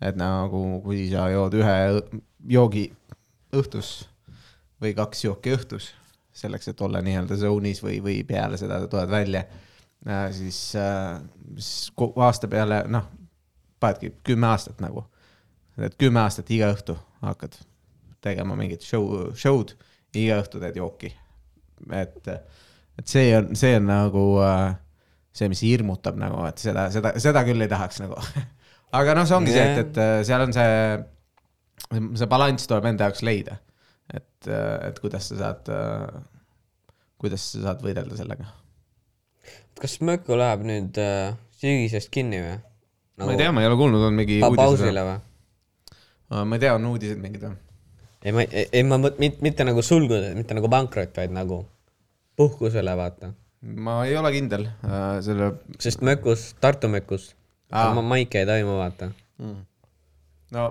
et 0.00 0.16
nagu 0.20 0.64
kui 0.86 1.06
sa 1.12 1.28
jood 1.32 1.60
ühe 1.60 1.76
joogi 2.56 2.88
õhtus 3.54 3.92
või 4.82 4.96
kaks 4.96 5.26
jooki 5.26 5.54
õhtus, 5.54 5.92
selleks, 6.34 6.72
et 6.72 6.80
olla 6.82 7.04
nii-öelda 7.04 7.36
zone'is 7.38 7.84
või, 7.84 8.00
või 8.04 8.18
peale 8.26 8.58
seda 8.60 8.80
tuled 8.90 9.12
välja, 9.12 9.44
siis, 10.36 10.58
siis 11.56 11.90
ko- 11.96 12.12
aasta 12.20 12.48
peale, 12.50 12.82
noh, 12.92 13.06
panedki 13.80 14.14
kümme 14.26 14.50
aastat 14.52 14.80
nagu, 14.84 15.06
et 15.80 15.96
kümme 16.00 16.20
aastat 16.22 16.50
iga 16.54 16.70
õhtu 16.74 16.96
hakkad 17.24 17.56
tegema 18.24 18.56
mingit 18.58 18.84
show, 18.84 19.30
show'd, 19.36 19.74
iga 20.16 20.38
õhtu 20.42 20.60
teed 20.62 20.78
jooki. 20.80 21.12
et, 21.92 22.28
et 22.98 23.10
see 23.10 23.32
on, 23.36 23.50
see 23.58 23.74
on 23.76 23.88
nagu 23.90 24.24
äh, 24.44 24.76
see, 25.34 25.50
mis 25.52 25.64
hirmutab 25.66 26.18
nagu, 26.20 26.44
et 26.48 26.62
seda, 26.62 26.86
seda, 26.94 27.14
seda 27.20 27.42
küll 27.46 27.64
ei 27.64 27.70
tahaks 27.70 28.00
nagu. 28.04 28.20
aga 28.98 29.16
noh, 29.18 29.28
see 29.28 29.38
ongi 29.38 29.54
see, 29.56 29.66
et, 29.72 29.82
et 29.84 30.00
äh, 30.00 30.18
seal 30.26 30.46
on 30.46 30.54
see, 30.56 30.78
see 32.20 32.30
balanss 32.30 32.70
tuleb 32.70 32.92
enda 32.92 33.10
jaoks 33.10 33.24
leida. 33.26 33.58
et, 34.14 34.46
et 34.46 34.98
kuidas 35.00 35.30
sa 35.30 35.40
saad, 35.40 35.70
kuidas 37.20 37.44
sa 37.54 37.62
saad 37.68 37.84
võidelda 37.84 38.18
sellega. 38.18 38.46
Kas 39.80 39.98
Mökku 40.04 40.38
läheb 40.38 40.64
nüüd 40.68 40.98
äh, 41.02 41.34
sügisest 41.60 42.10
kinni 42.14 42.40
või? 42.42 42.56
ma 43.22 43.30
ei 43.34 43.40
tea, 43.40 43.52
ma 43.54 43.62
ei 43.62 43.70
ole 43.70 43.78
kuulnud, 43.78 44.02
on 44.08 44.18
mingi 44.18 44.40
pa 44.42 44.50
pausile 44.58 45.04
või? 45.06 45.20
või? 46.32 46.42
ma 46.50 46.58
ei 46.58 46.64
tea, 46.64 46.74
on 46.78 46.90
uudised 46.90 47.20
mingid 47.22 47.46
või? 47.46 47.56
ei, 48.22 48.34
ma 48.34 48.44
ei, 48.44 48.66
ei 48.70 48.84
ma 48.88 48.98
mitte, 49.04 49.38
mitte 49.44 49.66
nagu 49.66 49.84
sulgudes, 49.86 50.34
mitte 50.38 50.56
nagu 50.56 50.70
pankrot, 50.72 51.14
vaid 51.18 51.34
nagu 51.34 51.62
puhkusele, 52.38 52.96
vaata. 52.98 53.32
ma 53.88 54.00
ei 54.08 54.16
ole 54.20 54.32
kindel 54.34 54.68
äh, 54.70 55.18
selle 55.26 55.54
sest 55.82 56.04
Mökus, 56.06 56.52
Tartu 56.62 56.90
Mökus 56.92 57.32
Aa. 57.74 57.92
ma 57.96 58.02
maike 58.14 58.42
ei 58.42 58.48
toimu, 58.48 58.78
vaata. 58.78 59.10
no 60.54 60.64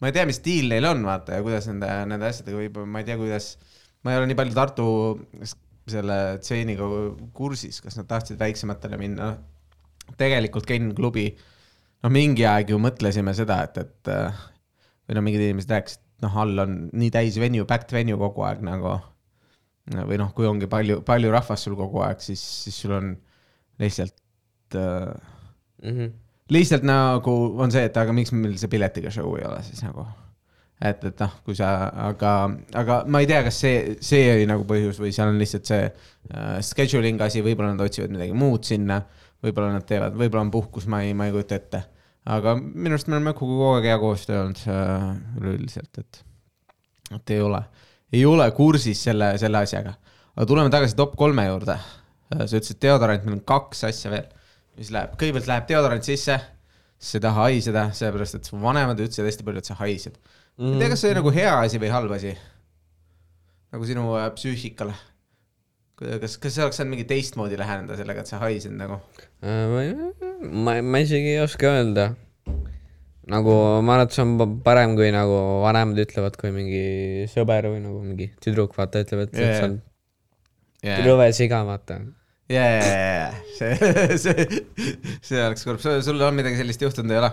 ma 0.00 0.08
ei 0.08 0.16
tea, 0.16 0.26
mis 0.28 0.40
diil 0.44 0.70
neil 0.72 0.88
on, 0.88 1.02
vaata 1.06 1.36
ja 1.38 1.44
kuidas 1.44 1.68
nende, 1.70 1.90
nende 2.10 2.30
asjadega 2.30 2.62
võib, 2.62 2.78
ma 2.88 3.02
ei 3.02 3.08
tea, 3.08 3.18
kuidas, 3.20 3.52
ma 4.02 4.14
ei 4.14 4.20
ole 4.20 4.30
nii 4.30 4.38
palju 4.38 4.56
Tartu 4.56 4.86
selle 5.92 6.18
stseeniga 6.40 6.86
kursis, 7.36 7.80
kas 7.84 7.98
nad 7.98 8.08
tahtsid 8.10 8.38
väiksematele 8.40 8.98
minna. 9.00 9.32
tegelikult 10.18 10.66
Ken 10.66 10.92
klubi, 10.94 11.28
noh, 12.02 12.12
mingi 12.12 12.46
aeg 12.48 12.72
ju 12.72 12.78
mõtlesime 12.82 13.34
seda, 13.36 13.62
et, 13.68 13.78
et 13.78 14.10
äh, 14.10 14.44
või 15.06 15.18
no 15.18 15.24
mingid 15.26 15.44
inimesed 15.46 15.74
rääkisid, 15.74 16.06
noh, 16.24 16.36
all 16.42 16.64
on 16.64 16.78
nii 16.92 17.10
täis 17.14 17.38
venue, 17.40 17.66
packed 17.68 17.92
venue 17.94 18.18
kogu 18.20 18.46
aeg 18.46 18.62
nagu. 18.66 18.98
või 19.90 20.18
noh, 20.20 20.32
kui 20.34 20.46
ongi 20.46 20.68
palju, 20.70 21.00
palju 21.02 21.30
rahvast 21.32 21.66
sul 21.66 21.76
kogu 21.78 22.02
aeg, 22.06 22.20
siis, 22.22 22.42
siis 22.64 22.76
sul 22.82 22.92
on 22.98 23.14
lihtsalt 23.80 24.76
äh, 24.78 25.14
Mm 25.82 25.96
-hmm. 25.96 26.10
lihtsalt 26.48 26.82
nagu 26.82 27.54
on 27.58 27.72
see, 27.72 27.84
et 27.84 27.96
aga 27.96 28.12
miks 28.12 28.32
meil 28.32 28.58
see 28.58 28.68
piletiga 28.68 29.10
show 29.10 29.36
ei 29.38 29.46
ole 29.46 29.62
siis 29.62 29.82
nagu. 29.82 30.06
et, 30.80 31.04
et 31.04 31.22
noh, 31.22 31.32
kui 31.44 31.56
sa, 31.58 31.70
aga, 32.08 32.32
aga 32.80 33.00
ma 33.12 33.20
ei 33.20 33.28
tea, 33.28 33.42
kas 33.46 33.58
see, 33.62 33.96
see 34.04 34.30
oli 34.32 34.46
nagu 34.48 34.64
põhjus 34.68 35.00
või 35.02 35.12
seal 35.14 35.32
on 35.32 35.40
lihtsalt 35.40 35.68
see 35.68 35.86
uh, 35.86 36.56
scheduling 36.64 37.20
asi, 37.24 37.44
võib-olla 37.44 37.74
nad 37.74 37.84
otsivad 37.84 38.14
midagi 38.14 38.36
muud 38.36 38.64
sinna. 38.68 39.02
võib-olla 39.44 39.72
nad 39.72 39.86
teevad, 39.88 40.16
võib-olla 40.20 40.44
on 40.46 40.52
puhkus, 40.52 40.86
ma 40.90 41.02
ei, 41.04 41.14
ma 41.16 41.28
ei 41.28 41.34
kujuta 41.36 41.56
ette. 41.56 41.82
aga 42.32 42.56
minu 42.56 42.94
arust 42.96 43.08
me 43.08 43.18
oleme 43.18 43.36
kogu 43.36 43.60
aeg 43.74 43.90
hea 43.90 44.00
koostöö 44.00 44.42
olnud 44.42 44.64
uh, 44.68 45.06
üleüldiselt, 45.40 46.02
et, 46.02 46.24
et 47.16 47.36
ei 47.36 47.40
ole, 47.44 47.62
ei 48.12 48.24
ole 48.28 48.50
kursis 48.56 49.04
selle, 49.08 49.34
selle 49.40 49.64
asjaga. 49.64 49.96
aga 50.36 50.48
tuleme 50.48 50.72
tagasi 50.72 50.96
top 50.96 51.16
kolme 51.16 51.46
juurde. 51.46 51.76
sa 52.30 52.46
ütlesid 52.46 52.80
deodorant, 52.80 53.24
meil 53.26 53.40
on 53.40 53.46
kaks 53.48 53.84
asja 53.90 54.12
veel 54.12 54.28
mis 54.80 54.90
läheb, 54.94 55.16
kõigepealt 55.20 55.48
läheb 55.50 55.64
deodorant 55.68 56.06
sisse, 56.06 56.36
siis 56.96 57.18
ei 57.18 57.24
taha 57.24 57.48
haiseda, 57.48 57.88
sellepärast 57.96 58.38
et 58.38 58.48
su 58.48 58.56
vanemad 58.60 59.00
ütlesid 59.02 59.26
hästi 59.26 59.44
palju, 59.44 59.60
et 59.60 59.68
sa 59.68 59.76
haised 59.80 60.16
mm. 60.60 60.74
ei 60.74 60.80
tea, 60.82 60.92
kas 60.92 61.04
see 61.04 61.12
on 61.14 61.20
nagu 61.22 61.34
hea 61.34 61.52
asi 61.64 61.80
või 61.82 61.92
halb 61.94 62.16
asi? 62.16 62.34
nagu 63.70 63.86
sinu 63.86 64.06
äh, 64.18 64.28
psüühikale. 64.36 64.94
kas, 66.00 66.36
kas 66.42 66.56
sa 66.56 66.66
oleks 66.66 66.80
saanud 66.80 66.94
mingi 66.94 67.06
teistmoodi 67.08 67.58
läheneda 67.60 67.98
sellega, 67.98 68.24
et 68.24 68.30
sa 68.30 68.40
haised 68.42 68.74
nagu? 68.76 68.98
Äh, 69.44 69.92
ma, 70.40 70.80
ma 70.82 71.02
isegi 71.02 71.36
ei 71.36 71.42
oska 71.44 71.74
öelda. 71.76 72.10
nagu 73.30 73.52
ma 73.84 73.94
arvan, 73.94 74.08
et 74.08 74.16
see 74.16 74.24
on 74.24 74.34
pa- 74.40 74.48
parem, 74.70 74.96
kui 74.98 75.10
nagu 75.14 75.36
vanemad 75.64 76.00
ütlevad, 76.02 76.38
kui 76.40 76.50
mingi 76.54 77.28
sõber 77.30 77.70
või 77.70 77.84
nagu 77.84 78.00
mingi 78.02 78.30
tüdruk 78.42 78.74
vaata 78.78 79.04
ütleb, 79.04 79.28
et 79.28 79.38
yeah. 79.38 79.54
see 79.54 79.68
on 79.68 79.76
yeah. 80.82 81.04
rõve 81.06 81.30
siga, 81.36 81.62
vaata. 81.68 82.00
ja, 82.50 82.66
ja, 82.74 82.82
ja, 82.82 83.14
ja 83.20 83.30
see, 83.54 83.92
see, 84.24 84.46
see 85.22 85.46
oleks 85.46 85.68
kurb, 85.68 85.84
sul 85.84 86.26
on 86.26 86.40
midagi 86.40 86.58
sellist 86.58 86.82
juhtunud, 86.88 87.14
ei 87.14 87.22
ole? 87.22 87.32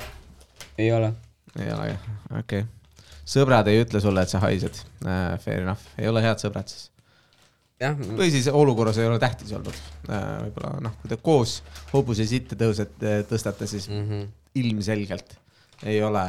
ei 0.77 0.95
ole. 0.99 1.13
ei 1.57 1.71
ole 1.73 1.93
jah, 1.95 2.09
okei 2.29 2.65
okay.. 2.67 2.76
Sõbrad 3.27 3.67
ei 3.71 3.81
ütle 3.83 4.01
sulle, 4.03 4.23
et 4.23 4.31
sa 4.31 4.41
haised 4.45 4.83
uh,. 5.05 5.35
Fair 5.43 5.65
enough, 5.65 5.89
ei 5.99 6.07
ole 6.09 6.23
head 6.23 6.43
sõbrad 6.43 6.71
siis. 6.71 6.87
või 8.17 8.31
siis 8.33 8.47
olukorras 8.49 8.97
ei 9.01 9.09
ole 9.09 9.19
tähtis 9.21 9.51
olnud. 9.57 9.81
võib-olla 10.07 10.77
noh, 10.87 10.95
kui 11.01 11.11
te 11.11 11.19
koos 11.21 11.59
hobuse 11.91 12.25
sitte 12.29 12.57
tõusete, 12.59 13.19
tõstate, 13.29 13.67
siis 13.69 13.89
mm 13.91 14.07
-hmm. 14.07 14.31
ilmselgelt 14.63 15.37
ei 15.85 16.01
ole, 16.03 16.23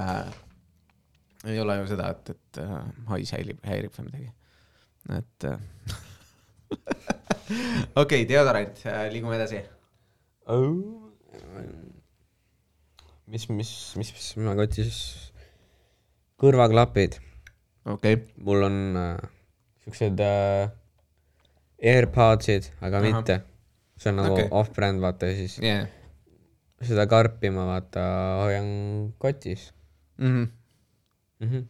ei 1.44 1.60
ole 1.60 1.78
ju 1.80 1.86
seda, 1.94 2.10
et, 2.10 2.34
et 2.34 2.60
äh, 2.62 2.76
hais 3.12 3.32
häirib, 3.32 3.62
häirib 3.64 3.94
või 3.96 4.10
midagi. 4.10 4.30
et 5.18 5.48
äh, 5.48 5.58
okei 8.02 8.22
okay,, 8.22 8.28
deodorant, 8.28 8.84
liigume 9.12 9.38
edasi. 9.38 9.62
mis, 13.28 13.48
mis, 13.48 13.72
mis, 13.96 14.12
mis 14.16 14.28
ma 14.44 14.54
kotis, 14.58 15.27
kõrvaklapid, 16.40 17.18
okei 17.86 18.18
okay., 18.18 18.44
mul 18.44 18.66
on 18.68 18.78
äh, 19.00 19.30
siuksed 19.84 20.22
äh, 20.24 20.70
AirPodsid, 21.78 22.72
aga 22.80 23.02
Ahah. 23.02 23.08
mitte. 23.08 23.40
see 23.98 24.12
on 24.12 24.20
nagu 24.22 24.36
okay. 24.36 24.48
off-brand, 24.54 25.02
vaata 25.02 25.30
ja 25.30 25.38
siis 25.38 25.58
yeah.. 25.62 25.88
seda 26.86 27.08
karpi 27.10 27.50
ma 27.50 27.66
vaata 27.72 28.06
hoian 28.44 28.70
kotis 29.18 29.72
Mm 30.18 30.26
-hmm. 30.26 30.48
mm. 31.46 31.48
-hmm. 31.50 31.64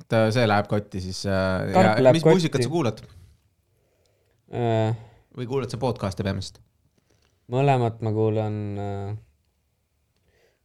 et 0.00 0.12
äh, 0.12 0.32
see 0.32 0.48
läheb 0.48 0.66
kotti 0.68 1.00
siis 1.00 1.26
äh,. 1.26 2.12
Mis 2.12 2.22
kotti. 2.22 2.28
muusikat 2.28 2.62
sa 2.62 2.68
kuulad 2.68 3.00
Äh, 4.50 4.96
või 5.38 5.46
kuulad 5.46 5.70
sa 5.70 5.78
podcast'e 5.78 6.24
peamiselt? 6.26 6.58
mõlemat 7.50 8.00
ma 8.02 8.10
kuulan 8.14 8.54
äh,. 8.82 9.12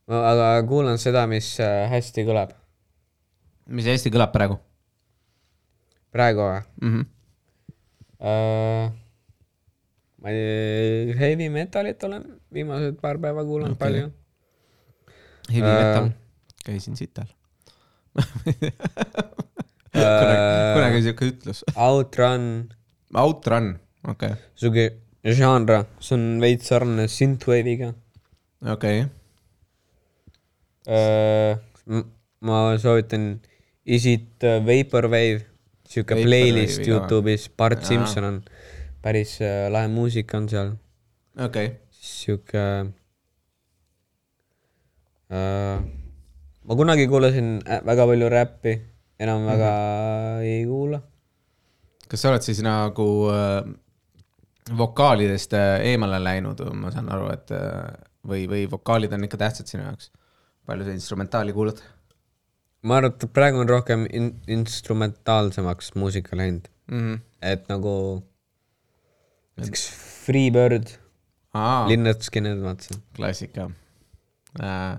aga 0.09 0.63
kuulan 0.65 0.97
seda, 1.01 1.27
mis 1.29 1.51
äh, 1.61 1.85
hästi 1.89 2.25
kõlab. 2.25 2.55
Mis 3.69 3.87
hästi 3.89 4.11
kõlab 4.13 4.33
praegu 4.35 4.59
praegu 6.15 6.45
või 6.45 6.59
mm? 6.81 6.91
-hmm. 6.91 7.05
äh,? 8.21 8.93
ma 10.25 10.33
ei, 10.33 11.15
heavy 11.19 11.49
metalit 11.53 12.03
olen 12.07 12.23
viimased 12.53 12.99
paar 13.01 13.19
päeva 13.21 13.43
kuulanud 13.45 13.75
okay. 13.75 13.81
palju. 13.85 14.05
Heavy 15.51 15.69
Äh, 15.69 15.75
metal, 15.77 16.09
käisin 16.65 16.97
sital. 16.97 17.27
Äh, 19.95 20.73
kunagi 20.75 20.97
siuke 21.05 21.29
ütlus. 21.29 21.61
Outrun, 21.79 22.67
Outrun, 23.15 23.69
okei 24.03 24.33
okay., 24.33 24.41
sihuke 24.59 24.83
žanr, 25.37 25.85
see 26.03 26.17
on 26.17 26.25
veits 26.43 26.67
sarnane 26.67 27.05
synthwave'iga 27.07 27.93
okei 28.73 29.05
okay., 29.05 29.07
äh,. 30.91 32.03
ma 32.43 32.59
soovitan 32.81 33.29
Is 33.85 34.05
it 34.09 34.43
uh, 34.43 34.59
Vaporwave, 34.65 35.45
sihuke 35.87 36.15
playlist. 36.23 36.81
Youtube'is, 36.89 37.49
Bart 37.57 37.83
Jaa. 37.83 37.87
Simson 37.91 38.23
on 38.23 38.39
päris 39.05 39.35
äh, 39.45 39.67
lahe 39.69 39.87
muusika 39.93 40.39
on 40.39 40.47
seal, 40.49 40.71
okei 41.37 41.67
okay., 41.67 41.75
sihuke 41.93 42.63
äh,. 45.29 45.77
ma 46.65 46.77
kunagi 46.79 47.05
kuulasin 47.11 47.59
äh, 47.61 47.83
väga 47.85 48.07
palju 48.09 48.29
räppi, 48.33 48.73
enam 49.19 49.43
Mhm. 49.43 49.51
väga 49.51 49.71
ei 50.41 50.65
kuula. 50.65 51.01
kas 52.09 52.21
sa 52.21 52.31
oled 52.31 52.41
siis 52.47 52.63
nagu 52.65 53.07
äh, 53.29 53.61
vokaalidest 54.77 55.53
eemale 55.85 56.17
läinud, 56.23 56.65
ma 56.73 56.89
saan 56.91 57.09
aru, 57.13 57.29
et 57.33 57.51
või, 58.25 58.47
või 58.49 58.65
vokaalid 58.71 59.13
on 59.13 59.27
ikka 59.29 59.37
tähtsad 59.37 59.69
sinu 59.69 59.83
jaoks? 59.85 60.09
palju 60.65 60.87
sa 60.87 60.97
instrumentaali 60.97 61.53
kuulad 61.53 61.77
ma 62.85 62.99
arvan, 62.99 63.13
et 63.15 63.25
praegu 63.33 63.59
on 63.63 63.69
rohkem 63.71 64.05
in-, 64.13 64.35
instrumentaalsemaks 64.59 65.93
muusika 65.99 66.37
läinud 66.39 66.67
Mhm. 66.91 67.15
et 67.41 67.63
nagu 67.71 67.95
näiteks 69.57 69.87
Freebird, 70.25 70.91
Lynyrd 71.89 72.21
Skynyrd, 72.25 72.61
vaatasin. 72.65 73.01
klassika 73.15 73.65
uh,. 74.59 74.97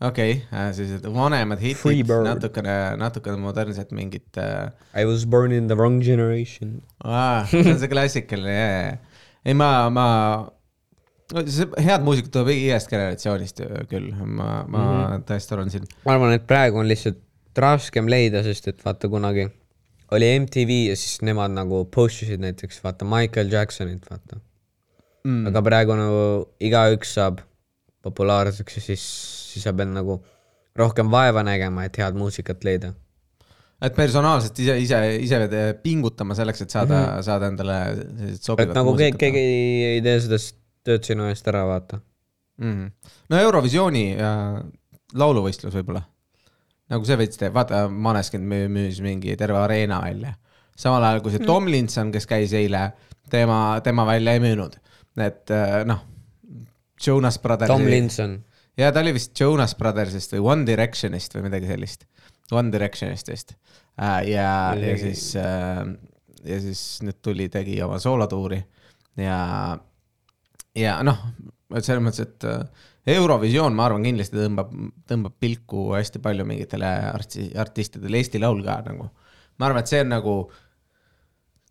okei 0.00 0.32
okay,, 0.44 0.72
sellised 0.76 1.06
vanemad 1.14 1.58
hitid, 1.62 2.10
natukene, 2.26 2.74
natukene 3.00 3.38
modernsed 3.42 3.90
mingid 3.96 4.26
uh,. 4.42 4.68
I 4.94 5.04
was 5.08 5.24
born 5.26 5.52
in 5.52 5.66
the 5.70 5.74
wrong 5.78 6.02
generation. 6.04 6.82
Aa, 7.04 7.44
see 7.50 7.64
on 7.72 7.78
see 7.80 7.88
klassikaline, 7.90 8.54
jaa, 8.58 8.98
ei 9.46 9.54
ma, 9.54 9.70
ma, 9.90 10.06
head 11.34 12.04
muusikat 12.06 12.32
tuleb 12.34 12.52
igast 12.54 12.90
generatsioonist 12.90 13.62
ju 13.62 13.84
küll, 13.90 14.10
ma, 14.14 14.64
ma 14.68 14.78
mm 14.78 14.90
-hmm. 14.90 15.24
tõesti 15.30 15.54
arvan 15.56 15.70
siin. 15.70 15.86
ma 16.04 16.14
arvan, 16.14 16.32
et 16.32 16.46
praegu 16.46 16.78
on 16.78 16.88
lihtsalt 16.88 17.22
raskem 17.56 18.08
leida, 18.08 18.42
sest 18.42 18.68
et 18.68 18.84
vaata 18.84 19.08
kunagi 19.08 19.48
oli 20.14 20.28
MTV 20.38 20.70
ja 20.90 20.96
siis 20.96 21.22
nemad 21.22 21.50
nagu 21.50 21.84
post 21.84 22.22
isid 22.22 22.40
näiteks 22.40 22.82
vaata 22.84 23.04
Michael 23.04 23.50
Jacksonit, 23.52 24.06
vaata 24.10 24.38
mm.. 25.24 25.46
aga 25.50 25.62
praegu 25.62 25.96
nagu 25.98 26.20
igaüks 26.60 27.16
saab 27.18 27.40
populaarseks 28.06 28.76
ja 28.76 28.82
siis, 28.82 29.06
siis 29.52 29.66
sa 29.66 29.72
pead 29.72 29.90
nagu 29.90 30.20
rohkem 30.76 31.10
vaeva 31.10 31.42
nägema, 31.42 31.86
et 31.88 31.98
head 31.98 32.14
muusikat 32.14 32.64
leida. 32.64 32.92
et 33.82 33.96
personaalselt 33.96 34.58
ise, 34.58 34.78
ise, 34.78 35.00
ise 35.16 35.74
pingutama 35.82 36.34
selleks, 36.34 36.62
et 36.62 36.70
saada 36.70 36.94
mm, 36.94 37.08
-hmm. 37.08 37.22
saada 37.22 37.46
endale 37.46 37.80
sellised 37.96 38.34
et 38.34 38.42
sobivad 38.42 38.78
nagu 38.78 38.94
keegi, 38.96 39.18
keegi 39.18 39.42
ei 39.90 40.02
tee 40.02 40.20
seda 40.20 40.38
s- 40.38 40.54
tööd 40.86 41.06
sinu 41.06 41.28
eest 41.30 41.48
ära, 41.50 41.64
vaata. 41.68 42.00
mm. 42.62 42.90
no 43.32 43.40
Eurovisiooni 43.42 44.06
äh, 44.16 44.60
lauluvõistlus 45.18 45.74
võib-olla. 45.76 46.02
nagu 46.92 47.06
see 47.08 47.18
veits 47.18 47.40
teeb, 47.40 47.54
vaata, 47.56 47.86
Maneskin 47.90 48.44
müü- 48.46 48.70
müüs 48.72 49.00
mingi 49.04 49.36
terve 49.36 49.58
areena 49.58 50.00
välja. 50.04 50.34
samal 50.76 51.04
ajal 51.04 51.22
kui 51.24 51.34
see 51.34 51.46
Tom 51.46 51.66
Linson, 51.70 52.12
kes 52.14 52.26
käis 52.30 52.52
eile, 52.56 52.90
tema, 53.30 53.80
tema 53.84 54.06
välja 54.06 54.36
ei 54.36 54.42
müünud. 54.44 54.76
et 55.16 55.50
äh, 55.50 55.80
noh, 55.88 56.04
Jonas 57.06 57.38
Brothers. 57.38 57.68
Tom 57.70 57.84
Linson. 57.84 58.38
ja 58.76 58.92
ta 58.92 59.00
oli 59.00 59.12
vist 59.16 59.38
Jonas 59.40 59.74
Brothersist 59.76 60.32
või 60.36 60.44
One 60.52 60.66
Directionist 60.68 61.34
või 61.36 61.48
midagi 61.48 61.66
sellist. 61.66 62.06
One 62.52 62.70
Directionist 62.72 63.28
vist. 63.28 63.56
ja, 63.98 64.74
ja 64.76 64.96
siis, 65.00 65.34
ja 65.34 66.58
siis 66.62 66.82
nüüd 67.02 67.18
tuli, 67.24 67.48
tegi 67.48 67.80
oma 67.82 67.98
soolotuuri 67.98 68.60
ja, 69.16 69.38
ja 70.76 70.98
noh, 71.06 71.18
et 71.74 71.86
selles 71.86 72.04
mõttes, 72.04 72.26
et 72.26 72.46
äh, 72.48 72.84
Eurovisioon, 73.16 73.74
ma 73.76 73.86
arvan, 73.86 74.04
kindlasti 74.06 74.38
tõmbab, 74.38 74.72
tõmbab 75.06 75.34
pilku 75.42 75.88
hästi 75.94 76.20
palju 76.22 76.46
mingitele 76.48 76.88
arsti, 77.12 77.48
artistidele, 77.58 78.20
Eesti 78.20 78.42
Laul 78.42 78.64
ka 78.66 78.80
nagu. 78.86 79.08
ma 79.58 79.68
arvan, 79.68 79.82
et 79.82 79.90
see 79.90 80.02
on 80.04 80.12
nagu, 80.12 80.36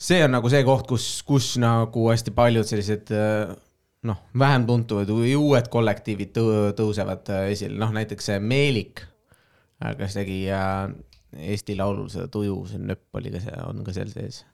see 0.07 0.21
on 0.25 0.35
nagu 0.37 0.51
see 0.51 0.63
koht, 0.67 0.87
kus, 0.89 1.09
kus 1.27 1.55
nagu 1.61 2.09
hästi 2.11 2.33
paljud 2.35 2.67
sellised 2.67 3.11
äh, 3.15 3.51
noh, 4.05 4.21
vähem 4.37 4.65
tuntud 4.69 5.09
või 5.11 5.35
uued 5.39 5.69
kollektiivid 5.73 6.33
tõu- 6.37 6.71
tõusevad 6.77 7.33
äh, 7.33 7.51
esile, 7.55 7.77
noh 7.81 7.93
näiteks 7.95 8.31
see 8.31 8.39
Meelik, 8.39 9.03
kes 9.99 10.15
tegi 10.15 10.45
Eesti 11.35 11.75
Laulul 11.75 12.07
seda 12.09 12.29
tuju, 12.31 12.61
see 12.69 12.79
nööp 12.79 13.17
oli 13.19 13.33
ka 13.33 13.41
see, 13.43 13.55
on 13.67 13.83
ka 13.83 13.95
seal 13.95 14.11
sees. 14.13 14.45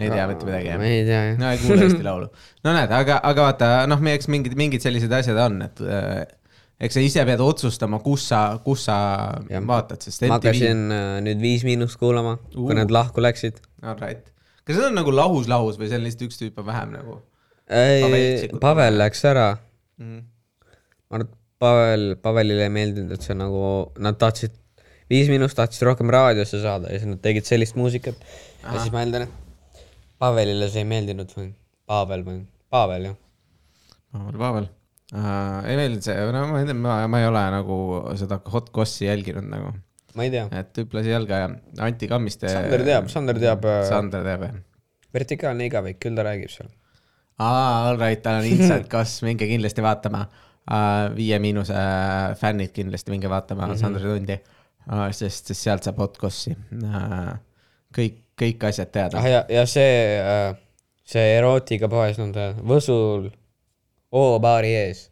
Ei 0.00 0.12
tea 0.12 0.28
mitte 0.30 0.46
midagi 0.48 0.70
jah 0.70 0.78
ma? 0.80 0.90
ei 0.90 1.02
tea 1.08 1.22
jah. 1.30 1.40
no 1.40 1.50
ei 1.52 1.58
kuule 1.62 1.88
Eesti 1.88 2.06
Laulu. 2.06 2.28
no 2.64 2.76
näed, 2.76 2.94
aga, 3.00 3.18
aga 3.32 3.48
vaata, 3.48 3.72
noh, 3.90 4.06
eks 4.12 4.30
mingid, 4.32 4.54
mingid 4.58 4.84
sellised 4.84 5.12
asjad 5.18 5.40
on, 5.44 5.58
et 5.66 5.82
äh, 5.84 6.22
eks 6.82 6.96
sa 6.98 7.04
ise 7.04 7.26
pead 7.28 7.42
otsustama, 7.44 8.00
kus 8.04 8.28
sa, 8.32 8.42
kus 8.64 8.86
sa 8.88 8.96
ja. 9.52 9.60
Vaatad, 9.68 10.00
sest 10.04 10.24
ma 10.24 10.38
MTV. 10.38 10.38
hakkasin 10.38 10.86
äh, 10.96 11.18
nüüd 11.28 11.42
Viis 11.44 11.66
Miinust 11.68 12.00
kuulama, 12.00 12.38
Uh. 12.54 12.64
kui 12.68 12.78
nad 12.78 12.92
lahku 12.92 13.22
läksid. 13.24 13.60
Alright, 13.82 14.32
kas 14.64 14.78
see 14.78 14.88
on 14.88 14.96
nagu 14.96 15.12
lahus-lahus 15.14 15.78
või 15.80 15.90
see 15.90 16.00
on 16.00 16.08
lihtsalt 16.08 16.26
üks 16.30 16.40
tüüp 16.40 16.58
on 16.62 16.68
vähem 16.70 16.96
nagu 16.96 17.20
ei 17.72 18.48
Pavel 18.60 18.98
läks 19.00 19.24
ära. 19.28 19.52
mm.? 20.00 20.24
ma 21.10 21.18
arvan, 21.18 21.28
et 21.28 21.38
Pavel, 21.62 22.08
Pavelile 22.18 22.66
ei 22.66 22.72
meeldinud, 22.74 23.12
et 23.14 23.22
see 23.22 23.36
nagu, 23.38 23.92
nad 24.02 24.16
tahtsid, 24.18 24.54
Viis 25.12 25.28
Miinust 25.30 25.58
tahtsid 25.58 25.84
rohkem 25.86 26.10
raadiosse 26.10 26.58
saada 26.62 26.90
ja 26.90 26.98
siis 26.98 27.10
nad 27.10 27.20
tegid 27.22 27.46
sellist 27.46 27.76
muusikat. 27.78 28.18
ja 28.64 28.78
siis 28.80 28.90
ma 28.94 29.04
eeldan, 29.04 29.28
et 29.28 29.41
Pavelile 30.22 30.70
see 30.70 30.84
ei 30.84 30.88
meeldinud 30.88 31.32
või 31.36 31.50
Pavel 31.90 32.26
või 32.26 32.40
Pavel 32.72 33.08
jah. 33.10 33.16
Pavel, 34.12 34.36
Pavel 34.38 34.66
uh,. 34.68 35.62
ei 35.66 35.78
meeldinud 35.80 36.08
see, 36.08 36.18
no 36.34 36.44
ma 36.50 36.60
ei 36.62 36.68
tea, 36.68 36.78
ma, 36.78 36.98
ma 37.10 37.22
ei 37.22 37.30
ole 37.30 37.46
nagu 37.58 37.78
seda 38.20 38.38
Hot 38.54 38.70
Gossi 38.74 39.08
jälginud 39.08 39.48
nagu, 39.50 39.72
ma 40.18 40.28
ei 40.28 40.34
tea, 40.34 40.48
et 40.60 40.74
tüüp 40.76 40.94
lasi 40.98 41.14
jalga 41.14 41.46
ja 41.46 41.54
Anti 41.86 42.10
Kammiste. 42.10 42.52
Sander 42.52 42.86
teab, 42.86 43.08
Sander 43.12 43.42
teab 43.42 43.66
äh, 43.66 43.82
Sander 43.88 44.28
teab 44.28 44.46
jah 44.48 44.60
vertikaalne 45.16 45.68
igavik, 45.68 46.00
küll 46.02 46.16
ta 46.16 46.24
räägib 46.26 46.52
seal. 46.52 46.70
aa, 47.42 47.90
all 47.90 47.98
right, 48.00 48.22
tal 48.24 48.40
on 48.40 48.48
inside, 48.48 48.86
kas 48.92 49.20
minge 49.26 49.48
kindlasti 49.50 49.84
vaatama 49.84 50.26
uh,. 50.26 51.12
Viie 51.16 51.38
Miinuse 51.42 51.74
äh, 51.74 52.34
fännid 52.38 52.70
kindlasti 52.76 53.10
minge 53.10 53.30
vaatama 53.30 53.66
mm 53.66 53.72
-hmm. 53.72 53.80
Sandri 53.80 54.02
tundi 54.06 54.36
uh,, 54.38 55.08
sest, 55.10 55.50
sest 55.50 55.60
sealt 55.60 55.88
saab 55.88 55.98
Otcossi 56.00 56.54
uh,. 56.54 57.32
kõik, 57.98 58.21
kõik 58.38 58.64
asjad 58.68 58.90
teada 58.94 59.20
ah. 59.20 59.28
ja, 59.28 59.44
ja 59.50 59.64
see, 59.68 59.92
see 61.04 61.36
erootikapoes 61.36 62.18
on 62.22 62.32
ta 62.34 62.50
Võsul 62.58 63.30
O-baari 64.12 64.74
ees. 64.76 65.06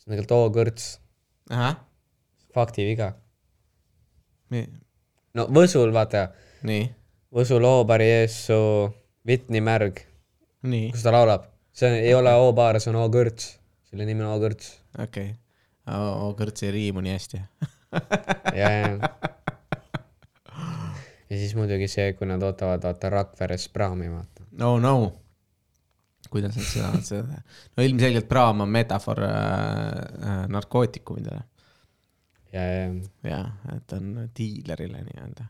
see 0.00 0.08
on 0.08 0.14
tegelikult 0.14 0.36
O-kõrts, 0.38 0.86
faktiviga. 2.56 3.12
no 5.36 5.46
Võsul, 5.52 5.92
vaata, 5.92 6.30
Võsul 7.34 7.66
O-baari 7.68 8.08
ees 8.22 8.38
su 8.48 8.60
Vitni 9.26 9.60
märg, 9.60 10.00
kus 10.64 11.04
ta 11.04 11.12
laulab. 11.12 11.50
see 11.72 12.00
ei 12.00 12.14
ole 12.16 12.32
O-baar, 12.46 12.80
see 12.80 12.92
on 12.94 13.02
O-kõrts, 13.04 13.52
selle 13.90 14.08
nimi 14.08 14.24
on 14.24 14.32
O-kõrts. 14.38 14.72
okei 14.96 15.34
okay.. 15.34 16.34
kõrts 16.38 16.64
ei 16.64 16.72
riimu 16.78 17.04
nii 17.04 17.12
hästi. 17.18 17.42
ja, 18.60 18.70
ja. 18.70 19.12
Ja 21.30 21.38
siis 21.38 21.54
muidugi 21.58 21.88
see, 21.90 22.12
kui 22.18 22.28
nad 22.28 22.42
ootavad, 22.42 22.82
vaata 22.84 23.10
Rakveres 23.12 23.68
praami, 23.74 24.10
vaata. 24.10 24.46
no 24.58 24.74
no, 24.82 24.94
kuidas 26.30 26.56
nad 26.56 26.66
seda, 26.66 26.90
seda, 27.12 27.42
no 27.76 27.86
ilmselgelt 27.86 28.28
praam 28.30 28.64
on 28.66 28.74
metafoor 28.74 29.22
äh, 29.26 29.30
äh, 29.30 30.42
narkootikumidele. 30.56 31.42
ja, 32.52 32.66
ja, 32.66 32.90
jah, 33.30 33.50
et 33.76 33.96
on 33.98 34.12
diilerile 34.36 35.04
nii-öelda. 35.06 35.46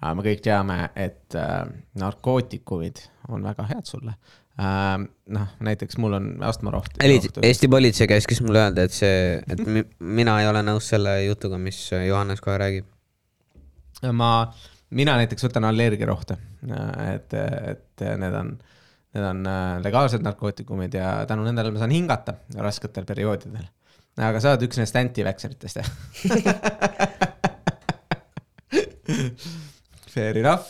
aga 0.00 0.14
me 0.16 0.26
kõik 0.30 0.44
teame, 0.46 0.78
et 0.94 1.38
äh, 1.38 1.64
narkootikumid 2.00 3.02
on 3.28 3.42
väga 3.50 3.66
head 3.72 3.90
sulle 3.90 4.14
äh,. 4.14 4.94
noh, 5.36 5.54
näiteks 5.58 5.98
mul 5.98 6.18
on 6.20 6.32
astmaroht. 6.46 7.02
Eesti 7.02 7.68
politsei 7.68 8.06
käskis 8.10 8.42
mulle 8.46 8.62
öelda, 8.66 8.86
et 8.86 8.94
see, 8.94 9.38
et 9.50 9.66
mi, 9.66 9.84
mina 10.20 10.40
ei 10.42 10.50
ole 10.50 10.62
nõus 10.66 10.90
selle 10.94 11.18
jutuga, 11.24 11.58
mis 11.58 11.82
Johannes 11.92 12.42
kohe 12.44 12.58
räägib. 12.62 12.90
ma, 14.12 14.30
mina 14.96 15.16
näiteks 15.20 15.46
võtan 15.46 15.66
allergiarohte, 15.68 16.36
et, 17.14 17.34
et 17.34 18.04
need 18.20 18.36
on, 18.36 18.54
need 19.14 19.26
on 19.26 19.44
äh, 19.50 19.76
legaalsed 19.84 20.24
narkootikumid 20.26 20.94
ja 20.98 21.12
tänu 21.30 21.44
nendele 21.46 21.72
ma 21.74 21.82
saan 21.82 21.94
hingata 21.94 22.32
rasketel 22.58 23.06
perioodidel. 23.08 23.66
aga 24.20 24.42
sa 24.42 24.54
oled 24.54 24.66
üks 24.66 24.76
nendest 24.80 25.00
anti-vaxxeritest, 25.00 25.76
jah? 25.80 25.88
Fair 30.10 30.38
enough, 30.38 30.66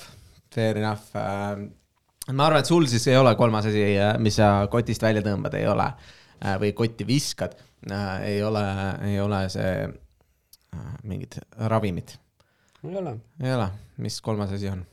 fair 0.52 0.76
enough. 0.76 1.12
ma 1.16 2.46
arvan, 2.46 2.60
et 2.60 2.68
sul 2.68 2.86
siis 2.88 3.06
ei 3.08 3.16
ole 3.16 3.34
kolmas 3.36 3.66
asi, 3.68 3.82
mis 4.20 4.36
sa 4.36 4.66
kotist 4.72 5.02
välja 5.04 5.22
tõmbad, 5.24 5.54
ei 5.56 5.66
ole 5.68 5.86
äh, 5.88 6.56
või 6.60 6.72
kotti 6.76 7.04
viskad, 7.08 7.56
ei 8.24 8.42
ole, 8.44 8.64
ei 9.08 9.20
ole 9.20 9.46
see 9.52 9.72
äh, 9.88 10.90
mingid 11.08 11.40
ravimid 11.72 12.16
ei 12.88 12.96
ole. 12.96 13.16
ei 13.42 13.54
ole, 13.54 13.68
mis 14.00 14.20
kolmas 14.24 14.52
asi 14.56 14.68
on? 14.70 14.84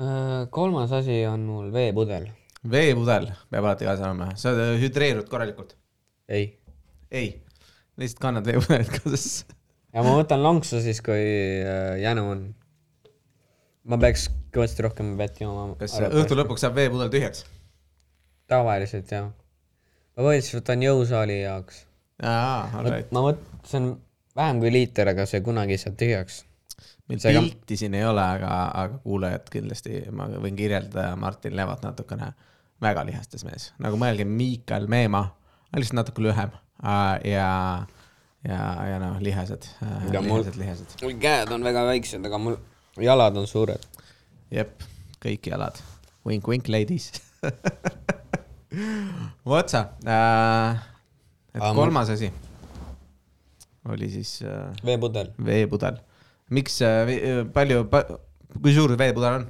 Äh, 0.00 0.46
kolmas 0.50 0.92
asi 0.92 1.26
on 1.26 1.40
mul 1.48 1.72
veepudel. 1.74 2.28
veepudel 2.70 3.30
peab 3.50 3.64
alati 3.64 3.88
kaasas 3.88 4.06
olema, 4.06 4.30
sa 4.38 4.54
hüdreerud 4.80 5.28
korralikult? 5.30 5.76
ei. 6.28 6.52
ei, 7.10 7.32
lihtsalt 8.00 8.22
kannad 8.22 8.48
veepudelit 8.48 8.92
kaasas. 8.94 9.44
ja 9.92 10.04
ma 10.06 10.14
võtan 10.20 10.42
lonksu 10.44 10.80
siis, 10.84 11.02
kui 11.04 11.18
äh, 11.18 11.98
jänu 12.04 12.24
on. 12.30 12.46
ma 13.88 14.00
peaks 14.00 14.28
kõvasti 14.54 14.86
rohkem 14.88 15.12
vett 15.20 15.42
jooma. 15.42 15.74
kas 15.80 15.98
õhtu? 16.08 16.38
lõpuks 16.38 16.64
saab 16.64 16.78
veepudel 16.78 17.12
tühjaks? 17.12 17.44
tavaliselt 18.48 19.12
jah. 19.12 19.32
ma 20.16 20.24
põhiliselt 20.24 20.62
võtan 20.62 20.88
jõusaali 20.88 21.42
jaoks. 21.42 21.84
aa, 22.22 22.68
alright. 22.80 23.12
ma 23.12 23.28
mõt-, 23.28 23.44
see 23.68 23.82
on 23.82 23.96
vähem 24.38 24.60
kui 24.62 24.70
liiter, 24.72 25.08
aga 25.12 25.26
see 25.26 25.40
kunagi 25.44 25.74
ei 25.74 25.82
saa 25.82 25.92
tühjaks. 25.98 26.44
meil 27.08 27.18
seega- 27.22 27.40
pilti 27.42 27.76
siin 27.80 27.94
ei 27.98 28.04
ole, 28.04 28.22
aga, 28.22 28.48
aga 28.82 28.98
kuulajad 29.02 29.46
kindlasti, 29.50 30.02
ma 30.12 30.26
võin 30.28 30.56
kirjeldada 30.56 31.16
Martin 31.16 31.56
Levot 31.56 31.82
natukene. 31.82 32.32
väga 32.82 33.02
lihastes 33.08 33.42
mees, 33.44 33.72
nagu 33.82 33.96
mõelge 33.98 34.22
Miikal 34.24 34.84
Meemaa, 34.86 35.32
lihtsalt 35.74 35.96
natuke 35.98 36.22
lühem 36.22 36.52
äh, 36.84 37.30
ja, 37.32 37.48
ja, 38.46 38.60
ja 38.86 38.98
noh, 39.02 39.16
lihased, 39.20 39.66
Ja 40.12 40.20
mul- 40.22 40.44
lihased, 40.44 40.56
lihased. 40.60 40.94
mul 41.02 41.16
käed 41.18 41.50
on 41.52 41.64
väga 41.66 41.82
väiksed, 41.88 42.22
aga 42.26 42.38
mul 42.38 42.56
jalad 43.02 43.36
on 43.36 43.46
suured. 43.50 43.82
jep 44.50 44.82
kõik 45.24 45.46
jalad. 45.50 45.74
Wink, 46.24 46.68
ladies. 46.68 47.10
Otsa 49.44 49.88
äh,. 50.06 50.78
kolmas 51.74 52.10
asi 52.10 52.30
oli 53.94 54.10
siis 54.12 54.38
äh, 54.46 54.70
veepudel, 54.84 55.32
veepudel. 55.44 56.00
miks 56.54 56.80
äh,, 56.86 57.12
palju 57.54 57.84
pa,, 57.92 58.04
kui 58.58 58.74
suur 58.76 58.94
veepudel 58.98 59.40
on? 59.40 59.48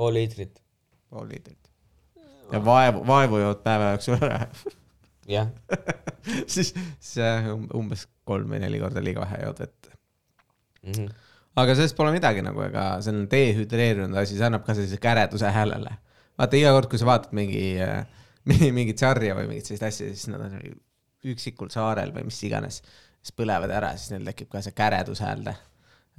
pool 0.00 0.14
liitrit, 0.16 0.60
pool 1.12 1.28
liitrit. 1.28 1.72
ja 2.52 2.60
vaevu, 2.64 3.02
vaevu 3.06 3.40
jood 3.42 3.64
päeva 3.64 3.94
jooksul 3.94 4.18
ära. 4.20 4.44
jah. 5.30 5.50
siis 6.52 6.72
see 6.98 7.32
um- 7.52 7.68
umbes 7.82 8.06
kolm 8.28 8.52
või 8.54 8.62
neli 8.62 8.80
korda 8.82 9.02
liiga 9.04 9.24
vähe 9.24 9.42
jood 9.44 9.64
vett. 9.64 9.90
Mhm. 10.86 11.10
aga 11.60 11.74
sellest 11.76 11.96
pole 11.98 12.12
midagi 12.14 12.44
nagu, 12.44 12.62
ega 12.64 12.84
see 13.04 13.12
on 13.12 13.26
dehüdreerunud 13.30 14.16
asi, 14.22 14.38
see 14.38 14.46
annab 14.46 14.64
ka 14.64 14.76
sellise 14.78 15.00
käreduse 15.02 15.50
häälele. 15.52 15.96
vaata 16.40 16.56
iga 16.56 16.72
kord, 16.72 16.88
kui 16.88 17.00
sa 17.00 17.08
vaatad 17.10 17.34
mingi, 17.36 17.64
mingit 18.78 19.02
sarja 19.02 19.36
või 19.36 19.50
mingit 19.50 19.68
sellist 19.68 19.84
asja, 19.90 20.08
siis 20.14 20.30
nad 20.32 20.46
on 20.46 20.56
üksikul 21.24 21.70
saarel 21.72 22.12
või 22.14 22.24
mis 22.28 22.38
iganes, 22.46 22.80
siis 23.20 23.34
põlevad 23.36 23.72
ära, 23.74 23.90
siis 23.96 24.14
neil 24.14 24.28
tekib 24.30 24.50
ka 24.52 24.62
see 24.64 24.76
käredushäälde. 24.76 25.56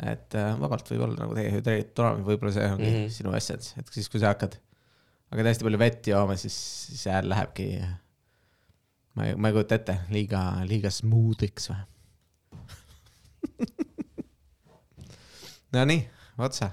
et 0.01 0.35
äh, 0.39 0.53
vabalt 0.59 0.87
võib 0.89 1.01
olla 1.05 1.25
nagu 1.25 1.35
dehüdreeritud 1.37 2.23
võib-olla 2.25 2.53
see 2.55 2.67
ongi 2.71 2.89
mm. 2.89 2.95
-hmm. 2.95 3.09
sinu 3.13 3.33
essence, 3.37 3.73
et 3.77 3.87
siis, 3.93 4.09
kui 4.09 4.19
sa 4.19 4.31
hakkad, 4.31 4.55
hakkad 5.33 5.45
hästi 5.51 5.67
palju 5.67 5.79
vett 5.79 6.07
jooma, 6.07 6.35
siis, 6.35 6.57
siis 6.87 7.05
hääl 7.05 7.29
lähebki. 7.29 7.67
ma 9.15 9.25
ei, 9.25 9.35
ma 9.35 9.47
ei 9.47 9.53
kujuta 9.53 9.75
ette, 9.75 9.97
liiga, 10.09 10.41
liiga 10.65 10.89
smoothiks 10.89 11.69
või? 11.69 11.81
Nonii, 15.73 16.09
otsa 16.37 16.71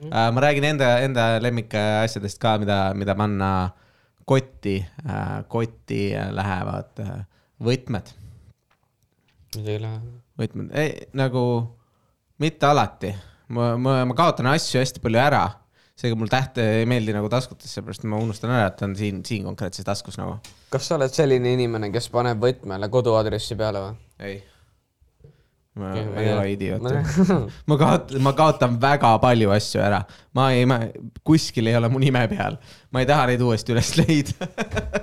Mhm. 0.00 0.12
äh,. 0.12 0.32
ma 0.32 0.40
räägin 0.40 0.64
enda, 0.64 0.98
enda 0.98 1.24
lemmikasjadest 1.42 2.38
ka, 2.40 2.56
mida, 2.58 2.94
mida 2.94 3.14
panna 3.14 3.70
kotti 4.24 4.78
äh,, 4.80 5.44
kotti 5.48 6.12
lähevad 6.30 7.02
äh, 7.04 7.26
võtmed, 7.60 8.12
mis 9.56 9.66
ei 9.68 9.80
lähe. 9.82 10.00
võtmed, 10.40 10.72
nagu 11.18 11.42
mitte 12.40 12.68
alati. 12.68 13.14
ma, 13.48 13.74
ma, 13.76 14.00
ma 14.08 14.16
kaotan 14.16 14.48
asju 14.52 14.80
hästi 14.80 15.02
palju 15.04 15.20
ära, 15.20 15.42
seega 16.00 16.16
mul 16.16 16.30
täht 16.32 16.60
ei 16.62 16.86
meeldi 16.88 17.14
nagu 17.16 17.28
taskutes, 17.32 17.72
seepärast 17.74 18.06
ma 18.08 18.20
unustan 18.22 18.54
ära, 18.54 18.70
et 18.70 18.80
on 18.86 18.94
siin, 18.96 19.24
siin 19.26 19.44
konkreetses 19.48 19.86
taskus 19.86 20.18
nagu. 20.20 20.38
kas 20.72 20.88
sa 20.88 20.96
oled 20.96 21.12
selline 21.14 21.52
inimene, 21.56 21.92
kes 21.92 22.08
paneb 22.14 22.40
võtmele 22.42 22.88
koduaadressi 22.92 23.58
peale 23.60 23.84
või? 23.84 24.00
ei. 24.30 24.40
Ma 25.78 25.90
ei 25.94 26.32
ole 26.32 26.46
idioot 26.50 26.82
Ma-. 26.82 27.76
kaotan, 27.78 28.22
ma 28.24 28.32
kaotan 28.34 28.74
väga 28.82 29.12
palju 29.22 29.52
asju 29.54 29.82
ära. 29.84 30.00
ma 30.34 30.48
ei, 30.54 30.66
ma 30.66 30.80
kuskil 31.26 31.70
ei 31.70 31.76
ole 31.78 31.90
mu 31.92 32.00
nime 32.02 32.24
peal. 32.32 32.58
ma 32.90 33.04
ei 33.04 33.08
taha 33.10 33.28
neid 33.30 33.44
uuesti 33.46 33.74
üles 33.74 33.92
leida. 34.00 34.48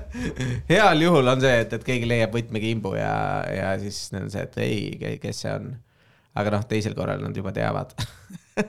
heal 0.72 1.06
juhul 1.08 1.34
on 1.34 1.44
see, 1.44 1.56
et, 1.64 1.78
et 1.80 1.88
keegi 1.88 2.10
leiab 2.10 2.36
võtmekimbu 2.36 2.98
ja, 3.00 3.16
ja 3.54 3.72
siis 3.82 4.10
on 4.18 4.28
see, 4.34 4.44
et 4.44 4.60
ei, 4.66 5.18
kes 5.24 5.46
see 5.46 5.56
on. 5.56 5.72
aga 6.38 6.58
noh, 6.58 6.68
teisel 6.70 6.98
korral 6.98 7.24
nad 7.24 7.38
juba 7.38 7.56
teavad. 7.56 7.96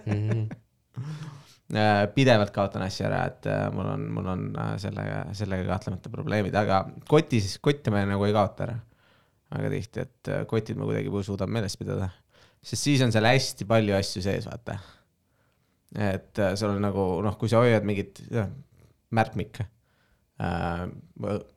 Mhm. 0.05 0.47
Äh, 1.69 2.07
pidevalt 2.15 2.49
kaotan 2.49 2.81
asju 2.87 3.05
ära, 3.05 3.27
et 3.29 3.45
äh, 3.45 3.67
mul 3.69 3.85
on, 3.93 4.05
mul 4.17 4.29
on 4.33 4.45
äh, 4.57 4.71
sellega, 4.81 5.19
sellega 5.37 5.67
kahtlemata 5.69 6.09
probleemid, 6.09 6.55
aga 6.57 6.79
kotis, 7.11 7.59
kotte 7.61 7.93
me 7.93 8.07
nagu 8.09 8.25
ei 8.25 8.33
kaota 8.33 8.65
ära. 8.65 8.77
Väga 9.55 9.73
tihti, 9.73 10.05
et 10.05 10.31
äh, 10.33 10.45
kotid 10.51 10.79
ma 10.79 10.89
kuidagi 10.89 11.25
suudan 11.27 11.53
meeles 11.53 11.77
pidada, 11.81 12.11
sest 12.63 12.89
siis 12.89 13.03
on 13.05 13.15
seal 13.15 13.29
hästi 13.29 13.67
palju 13.69 13.97
asju 13.97 14.23
sees, 14.25 14.49
vaata. 14.51 14.79
et 15.97 16.43
äh, 16.45 16.55
sul 16.59 16.75
on 16.75 16.85
nagu 16.85 17.09
noh, 17.25 17.39
kui 17.41 17.51
sa 17.51 17.63
hoiad 17.65 17.87
mingit 17.89 18.21
jah, 18.29 18.51
märkmik 19.15 19.63
äh,, 19.63 20.85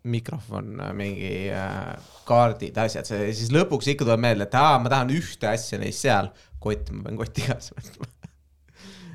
mikrofon, 0.08 0.80
mingi 0.98 1.52
äh, 1.52 2.16
kaardid, 2.30 2.80
asjad, 2.80 3.10
siis 3.10 3.52
lõpuks 3.54 3.92
ikka 3.92 4.08
tuleb 4.08 4.24
meelde, 4.24 4.48
et 4.48 4.58
aa, 4.60 4.80
ma 4.80 4.92
tahan 4.94 5.12
ühte 5.14 5.52
asja 5.52 5.82
neist 5.82 6.08
seal, 6.08 6.32
kott, 6.64 6.94
ma 6.96 7.10
pean 7.10 7.20
kotti 7.20 7.46
kaasa 7.50 7.76
võtma 7.76 8.08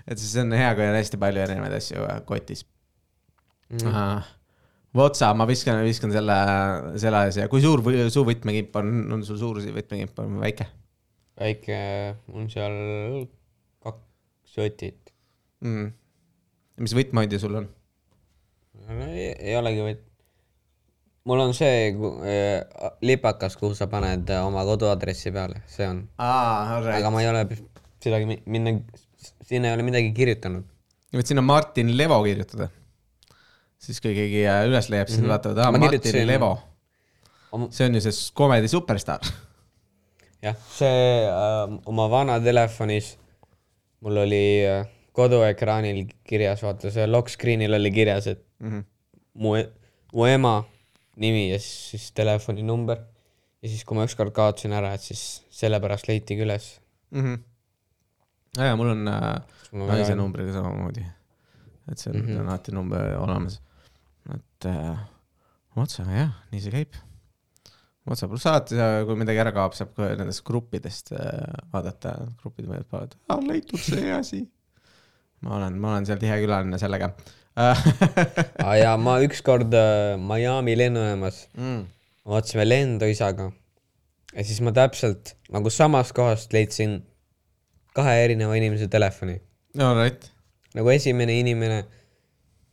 et 0.06 0.22
siis 0.22 0.36
on 0.40 0.54
hea, 0.54 0.70
kui 0.78 0.86
on 0.86 0.96
hästi 0.96 1.18
palju 1.20 1.42
erinevaid 1.42 1.76
asju 1.80 2.04
äh, 2.06 2.20
kotis 2.28 2.64
mm.. 3.72 4.26
Votsa, 4.96 5.34
ma 5.36 5.44
viskan, 5.48 5.82
viskan 5.84 6.12
selle, 6.14 6.36
selle 7.02 7.26
asja, 7.28 7.50
kui 7.52 7.60
suur 7.64 7.82
või, 7.84 8.00
su 8.12 8.24
võtmekimp 8.24 8.80
on, 8.80 8.92
on 9.16 9.24
sul 9.26 9.38
suur 9.40 9.60
võtmekimp 9.60 10.24
on 10.24 10.40
väike 10.40 10.68
väike, 11.40 11.78
on 12.32 12.48
seal 12.52 12.76
kaks 13.84 14.56
sotit. 14.56 15.12
mm.? 15.64 15.92
mis 16.82 16.94
võtmehoidja 16.96 17.40
sul 17.40 17.58
on? 17.60 17.68
ei, 19.08 19.32
ei 19.32 19.56
olegi 19.58 19.84
võt-. 19.84 20.04
mul 21.28 21.44
on 21.44 21.54
see 21.56 21.90
äh, 21.92 22.88
lipakas, 23.04 23.58
kuhu 23.60 23.76
sa 23.76 23.88
paned 23.92 24.30
oma 24.40 24.64
koduaadressi 24.68 25.32
peale, 25.34 25.62
see 25.70 25.88
on. 25.88 26.06
aa, 26.22 26.80
aga 26.96 27.12
ma 27.12 27.24
ei 27.24 27.30
ole 27.32 27.44
seda 28.02 28.20
mi- 28.28 28.42
minna, 28.46 28.78
sinna 29.44 29.70
ei 29.70 29.76
ole 29.76 29.86
midagi 29.86 30.12
kirjutanud. 30.16 30.64
võid 31.16 31.32
sinna 31.32 31.44
Martin 31.44 31.92
Levo 31.96 32.22
kirjutada. 32.24 32.70
Siis 33.86 34.00
kui 34.02 34.14
keegi 34.16 34.42
üles 34.68 34.88
leiab, 34.92 35.08
siis 35.10 35.20
nad 35.20 35.26
Mhm. 35.28 35.32
vaatavad, 35.34 35.58
aa, 35.64 35.72
Ma 35.72 35.78
Martin 35.86 36.26
Levo, 36.28 36.52
see 37.70 37.86
on 37.86 37.94
ju 37.94 38.00
see 38.04 38.32
komedi 38.34 38.68
superstaar. 38.68 39.20
jah, 40.42 40.56
see 40.76 41.26
äh, 41.28 41.78
oma 41.86 42.08
vana 42.10 42.38
telefonis 42.42 43.14
mul 44.04 44.16
oli 44.26 44.44
äh, 44.66 44.84
koduekraanil 45.16 46.04
kirjas, 46.28 46.62
vaata 46.62 46.90
see 46.92 47.06
lock 47.08 47.28
screen'il 47.32 47.74
oli 47.74 47.90
kirjas, 47.90 48.26
et 48.34 48.42
Mhm. 48.60 48.84
mu, 49.34 49.54
mu 50.14 50.26
ema 50.26 50.64
nimi 51.16 51.50
ja 51.50 51.58
siis, 51.58 51.90
siis 51.90 52.10
telefoninumber. 52.12 52.98
ja 53.62 53.68
siis, 53.68 53.84
kui 53.84 53.96
ma 53.96 54.04
ükskord 54.06 54.30
kaotasin 54.36 54.72
ära, 54.76 54.92
et 54.94 55.00
siis 55.00 55.42
sellepärast 55.50 56.06
leitigi 56.08 56.42
üles. 56.44 56.78
Mhm. 57.10 57.34
ja, 58.58 58.64
ja 58.70 58.76
mul 58.76 58.90
on 58.92 59.08
äh, 59.08 59.40
on 59.72 59.86
naise 59.88 60.14
numbriga 60.14 60.52
samamoodi. 60.52 61.04
et 61.90 61.98
see 61.98 62.10
on 62.12 62.16
mm 62.20 62.22
Mhm. 62.26 62.36
-hmm. 62.36 62.48
alati 62.48 62.72
number 62.72 63.16
olemas. 63.18 63.60
Et 64.34 64.68
äh, 64.70 64.96
otsa, 65.78 66.06
jah, 66.10 66.32
nii 66.52 66.62
see 66.62 66.74
käib. 66.74 66.98
otsa, 68.06 68.28
pluss 68.30 68.46
alati, 68.50 68.78
kui 69.06 69.18
midagi 69.18 69.42
ära 69.42 69.54
kaob, 69.54 69.76
saab 69.78 69.94
kohe 69.96 70.12
nendest 70.18 70.44
gruppidest 70.46 71.12
äh, 71.16 71.56
vaadata, 71.72 72.16
grupid 72.42 72.68
võivad 72.68 72.88
paluda, 72.90 73.20
aa 73.32 73.42
leitud 73.44 73.82
see 73.82 74.12
asi. 74.14 74.44
ma 75.44 75.58
olen, 75.58 75.80
ma 75.82 75.96
olen 75.96 76.08
seal 76.08 76.22
tihe 76.22 76.38
külaline 76.42 76.80
sellega 76.82 77.12
ah,. 77.60 77.82
ja 78.82 78.94
ma 79.00 79.18
ükskord 79.26 79.74
äh, 79.76 80.14
Miami 80.20 80.76
lennujaamas, 80.78 81.46
mm.. 81.58 81.82
vaatasime 82.28 82.68
lendu 82.68 83.10
isaga 83.10 83.50
ja 84.32 84.44
siis 84.46 84.62
ma 84.64 84.72
täpselt 84.76 85.36
nagu 85.52 85.70
samast 85.72 86.16
kohast 86.16 86.56
leidsin 86.56 87.00
kahe 87.96 88.16
erineva 88.24 88.56
inimese 88.58 88.88
telefoni. 88.92 89.38
no 89.78 89.92
right 89.96 90.32
nagu 90.76 90.92
esimene 90.92 91.38
inimene 91.40 91.80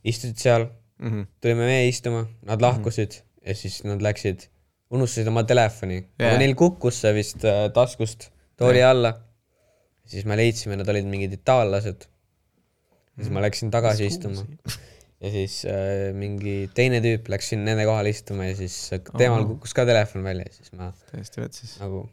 istusid 0.04 0.40
seal, 0.40 0.66
mm. 0.98 1.10
-hmm. 1.10 1.26
tulime 1.40 1.68
meie 1.70 1.88
istuma, 1.88 2.24
nad 2.42 2.62
lahkusid 2.62 3.12
mm 3.12 3.20
-hmm. 3.20 3.48
ja 3.48 3.54
siis 3.54 3.82
nad 3.84 4.02
läksid, 4.02 4.48
unustasid 4.90 5.28
oma 5.28 5.44
telefoni 5.44 5.98
yeah., 5.98 6.30
aga 6.30 6.40
neil 6.42 6.54
kukkus 6.54 7.00
see 7.04 7.14
vist 7.14 7.44
äh, 7.44 7.68
taskust 7.74 8.30
tooli 8.56 8.78
yeah. 8.82 8.90
alla. 8.90 9.14
siis 10.06 10.24
me 10.24 10.36
leidsime, 10.36 10.76
nad 10.76 10.88
olid 10.88 11.06
mingid 11.08 11.32
itaallased. 11.32 12.08
siis 13.16 13.30
ma 13.30 13.42
läksin 13.42 13.70
tagasi 13.70 14.06
istuma 14.06 14.44
ja 15.24 15.30
siis 15.30 15.64
äh, 15.64 16.12
mingi 16.16 16.56
teine 16.74 17.00
tüüp 17.04 17.28
läks 17.32 17.52
sinna 17.52 17.70
nende 17.70 17.86
kohale 17.88 18.10
istuma 18.12 18.50
ja 18.50 18.56
siis 18.58 18.76
äh, 18.92 19.00
temal 19.18 19.46
kukkus 19.48 19.74
ka 19.74 19.86
telefon 19.88 20.24
välja 20.24 20.44
ja 20.48 20.52
siis 20.58 20.72
ma 20.76 20.92
täiesti 21.10 21.40
vetsis. 21.40 21.76
nagu 21.80 22.08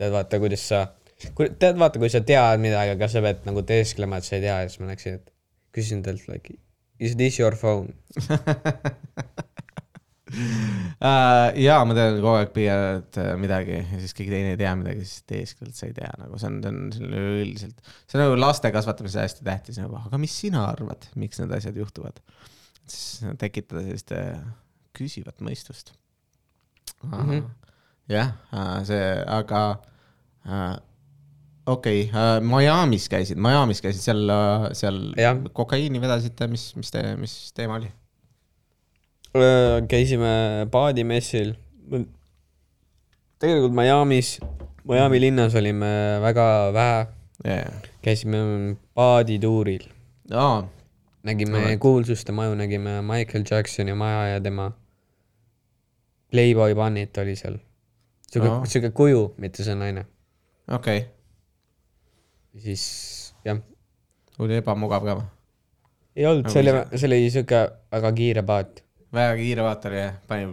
tead 0.00 0.12
vaata, 0.14 0.40
kuidas 0.40 0.64
sa, 0.68 0.80
tead 1.36 1.78
vaata, 1.80 2.00
kui 2.00 2.08
sa 2.12 2.22
tead 2.24 2.62
midagi, 2.62 2.94
aga 2.96 3.08
sa 3.12 3.22
pead 3.24 3.44
nagu 3.48 3.62
teesklema, 3.68 4.20
et 4.20 4.28
sa 4.28 4.36
ei 4.38 4.44
tea 4.46 4.56
ja 4.62 4.68
siis 4.68 4.80
ma 4.80 4.88
läksin, 4.88 5.20
et 5.20 5.32
küsisin 5.76 6.04
talt 6.04 6.24
like 6.30 6.56
is 7.00 7.16
this 7.16 7.40
your 7.40 7.56
phone? 7.58 7.94
Uh, 10.30 11.48
jaa, 11.58 11.80
ma 11.88 11.94
tean 11.96 12.20
kogu 12.20 12.36
aeg 12.38 12.50
püüad 12.54 13.16
äh, 13.18 13.30
midagi 13.40 13.72
ja 13.80 13.98
siis 13.98 14.12
keegi 14.14 14.30
teine 14.30 14.52
ei 14.52 14.58
tea 14.60 14.70
midagi, 14.78 15.02
siis 15.08 15.24
teeskled, 15.26 15.72
sa 15.74 15.88
ei 15.88 15.94
tea 15.96 16.10
nagu 16.20 16.38
see 16.38 16.46
on, 16.46 16.60
see 16.62 16.70
on 16.70 16.92
see 16.94 17.02
on 17.02 17.14
üleüldiselt, 17.18 17.80
see 18.04 18.14
on 18.18 18.22
nagu 18.22 18.36
laste 18.38 18.70
kasvatamisel 18.74 19.24
hästi 19.24 19.46
tähtis 19.48 19.80
nagu, 19.82 19.96
aga 19.98 20.20
mis 20.22 20.36
sina 20.44 20.62
arvad, 20.68 21.08
miks 21.18 21.40
need 21.42 21.54
asjad 21.56 21.80
juhtuvad? 21.82 22.20
siis 22.84 23.24
tekitada 23.42 23.82
sellist 23.88 24.14
äh, 24.14 24.38
küsivat 24.94 25.42
mõistust 25.42 25.96
Mhm. 27.00 27.48
jah 28.12 28.30
see, 28.86 29.02
aga 29.40 29.64
uh, 29.80 30.76
okei 31.70 32.04
okay, 32.08 32.10
uh,, 32.10 32.40
Miami's 32.44 33.08
käisid, 33.12 33.38
Miami's 33.40 33.82
käisid 33.84 34.02
seal 34.04 34.26
uh,, 34.26 34.68
seal 34.76 35.00
Jah. 35.18 35.38
kokaiini 35.56 36.02
vedasite, 36.02 36.48
mis, 36.50 36.70
mis 36.78 36.94
te, 36.94 37.04
mis 37.20 37.36
teema 37.56 37.78
oli? 37.80 37.90
käisime 39.88 40.66
paadimessil. 40.70 41.54
tegelikult 43.38 43.74
Miami's, 43.78 44.40
Miami 44.84 45.20
linnas 45.20 45.54
olime 45.54 45.94
väga 46.22 46.46
vähe, 46.74 47.06
Yeah. 47.40 47.72
käisime 48.02 48.36
paadituuril. 48.94 49.86
aa, 50.30 50.68
nägime 51.22 51.58
right. 51.58 51.80
kuulsuste 51.80 52.32
maju, 52.32 52.54
nägime 52.54 53.02
Michael 53.02 53.44
Jacksoni 53.50 53.94
maja 53.94 54.26
ja 54.26 54.40
tema 54.40 54.72
Playboy 56.30 56.74
Bunny't 56.74 57.22
oli 57.22 57.36
seal. 57.36 57.56
sihuke 58.30 58.50
oh., 58.50 58.66
sihuke 58.66 58.90
kuju, 58.90 59.34
mitte 59.38 59.64
see 59.64 59.74
naine. 59.74 60.04
okei 60.68 60.98
okay., 60.98 61.08
siis 62.58 62.84
jah, 63.46 63.60
oli 64.38 64.58
ebamugav 64.60 65.04
ka 65.06 65.18
või? 65.20 65.28
ei 66.16 66.26
olnud, 66.26 66.48
Nagu 66.48 66.54
see 66.54 66.62
oli 66.64 66.98
see 66.98 67.08
oli 67.10 67.20
sihuke 67.30 67.60
väga 67.94 68.12
kiire 68.16 68.42
paat. 68.46 68.82
väga 69.14 69.36
kiire 69.38 69.62
vaata 69.66 69.88
oli 69.92 70.00
jah, 70.02 70.14
pani 70.26 70.48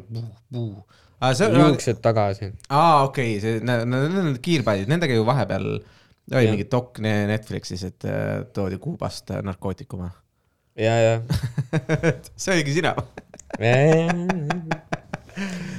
juuksed 1.57 2.01
tagasi. 2.01 2.51
aa 2.69 3.03
okei 3.03 3.37
okay,, 3.37 3.41
see, 3.41 3.59
need, 3.65 3.87
need 3.89 4.19
on 4.21 4.37
kiirpaadid, 4.41 4.87
nendega 4.91 5.17
ju 5.17 5.25
vahepeal 5.27 5.69
oli 6.31 6.43
Jah. 6.43 6.51
mingi 6.51 6.67
dok 6.71 6.99
ne- 6.99 7.27
Netflixis, 7.29 7.83
et 7.87 8.05
äh, 8.05 8.43
toodi 8.53 8.77
Kuubast 8.83 9.31
äh, 9.31 9.41
narkootikume. 9.43 10.09
ja, 10.75 10.95
ja. 10.99 11.21
see 12.41 12.53
oligi 12.57 12.73
sina? 12.77 12.93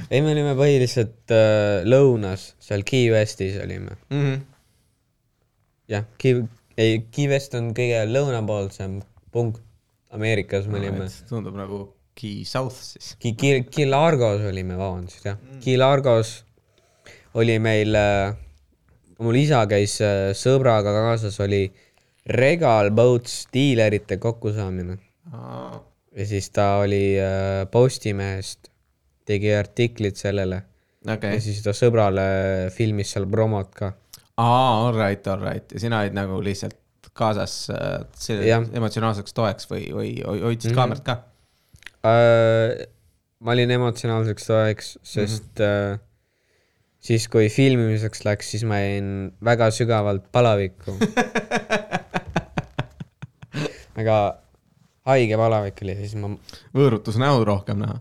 ei, 0.09 0.21
me 0.21 0.31
olime 0.33 0.55
põhiliselt 0.57 1.31
äh, 1.35 1.83
lõunas, 1.87 2.53
seal 2.63 2.83
Key 2.87 3.11
Westis 3.13 3.59
olime. 3.63 3.95
Mhm. 4.09 4.39
jah, 5.89 6.05
Key, 6.21 6.43
ei, 6.79 7.01
Key 7.11 7.29
West 7.31 7.55
on 7.57 7.71
kõige 7.77 8.03
lõunapoolsem 8.09 8.99
punkt 9.33 9.63
Ameerikas, 10.15 10.65
me 10.65 10.79
olime. 10.79 11.05
tundub 11.29 11.57
nagu 11.57 11.83
Key 12.17 12.45
South 12.49 12.75
siis. 12.75 13.13
Ki-, 13.21 13.35
Ki-, 13.37 13.65
Key 13.69 13.89
Largos 13.89 14.41
olime, 14.49 14.77
vabandust, 14.79 15.25
jah 15.25 15.37
mm.. 15.37 15.59
Key 15.63 15.77
Largos 15.77 16.39
oli 17.37 17.59
meil 17.61 17.95
äh,, 17.95 18.33
mul 19.21 19.37
isa 19.37 19.61
käis 19.69 19.99
äh, 20.01 20.31
sõbraga 20.37 20.93
kaasas, 20.95 21.37
oli 21.45 21.67
Regal 22.29 22.91
Boats 22.93 23.45
diilerite 23.53 24.19
kokkusaamine 24.21 24.97
ja 26.19 26.25
siis 26.25 26.49
ta 26.53 26.75
oli 26.83 27.13
äh, 27.21 27.63
Postimehest, 27.71 28.71
tegi 29.29 29.53
artiklit 29.53 30.17
sellele 30.17 30.63
okei 31.07 31.37
ja, 31.37 31.41
siis 31.43 31.61
ta 31.63 31.73
sõbrale 31.75 32.23
filmis 32.75 33.13
seal 33.13 33.27
promot 33.29 33.71
ka. 33.75 33.93
aa, 34.39 34.67
all 34.85 34.95
right, 34.95 35.27
all 35.27 35.41
right 35.43 35.73
ja 35.75 35.79
sina 35.83 35.99
olid 36.03 36.15
nagu 36.17 36.37
lihtsalt 36.45 36.77
kaasas 37.19 37.53
äh, 37.73 37.97
selle 38.15 38.47
emotsionaalseks 38.79 39.33
toeks 39.35 39.67
või, 39.71 39.87
või 39.95 40.11
ho- 40.23 40.37
hoidsid 40.47 40.71
Mhm. 40.71 40.77
kaamerat 40.77 41.03
ka? 41.07 41.17
Äh, 42.07 42.85
ma 43.43 43.51
olin 43.55 43.71
emotsionaalseks 43.75 44.45
toeks, 44.47 44.93
sest 45.03 45.59
mm 45.59 45.65
-hmm. 45.65 45.95
äh, 45.95 45.99
siis, 47.09 47.27
kui 47.31 47.49
filmimiseks 47.51 48.23
läks, 48.27 48.51
siis 48.53 48.63
ma 48.67 48.79
jäin 48.79 49.09
väga 49.43 49.67
sügavalt 49.75 50.25
palavikku. 50.31 50.95
väga 53.99 54.17
haige 55.09 55.37
palavik 55.39 55.81
oli, 55.85 55.95
siis 55.99 56.15
ma, 56.19 56.31
võõrutus 56.75 57.17
näo 57.21 57.41
rohkem 57.47 57.81
näha. 57.83 57.99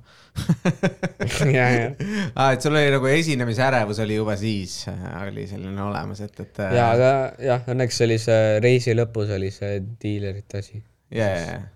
ja, 1.51 1.65
ja, 1.75 1.87
aa, 2.35 2.53
et 2.55 2.63
sul 2.63 2.77
oli 2.79 2.93
nagu 2.95 3.09
esinemisärevus 3.11 3.99
oli 4.05 4.19
juba 4.19 4.37
siis, 4.39 4.85
oli 5.25 5.49
selline 5.51 5.83
olemas, 5.83 6.23
et, 6.25 6.37
et. 6.45 6.61
ja, 6.77 6.93
aga 6.93 7.11
jah, 7.43 7.65
õnneks 7.75 7.99
oli 8.07 8.21
see 8.23 8.61
reisi 8.63 8.95
lõpus 8.95 9.33
oli 9.35 9.51
see 9.55 9.81
diilerite 10.03 10.63
asi. 10.63 10.79
ja, 11.15 11.27
ja, 11.27 11.43
ja. 11.57 11.67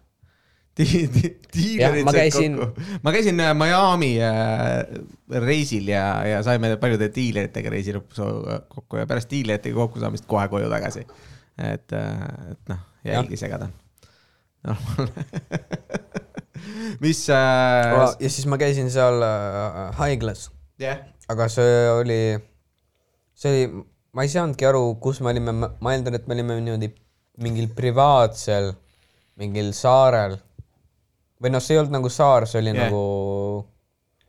Di-, 0.72 1.04
di-, 1.12 1.34
diilerid 1.52 2.06
said 2.06 2.16
käisin- 2.16 2.54
kokku. 2.56 2.86
ma 3.04 3.12
käisin 3.12 3.40
äh, 3.44 3.50
Miami 3.52 4.14
äh, 4.24 5.42
reisil 5.44 5.90
ja, 5.92 6.06
ja 6.24 6.38
saime 6.46 6.70
paljude 6.80 7.10
diileritega 7.12 7.74
reisi 7.74 7.92
lõpus 7.92 8.22
kokku 8.72 9.02
ja 9.02 9.04
pärast 9.10 9.28
diileritega 9.34 9.76
kokkusaamist 9.82 10.24
kohe 10.30 10.46
koju 10.48 10.70
tagasi. 10.72 11.04
et, 11.60 11.92
et 11.92 12.72
noh, 12.72 12.80
jälgi 13.04 13.36
segada. 13.36 13.68
Mis 17.02 17.20
äh,, 17.30 17.92
ja 18.20 18.28
siis 18.30 18.46
ma 18.50 18.58
käisin 18.60 18.90
seal 18.94 19.22
äh, 19.26 19.90
haiglas, 19.98 20.46
jah, 20.80 21.00
aga 21.32 21.48
see 21.50 21.72
oli, 21.96 22.20
see 23.38 23.50
oli, 23.52 23.64
ma 24.14 24.26
ei 24.26 24.30
saanudki 24.32 24.66
aru, 24.68 24.84
kus 25.02 25.20
me 25.24 25.32
olime, 25.32 25.52
ma 25.54 25.94
eeldan, 25.96 26.14
et 26.18 26.28
me 26.30 26.36
olime 26.38 26.58
niimoodi 26.62 26.92
mingil 27.42 27.68
privaatsel, 27.76 28.72
mingil 29.40 29.72
saarel. 29.76 30.38
või 31.42 31.50
noh, 31.50 31.62
see 31.64 31.74
ei 31.74 31.80
olnud 31.82 31.96
nagu 31.96 32.10
saar, 32.12 32.44
see 32.46 32.60
oli 32.62 32.70
yeah. 32.70 32.84
nagu 32.86 33.02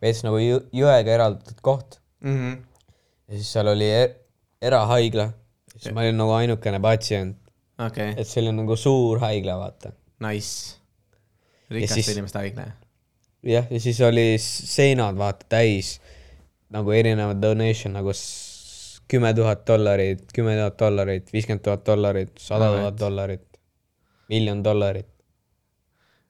veits 0.02 0.24
nagu 0.26 0.40
jõ- 0.42 0.64
jõega 0.74 1.14
eraldatud 1.20 1.60
koht 1.62 2.00
Mhm. 2.24 2.54
ja 3.28 3.36
siis 3.38 3.50
seal 3.54 3.68
oli 3.68 3.86
er 3.92 4.14
erahaigla. 4.64 5.28
siis 5.76 5.94
ma 5.94 6.02
olin 6.06 6.16
nagu 6.18 6.32
ainukene 6.38 6.80
patsient, 6.82 7.36
okei, 7.78 8.14
et 8.18 8.28
see 8.28 8.42
oli 8.42 8.52
nagu 8.56 8.76
suur 8.80 9.20
haigla, 9.22 9.58
vaata. 9.60 9.92
nice. 10.24 10.80
rikaste 11.74 12.16
inimeste 12.16 12.42
haigla. 12.42 12.70
jah, 13.44 13.70
ja 13.70 13.84
siis 13.84 14.02
oli 14.06 14.34
seinad 14.42 15.20
vaata 15.20 15.46
täis 15.50 15.98
nagu 16.74 16.94
erinevad 16.96 17.42
donation 17.42 17.94
nagu 17.94 18.14
kümme 19.08 19.34
tuhat 19.38 19.66
dollarit, 19.68 20.24
kümme 20.34 20.56
tuhat 20.58 20.80
dollarit, 20.80 21.34
viiskümmend 21.34 21.64
tuhat 21.64 21.86
dollarit, 21.86 22.32
sada 22.42 22.72
tuhat 22.74 23.00
dollarit, 23.00 23.46
miljon 24.32 24.64
dollarit. 24.66 25.10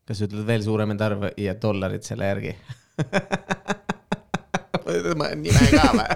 kas 0.03 0.19
ütled 0.25 0.43
veel 0.47 0.63
suuremaid 0.65 1.01
arve 1.01 1.31
ja 1.39 1.53
dollarid 1.55 2.03
selle 2.03 2.27
järgi? 2.27 2.55
ma 5.19 5.29
nime 5.39 5.69
ka 5.71 5.85
või? 5.95 6.09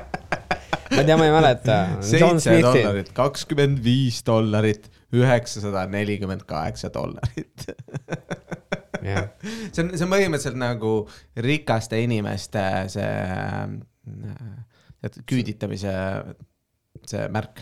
ma 0.92 1.00
ei 1.00 1.08
tea, 1.08 1.18
ma 1.18 1.28
ei 1.28 1.34
mäleta. 1.38 1.78
Seitse 2.10 2.58
dollarit, 2.66 3.12
kakskümmend 3.16 3.80
viis 3.84 4.20
dollarit, 4.28 4.90
üheksasada 5.16 5.86
nelikümmend 5.92 6.44
kaheksa 6.48 6.92
dollarit. 6.94 7.68
jah, 9.08 9.30
see 9.72 9.84
on, 9.84 9.94
see 9.94 10.04
on 10.04 10.12
põhimõtteliselt 10.12 10.60
nagu 10.60 10.94
rikaste 11.48 12.02
inimeste 12.04 12.64
see 12.92 13.08
äh, 13.08 14.58
tead, 15.02 15.20
küüditamise 15.30 15.94
see 17.08 17.28
märk 17.32 17.62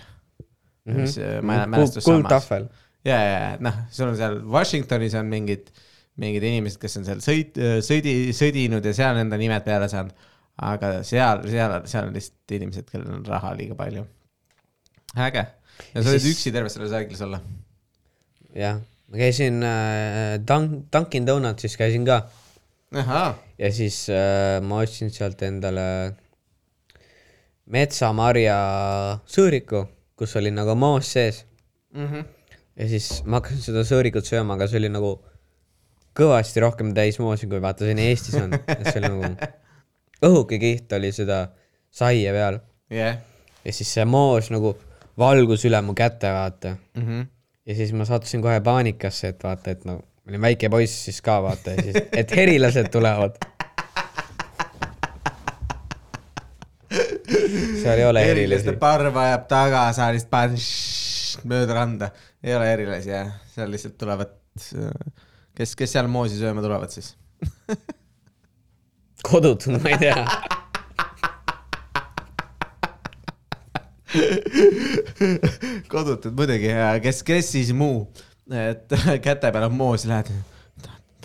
mm. 0.86 0.96
-hmm. 0.96 1.06
see 1.08 1.42
mä- 1.42 1.66
mälestussammas. 1.68 2.22
kuldtahvel. 2.22 2.68
ja, 3.06 3.20
ja, 3.20 3.40
ja 3.40 3.58
noh, 3.60 3.74
sul 3.90 4.08
on 4.08 4.18
seal 4.18 4.40
Washingtonis 4.52 5.16
on 5.16 5.26
mingid, 5.26 5.70
mingid 6.16 6.44
inimesed, 6.44 6.80
kes 6.82 6.98
on 6.98 7.06
seal 7.06 7.22
sõit, 7.24 7.60
sõdi, 7.86 8.16
sõdinud 8.36 8.86
ja 8.86 8.94
seal 8.94 9.20
enda 9.22 9.38
nimed 9.38 9.66
peale 9.66 9.90
saanud. 9.92 10.16
aga 10.62 11.04
seal, 11.04 11.44
seal, 11.52 11.82
seal 11.86 12.08
on 12.08 12.14
lihtsalt 12.16 12.52
inimesed, 12.58 12.90
kellel 12.90 13.18
on 13.20 13.26
raha 13.28 13.54
liiga 13.58 13.76
palju. 13.76 14.06
äge. 15.28 15.46
Ja 15.94 16.02
sa 16.04 16.10
olid 16.10 16.22
siis- 16.24 16.36
üksi 16.36 16.54
terves 16.56 16.74
selles 16.78 16.92
haiglas 16.96 17.22
olla? 17.26 17.40
jah, 18.56 18.80
ma 19.12 19.18
käisin 19.20 19.62
äh, 19.64 20.38
Dunk-, 20.48 20.86
Dunkin 20.94 21.26
Donutsis 21.28 21.76
käisin 21.78 22.06
ka. 22.08 22.22
Ja 23.60 23.72
siis 23.76 24.06
äh, 24.10 24.62
ma 24.64 24.80
ostsin 24.84 25.10
sealt 25.12 25.42
endale 25.44 25.84
metsamarja 27.66 28.56
sõõriku, 29.30 29.86
kus 30.20 30.36
oli 30.40 30.52
nagu 30.54 30.76
moos 30.80 31.10
sees. 31.16 31.44
Ja 32.76 32.88
siis 32.92 33.22
ma 33.26 33.40
hakkasin 33.40 33.64
seda 33.64 33.84
sõõrikut 33.88 34.28
sööma, 34.28 34.56
aga 34.58 34.68
see 34.68 34.80
oli 34.82 34.90
nagu 34.92 35.14
kõvasti 36.16 36.62
rohkem 36.64 36.92
täis 36.96 37.20
moosi, 37.20 37.48
kui 37.52 37.62
vaata 37.64 37.88
siin 37.88 38.00
Eestis 38.04 38.36
on, 38.40 38.54
et 38.56 38.84
see 38.90 39.00
oli 39.02 39.12
nagu 39.12 39.52
õhuke 40.28 40.60
kiht 40.60 40.92
oli 40.96 41.12
seda 41.16 41.46
saia 41.96 42.32
peal. 42.36 42.60
Jah. 42.92 43.18
ja 43.66 43.72
siis 43.74 43.90
see 43.96 44.04
moos 44.06 44.52
nagu 44.54 44.76
valgus 45.20 45.66
üle 45.68 45.82
mu 45.82 45.96
käte, 45.98 46.32
vaata. 46.34 46.76
Mhm. 46.98 47.22
ja 47.66 47.76
siis 47.76 47.94
ma 47.94 48.06
sattusin 48.06 48.42
kohe 48.42 48.60
paanikasse, 48.62 49.34
et 49.34 49.44
vaata, 49.44 49.72
et 49.72 49.86
no 49.86 49.98
ma 49.98 50.32
olin 50.32 50.42
väike 50.42 50.70
poiss 50.70 51.06
siis 51.08 51.22
ka 51.22 51.40
vaata 51.44 51.76
ja 51.76 51.84
siis, 51.84 51.96
et 52.14 52.36
herilased 52.36 52.90
tulevad. 52.94 53.38
seal 57.86 58.00
ei 58.00 58.06
ole 58.06 58.22
erilaste 58.26 58.70
erilasi. 58.70 58.80
parv 58.82 59.18
ajab 59.18 59.48
taga, 59.50 59.82
sa 59.94 60.10
lihtsalt 60.14 60.32
paned 60.32 60.58
ššš 60.62 61.46
mööda 61.50 61.78
randa. 61.78 62.12
ei 62.44 62.56
ole 62.56 62.72
erilasi 62.74 63.10
jah, 63.12 63.32
seal 63.54 63.72
lihtsalt 63.74 63.98
tulevad, 64.02 64.34
kes, 65.58 65.76
kes 65.76 65.98
seal 65.98 66.10
moosi 66.12 66.40
sööma 66.40 66.64
tulevad 66.66 66.94
siis? 66.94 67.16
kodutud, 69.26 69.80
ma 69.82 69.90
ei 69.90 69.98
tea. 70.02 70.54
kodutud 75.94 76.36
muidugi 76.38 76.72
ja 76.72 76.94
kes, 77.04 77.22
kes 77.28 77.52
siis 77.58 77.72
muu, 77.76 78.06
et 78.52 78.96
käte 79.26 79.52
peal 79.52 79.68
on 79.68 79.78
moos, 79.78 80.08
lähed, 80.10 80.32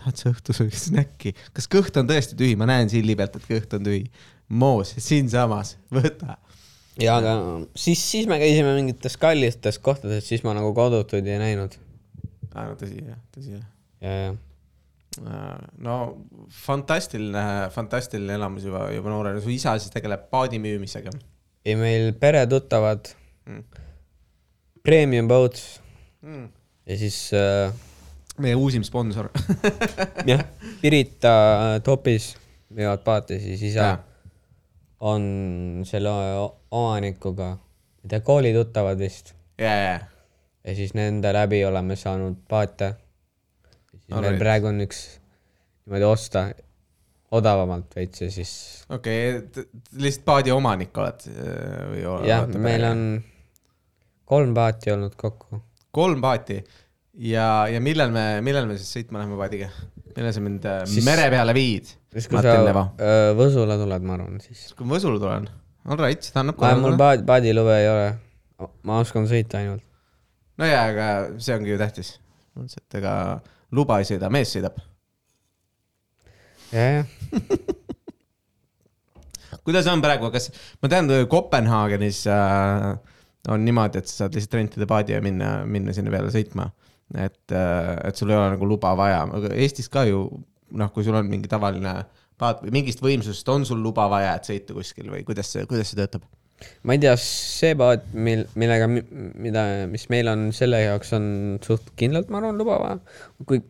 tahad 0.00 0.20
sa 0.20 0.32
õhtusöögiks 0.32 0.88
snäkki, 0.90 1.34
kas 1.56 1.70
kõht 1.70 1.96
on 2.00 2.10
tõesti 2.10 2.38
tühi, 2.38 2.58
ma 2.58 2.68
näen 2.70 2.92
silli 2.92 3.16
pealt, 3.18 3.38
et 3.40 3.48
kõht 3.48 3.78
on 3.78 3.88
tühi. 3.88 4.04
moos 4.48 4.94
siinsamas, 4.98 5.76
võta. 5.94 6.38
ja 7.00 7.16
aga 7.20 7.36
siis, 7.78 8.02
siis 8.02 8.28
me 8.30 8.40
käisime 8.42 8.74
mingites 8.78 9.18
kallites 9.20 9.78
kohtades, 9.78 10.26
siis 10.28 10.44
ma 10.46 10.56
nagu 10.58 10.74
kodutuid 10.74 11.26
ei 11.26 11.40
näinud. 11.42 11.76
aa, 12.54 12.70
no 12.70 12.78
tõsi 12.80 13.02
jah, 13.04 13.18
tõsi 13.34 13.58
jah. 13.58 13.66
ja, 14.04 14.14
ja 14.26 14.38
no 15.84 15.96
fantastiline, 16.54 17.68
fantastiline 17.74 18.36
elamus 18.38 18.64
juba, 18.68 18.86
juba 18.94 19.12
noorena, 19.12 19.42
su 19.42 19.52
isa 19.52 19.76
siis 19.78 19.92
tegeleb 19.92 20.28
paadi 20.30 20.60
müümisega. 20.62 21.12
Ei 21.64 21.76
meil 21.76 22.12
peretuttavad 22.20 23.16
Mm. 23.46 23.64
Premium 24.82 25.28
Boats 25.28 25.80
Mm. 26.22 26.48
ja 26.86 26.96
siis 27.00 27.30
äh, 27.32 27.72
meie 28.38 28.54
uusim 28.54 28.82
sponsor 28.84 29.30
jah, 30.28 30.42
Pirita 30.82 31.32
topis 31.84 32.34
müüvad 32.70 33.00
paate, 33.04 33.38
siis 33.40 33.62
isa 33.70 33.80
Jaa. 33.86 33.98
on 35.00 35.24
selle 35.88 36.12
omanikuga, 36.70 37.48
ma 37.56 38.04
ei 38.04 38.12
tea, 38.12 38.20
koolituttavad 38.20 39.00
vist 39.00 39.32
ja, 39.58 39.72
ja, 39.72 39.96
ja 40.64 40.74
siis 40.76 40.92
nende 40.94 41.32
läbi 41.32 41.64
oleme 41.64 41.96
saanud 41.96 42.36
paate. 42.48 42.92
meil 44.12 44.38
praegu 44.38 44.68
on 44.70 44.84
üks 44.84 45.00
niimoodi 45.86 46.04
osta 46.06 46.44
odavamalt 47.36 47.94
veits 47.94 48.24
ja 48.24 48.30
siis 48.34 48.52
okei 48.90 49.36
okay,, 49.38 49.66
lihtsalt 50.02 50.26
paadi 50.26 50.54
omanik 50.54 50.96
oled 50.98 51.26
äh, 51.30 51.82
või? 51.92 52.04
jah, 52.28 52.46
meil 52.58 52.86
on 52.88 53.04
kolm 54.30 54.54
paati 54.54 54.94
olnud 54.94 55.16
kokku. 55.18 55.62
kolm 55.94 56.22
paati 56.24 56.60
ja, 57.14 57.46
ja 57.70 57.80
millal 57.82 58.12
me, 58.14 58.24
millal 58.44 58.68
me 58.70 58.78
siis 58.78 58.90
sõitma 58.98 59.22
läheme 59.22 59.38
paadiga? 59.38 59.70
millal 60.16 60.34
sa 60.34 60.42
mind 60.44 60.66
siis... 60.66 60.96
Siis- 60.96 61.06
mere 61.06 61.28
peale 61.32 61.54
viid? 61.56 61.92
siis 62.10 62.26
kui 62.26 62.38
sa 62.38 62.42
Martin 62.42 62.66
Levo, 62.66 62.84
öö, 62.98 63.30
Võsule 63.38 63.78
tuled, 63.80 64.06
ma 64.06 64.16
arvan, 64.18 64.42
siis. 64.42 64.70
kui 64.78 64.88
ma 64.88 64.96
Võsule 64.96 65.22
tulen, 65.22 65.46
all 65.86 66.02
right, 66.02 66.26
seda 66.26 66.44
annab 66.44 66.58
mul 66.58 66.66
korraldada. 66.66 66.98
paadi, 67.04 67.26
paadilube 67.30 67.78
ei 67.78 67.88
ole. 67.90 68.10
ma 68.88 69.00
oskan 69.04 69.28
sõita 69.30 69.62
ainult. 69.62 69.84
no 70.60 70.68
jaa, 70.68 70.84
aga 70.92 71.08
see 71.38 71.56
ongi 71.56 71.74
ju 71.74 71.80
tähtis. 71.80 72.14
et 72.66 73.00
ega 73.00 73.14
luba 73.76 74.00
ei 74.00 74.08
sõida, 74.08 74.32
mees 74.32 74.54
sõidab. 74.56 74.78
ja, 76.72 76.86
jah, 77.00 77.06
kuidas 79.66 79.88
on 79.92 80.02
praegu, 80.04 80.30
kas, 80.34 80.50
ma 80.82 80.90
tean, 80.92 81.10
Kopenhaagenis 81.30 82.24
äh, 82.30 82.90
on 83.50 83.64
niimoodi, 83.64 84.02
et 84.02 84.10
sa 84.10 84.24
saad 84.24 84.36
lihtsalt 84.36 84.58
rentida 84.58 84.88
paadi 84.90 85.16
ja 85.16 85.22
minna, 85.24 85.60
minna 85.66 85.94
sinna 85.96 86.12
peale 86.12 86.32
sõitma. 86.34 86.70
et 87.10 87.52
äh,, 87.56 87.96
et 88.06 88.16
sul 88.16 88.30
ei 88.30 88.38
ole 88.38 88.52
nagu 88.52 88.66
luba 88.68 88.92
vaja, 88.98 89.24
aga 89.26 89.54
Eestis 89.58 89.90
ka 89.90 90.04
ju 90.06 90.28
noh, 90.70 90.90
kui 90.94 91.02
sul 91.06 91.16
on 91.18 91.26
mingi 91.26 91.50
tavaline 91.50 91.94
paat 92.40 92.62
või 92.64 92.74
mingist 92.78 93.02
võimsusest 93.04 93.48
on 93.52 93.66
sul 93.68 93.80
luba 93.82 94.06
vaja, 94.12 94.36
et 94.38 94.46
sõita 94.48 94.76
kuskil 94.76 95.10
või 95.12 95.24
kuidas 95.26 95.50
see, 95.52 95.66
kuidas 95.70 95.90
see 95.90 95.98
töötab? 95.98 96.24
ma 96.84 96.94
ei 96.94 97.00
tea, 97.02 97.14
see 97.20 97.74
paat, 97.78 98.06
mil, 98.12 98.44
millega, 98.60 98.86
mida, 98.90 99.64
mis 99.90 100.06
meil 100.12 100.28
on 100.28 100.48
selle 100.56 100.82
jaoks 100.82 101.14
on 101.16 101.26
suht 101.64 101.92
kindlalt, 102.00 102.28
ma 102.32 102.40
arvan, 102.42 102.58
luba 102.60 102.76
vaja. 102.82 102.98
kui, 103.48 103.62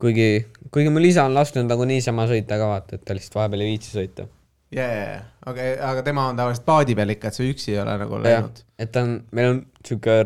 kuigi, 0.00 0.46
kuigi 0.72 0.90
mul 0.94 1.06
isa 1.08 1.26
on 1.28 1.36
lasknud 1.36 1.68
nagu 1.70 1.86
niisama 1.88 2.26
sõita 2.30 2.58
ka 2.60 2.72
vaata, 2.72 2.98
et 2.98 3.06
ta 3.06 3.16
lihtsalt 3.16 3.38
vahepeal 3.40 3.64
ei 3.64 3.72
viitsi 3.72 3.94
sõita. 3.94 4.28
ja, 4.74 4.84
ja, 4.84 5.06
ja, 5.14 5.22
aga, 5.50 5.70
aga 5.92 6.04
tema 6.06 6.28
on 6.32 6.38
tavaliselt 6.38 6.66
paadi 6.68 6.98
peal 6.98 7.14
ikka, 7.14 7.30
et 7.30 7.38
sa 7.38 7.46
üksi 7.46 7.72
ei 7.74 7.80
ole 7.84 7.96
nagu 8.04 8.20
läinud., 8.24 8.62
et 8.78 8.92
ta 8.94 9.06
on, 9.06 9.16
meil 9.34 9.54
on 9.54 9.64
sihuke 9.86 10.20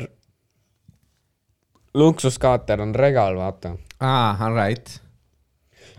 luksuskaater 1.99 2.83
on 2.85 2.95
regal, 2.97 3.39
vaata. 3.41 3.77
aa, 4.01 4.37
all 4.41 4.59
right. 4.59 4.99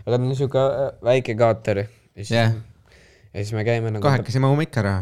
aga 0.04 0.16
ta 0.16 0.22
on 0.22 0.38
sihuke 0.38 0.62
äh, 0.62 0.88
väike 1.10 1.36
kaater 1.38 1.84
jah, 1.84 2.54
ja 3.34 3.42
siis 3.42 3.54
me 3.56 3.66
käime 3.66 3.90
nagu 3.90 4.04
kahekesi 4.04 4.42
mahume 4.42 4.68
ikka 4.68 4.84
ära. 4.84 4.96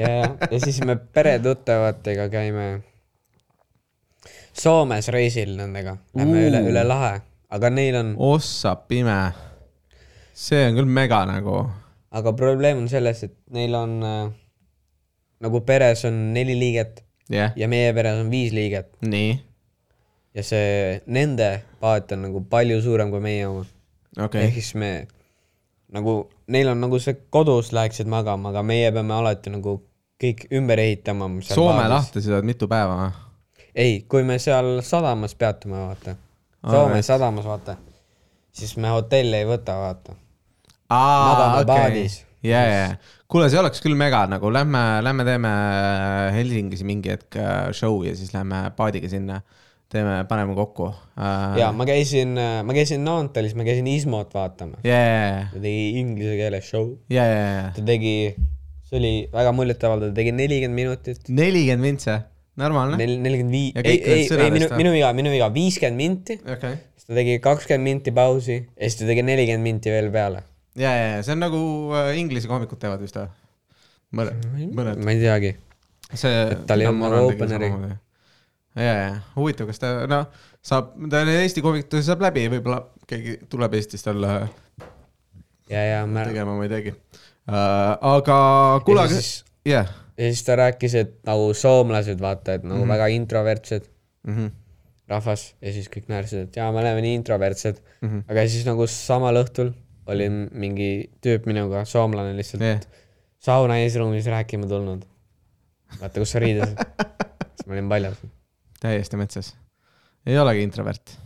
ja, 0.00 0.10
ja, 0.10 0.30
ja 0.50 0.62
siis 0.62 0.80
me 0.86 0.96
peretuttavatega 0.96 2.30
käime 2.32 2.70
Soomes 4.60 5.08
reisil 5.08 5.54
nendega, 5.56 5.94
lähme 6.16 6.40
üle, 6.48 6.60
üle 6.68 6.82
lahe, 6.84 7.12
aga 7.48 7.70
neil 7.72 7.96
on, 8.00 8.14
ossa 8.30 8.74
pime. 8.76 9.20
see 10.36 10.66
on 10.68 10.76
küll 10.76 10.90
mega 11.00 11.22
nagu. 11.28 11.62
aga 12.10 12.32
probleem 12.36 12.82
on 12.82 12.88
selles, 12.92 13.22
et 13.24 13.36
neil 13.56 13.74
on 13.78 13.94
äh, 14.04 14.18
nagu 15.40 15.62
peres 15.64 16.04
on 16.08 16.18
neli 16.34 16.58
liiget 16.58 17.00
jah, 17.32 17.54
ja 17.56 17.68
meie 17.72 17.94
peres 17.96 18.20
on 18.20 18.28
viis 18.32 18.52
liiget 18.52 18.90
nii, 19.06 19.32
ja 20.36 20.44
see 20.44 21.00
nende 21.06 21.52
paat 21.80 22.12
on 22.16 22.26
nagu 22.28 22.44
palju 22.50 22.82
suurem 22.84 23.14
kui 23.14 23.24
meie 23.24 23.48
oma. 23.48 23.64
okei 24.26 24.48
ehk 24.48 24.60
siis 24.60 24.74
me 24.74 24.92
nagu, 25.94 26.18
neil 26.52 26.74
on 26.74 26.84
nagu 26.84 27.00
see 27.00 27.16
kodus 27.32 27.72
läheksid 27.72 28.10
magama, 28.10 28.52
aga 28.52 28.66
meie 28.66 28.92
peame 28.92 29.16
alati 29.16 29.56
nagu 29.56 29.80
kõik 30.20 30.44
ümber 30.52 30.78
ehitama. 30.82 31.30
Soome. 31.48 31.88
lahti 31.88 32.20
sa 32.20 32.36
oled 32.36 32.52
mitu 32.52 32.68
päeva 32.68 33.00
või? 33.00 33.29
ei, 33.74 34.00
kui 34.08 34.24
me 34.26 34.38
seal 34.38 34.80
sadamas 34.86 35.34
peatume, 35.34 35.78
vaata. 35.86 36.16
Soome 36.60 36.98
Alright. 36.98 37.06
sadamas, 37.06 37.46
vaata. 37.48 37.76
siis 38.52 38.76
me 38.76 38.90
hotelli 38.92 39.36
ei 39.36 39.46
võta, 39.48 39.76
vaata. 39.80 40.16
aa, 40.90 41.60
okei 41.60 42.08
ja, 42.44 42.60
ja, 42.64 42.84
kuule, 43.30 43.48
see 43.52 43.60
oleks 43.60 43.82
küll 43.84 43.96
mega 43.98 44.24
nagu, 44.30 44.50
lähme, 44.52 44.82
lähme 45.04 45.26
teeme 45.28 45.50
Helsingis 46.34 46.84
mingi 46.88 47.12
hetk 47.12 47.36
äh, 47.40 47.70
show 47.76 48.00
ja 48.06 48.14
siis 48.16 48.34
lähme 48.36 48.68
paadiga 48.76 49.10
sinna. 49.12 49.40
teeme, 49.90 50.20
paneme 50.30 50.54
kokku 50.54 50.84
uh,. 50.86 51.56
ja 51.58 51.72
ma 51.74 51.82
käisin, 51.82 52.36
ma 52.38 52.74
käisin 52.76 53.02
Naantalis, 53.02 53.56
ma 53.58 53.64
käisin 53.66 53.88
Ismot 53.90 54.34
vaatamas. 54.34 54.84
ja, 54.86 55.48
ta 55.50 55.58
tegi 55.58 55.98
inglise 55.98 56.36
keeles 56.38 56.68
show. 56.70 56.92
ja, 57.10 57.24
ja, 57.26 57.46
ja, 57.48 57.64
ta 57.74 57.82
tegi, 57.86 58.34
see 58.86 59.00
oli 59.00 59.14
väga 59.32 59.54
muljetavaldav, 59.56 60.12
ta 60.12 60.20
tegi 60.20 60.36
nelikümmend 60.36 60.78
minutit. 60.78 61.26
nelikümmend 61.28 61.88
vintse, 61.88 62.20
normaalne. 62.58 62.98
nel-, 63.00 63.18
nelikümmend 63.22 63.54
viis, 63.54 63.76
ei, 63.78 63.98
ei, 64.02 64.26
ei 64.26 64.54
minu, 64.54 64.68
minu 64.80 64.94
viga, 64.94 65.12
minu 65.16 65.32
viga, 65.34 65.50
viiskümmend 65.54 66.00
minti. 66.00 66.38
okei, 66.40 66.78
siis 66.96 67.08
ta 67.08 67.18
tegi 67.18 67.38
kakskümmend 67.44 67.86
minti 67.86 68.14
pausi 68.16 68.56
ja 68.58 68.88
siis 68.88 69.00
ta 69.02 69.10
tegi 69.10 69.24
nelikümmend 69.26 69.66
minti 69.66 69.92
veel 69.94 70.10
peale. 70.14 70.44
ja, 70.74 70.90
ja, 70.90 71.06
ja 71.16 71.24
see 71.26 71.36
on 71.36 71.44
nagu 71.46 71.62
äh, 71.94 72.12
inglise 72.20 72.50
koomikud 72.50 72.80
teevad 72.82 73.02
vist 73.04 73.18
või? 73.20 73.30
mõned, 74.20 74.46
mõned. 74.76 75.02
ma 75.04 75.14
ei 75.14 75.22
teagi. 75.22 75.56
see. 76.12 76.46
Ei 76.50 76.86
olnud 76.88 77.14
nagu 77.14 77.32
openeri.. 77.32 77.70
ja, 78.78 78.94
ja, 78.94 79.12
huvitav, 79.36 79.70
kas 79.70 79.82
ta, 79.82 79.94
noh, 80.10 80.26
saab, 80.62 80.94
ta 81.10 81.24
on 81.24 81.34
Eesti 81.36 81.64
koomikutega 81.64 82.06
saab 82.06 82.26
läbi, 82.28 82.48
võib-olla 82.52 82.82
keegi 83.10 83.38
tuleb 83.50 83.78
Eestist 83.78 84.06
talle 84.06 84.34
ja, 85.70 85.82
ja 85.82 86.02
ma, 86.06 86.26
tegema, 86.28 86.56
ma 86.58 86.66
ei 86.66 86.72
teagi 86.72 86.94
uh,. 86.94 87.94
aga 88.16 88.38
kuule, 88.86 89.06
aga 89.06 89.22
jah, 89.68 89.90
ja 90.20 90.28
siis 90.28 90.44
ta 90.44 90.56
rääkis, 90.60 90.94
et 91.00 91.12
nagu 91.28 91.52
soomlased, 91.56 92.20
vaata, 92.20 92.58
et 92.58 92.64
nagu 92.64 92.82
mm 92.82 92.84
-hmm. 92.84 92.92
väga 92.92 93.06
introvertsed 93.16 93.88
rahvas 95.10 95.44
ja 95.60 95.72
siis 95.74 95.88
kõik 95.90 96.10
naersid, 96.10 96.46
et 96.46 96.58
jaa, 96.60 96.70
me 96.72 96.82
oleme 96.82 97.02
nii 97.04 97.14
introvertsed 97.18 97.80
mm. 97.80 98.08
-hmm. 98.08 98.24
aga 98.30 98.46
siis 98.48 98.66
nagu 98.68 98.86
samal 98.86 99.40
õhtul 99.42 99.72
oli 100.10 100.28
mingi 100.30 100.90
tüüp 101.24 101.46
minuga, 101.50 101.84
soomlane 101.84 102.34
lihtsalt 102.36 102.62
yeah., 102.64 102.80
sauna 103.40 103.78
eesruumis 103.82 104.26
rääkima 104.26 104.68
tulnud. 104.70 105.04
vaata, 106.00 106.20
kus 106.20 106.34
sa 106.34 106.42
riides. 106.42 106.74
siis 107.54 107.66
ma 107.66 107.76
olin 107.76 107.88
paljas. 107.88 108.18
täiesti 108.80 109.16
metsas. 109.16 109.54
ei 110.26 110.38
olegi 110.38 110.62
introvert. 110.62 111.16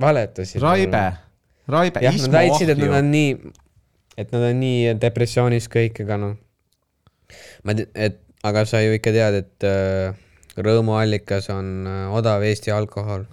valetasid. 0.00 0.62
Raibe, 0.62 1.04
Raibe, 1.68 2.00
jah, 2.04 2.20
nad 2.22 2.32
väitsid, 2.32 2.68
et 2.68 2.78
nad 2.78 2.94
on 3.00 3.10
nii, 3.10 3.52
et 4.16 4.32
nad 4.32 4.48
on 4.50 4.60
nii 4.60 4.94
depressioonis 5.00 5.68
kõik, 5.72 6.02
aga 6.06 6.20
noh. 6.24 6.36
ma, 7.64 7.76
et, 7.94 8.20
aga 8.46 8.64
sa 8.68 8.80
ju 8.82 8.94
ikka 8.96 9.12
tead, 9.14 9.38
et 9.42 9.66
äh, 9.66 10.16
rõõmuallikas 10.58 11.50
on 11.54 11.88
äh, 11.88 12.04
odav 12.14 12.44
Eesti 12.46 12.72
alkohol. 12.74 13.26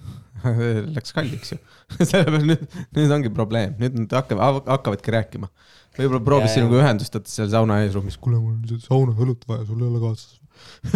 Läks 0.96 1.16
kalliks 1.16 1.56
ju. 1.56 1.60
sellepärast 2.10 2.50
nüüd, 2.50 2.66
nüüd 2.98 3.14
ongi 3.14 3.32
probleem, 3.34 3.76
nüüd 3.82 3.98
nad 4.00 4.18
hakkavad, 4.20 4.66
hakkavadki 4.70 5.14
rääkima. 5.14 5.50
võib-olla 5.96 6.22
proovis 6.26 6.52
ja. 6.52 6.60
sinuga 6.60 6.82
ühendust 6.82 7.14
võtta 7.16 7.32
seal 7.32 7.52
sauna 7.54 7.80
eesruumis, 7.86 8.18
kuule, 8.22 8.40
mul 8.42 8.56
on 8.56 8.62
lihtsalt 8.66 8.88
saunaõlut 8.90 9.46
vaja, 9.50 9.68
sul 9.70 9.84
ei 9.84 9.90
ole 9.92 10.02
kaasas. 10.02 10.40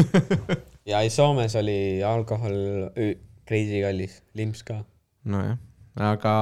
ja 0.90 1.02
ei, 1.06 1.12
Soomes 1.14 1.56
oli 1.60 1.78
alkohol 2.06 2.58
crazy 3.50 3.84
kallis, 3.84 4.20
limps 4.38 4.66
ka. 4.66 4.80
nojah, 5.30 5.60
aga 6.10 6.34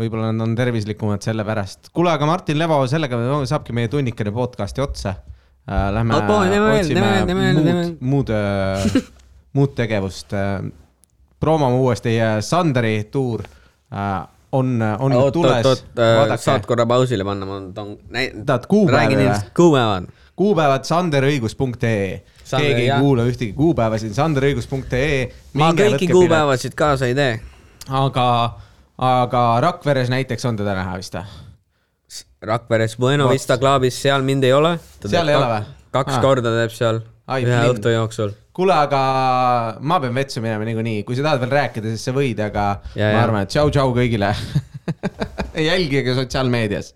võib-olla 0.00 0.30
nad 0.32 0.46
on 0.46 0.56
tervislikumad 0.58 1.24
sellepärast. 1.24 1.92
kuule, 1.94 2.12
aga 2.12 2.28
Martin 2.28 2.58
Levo, 2.58 2.80
sellega 2.90 3.18
saabki 3.48 3.74
meie 3.76 3.90
tunnikene 3.92 4.34
podcast'i 4.34 4.84
otsa. 4.84 5.16
Lähme 5.66 6.14
Oot, 6.14 6.30
oot, 6.30 6.48
teeme 6.50 6.66
veel, 6.66 6.80
otsime 6.80 7.10
veel, 7.36 7.58
muud, 7.62 7.90
muud, 8.00 8.30
muud 9.56 9.74
tegevust. 9.78 10.34
promome 11.40 11.76
uuesti, 11.78 12.16
Sanderi 12.40 13.04
tuur 13.10 13.44
äh, 13.46 14.24
on, 14.52 14.82
on 14.98 15.14
nüüd 15.14 15.30
tules. 15.34 15.84
äh, 15.98 16.34
saad 16.40 16.66
korra 16.68 16.86
pausile 16.88 17.24
panna, 17.26 17.48
ma 17.48 17.60
toon, 17.74 17.94
tahad 18.46 18.66
kuupäevi 18.70 19.18
või? 19.20 19.38
kuupäevad. 19.56 20.10
kuupäevad 20.36 20.88
sanderõigus.ee. 20.88 22.18
Sander, 22.42 22.66
keegi 22.66 22.88
ei 22.88 22.98
kuula 23.00 23.24
ühtegi 23.28 23.52
kuupäevasid, 23.56 24.12
sanderõigus.ee. 24.16 25.22
ma 25.60 25.70
kõiki 25.76 26.10
kuupäevasid 26.12 26.76
kaasa 26.76 27.08
ei 27.08 27.16
tee. 27.16 27.38
aga, 27.88 28.26
aga 28.98 29.46
Rakveres 29.64 30.12
näiteks 30.12 30.50
on 30.50 30.60
teda 30.60 30.76
näha 30.78 30.98
vist 31.00 31.16
või? 31.16 31.40
Rakveres 32.42 32.96
Bueno 32.98 33.28
Vista 33.30 33.56
klaabis, 33.58 33.96
seal 34.02 34.22
mind 34.26 34.44
ei 34.44 34.52
ole. 34.52 34.76
Seal 35.06 35.28
ei 35.30 35.36
ole 35.38 35.48
või? 35.52 35.64
kaks 35.92 36.14
Aa. 36.16 36.22
korda 36.24 36.50
teeb 36.54 36.72
seal 36.72 37.02
Ai, 37.28 37.42
ühe 37.44 37.52
blind. 37.52 37.76
õhtu 37.76 37.90
jooksul. 37.92 38.32
kuule, 38.56 38.72
aga 38.74 39.00
ma 39.80 39.98
pean 40.00 40.14
vetsu 40.16 40.40
minema 40.44 40.64
niikuinii, 40.68 41.02
kui 41.08 41.16
sa 41.16 41.26
tahad 41.26 41.40
veel 41.44 41.52
rääkida, 41.52 41.92
siis 41.92 42.04
sa 42.08 42.14
võid, 42.16 42.40
aga 42.42 42.64
ja, 42.96 43.12
ma 43.14 43.22
arvan, 43.26 43.44
et 43.46 43.52
tšau-tšau 43.52 43.92
kõigile. 43.96 44.32
jälgige 45.70 46.14
sotsiaalmeedias 46.16 46.94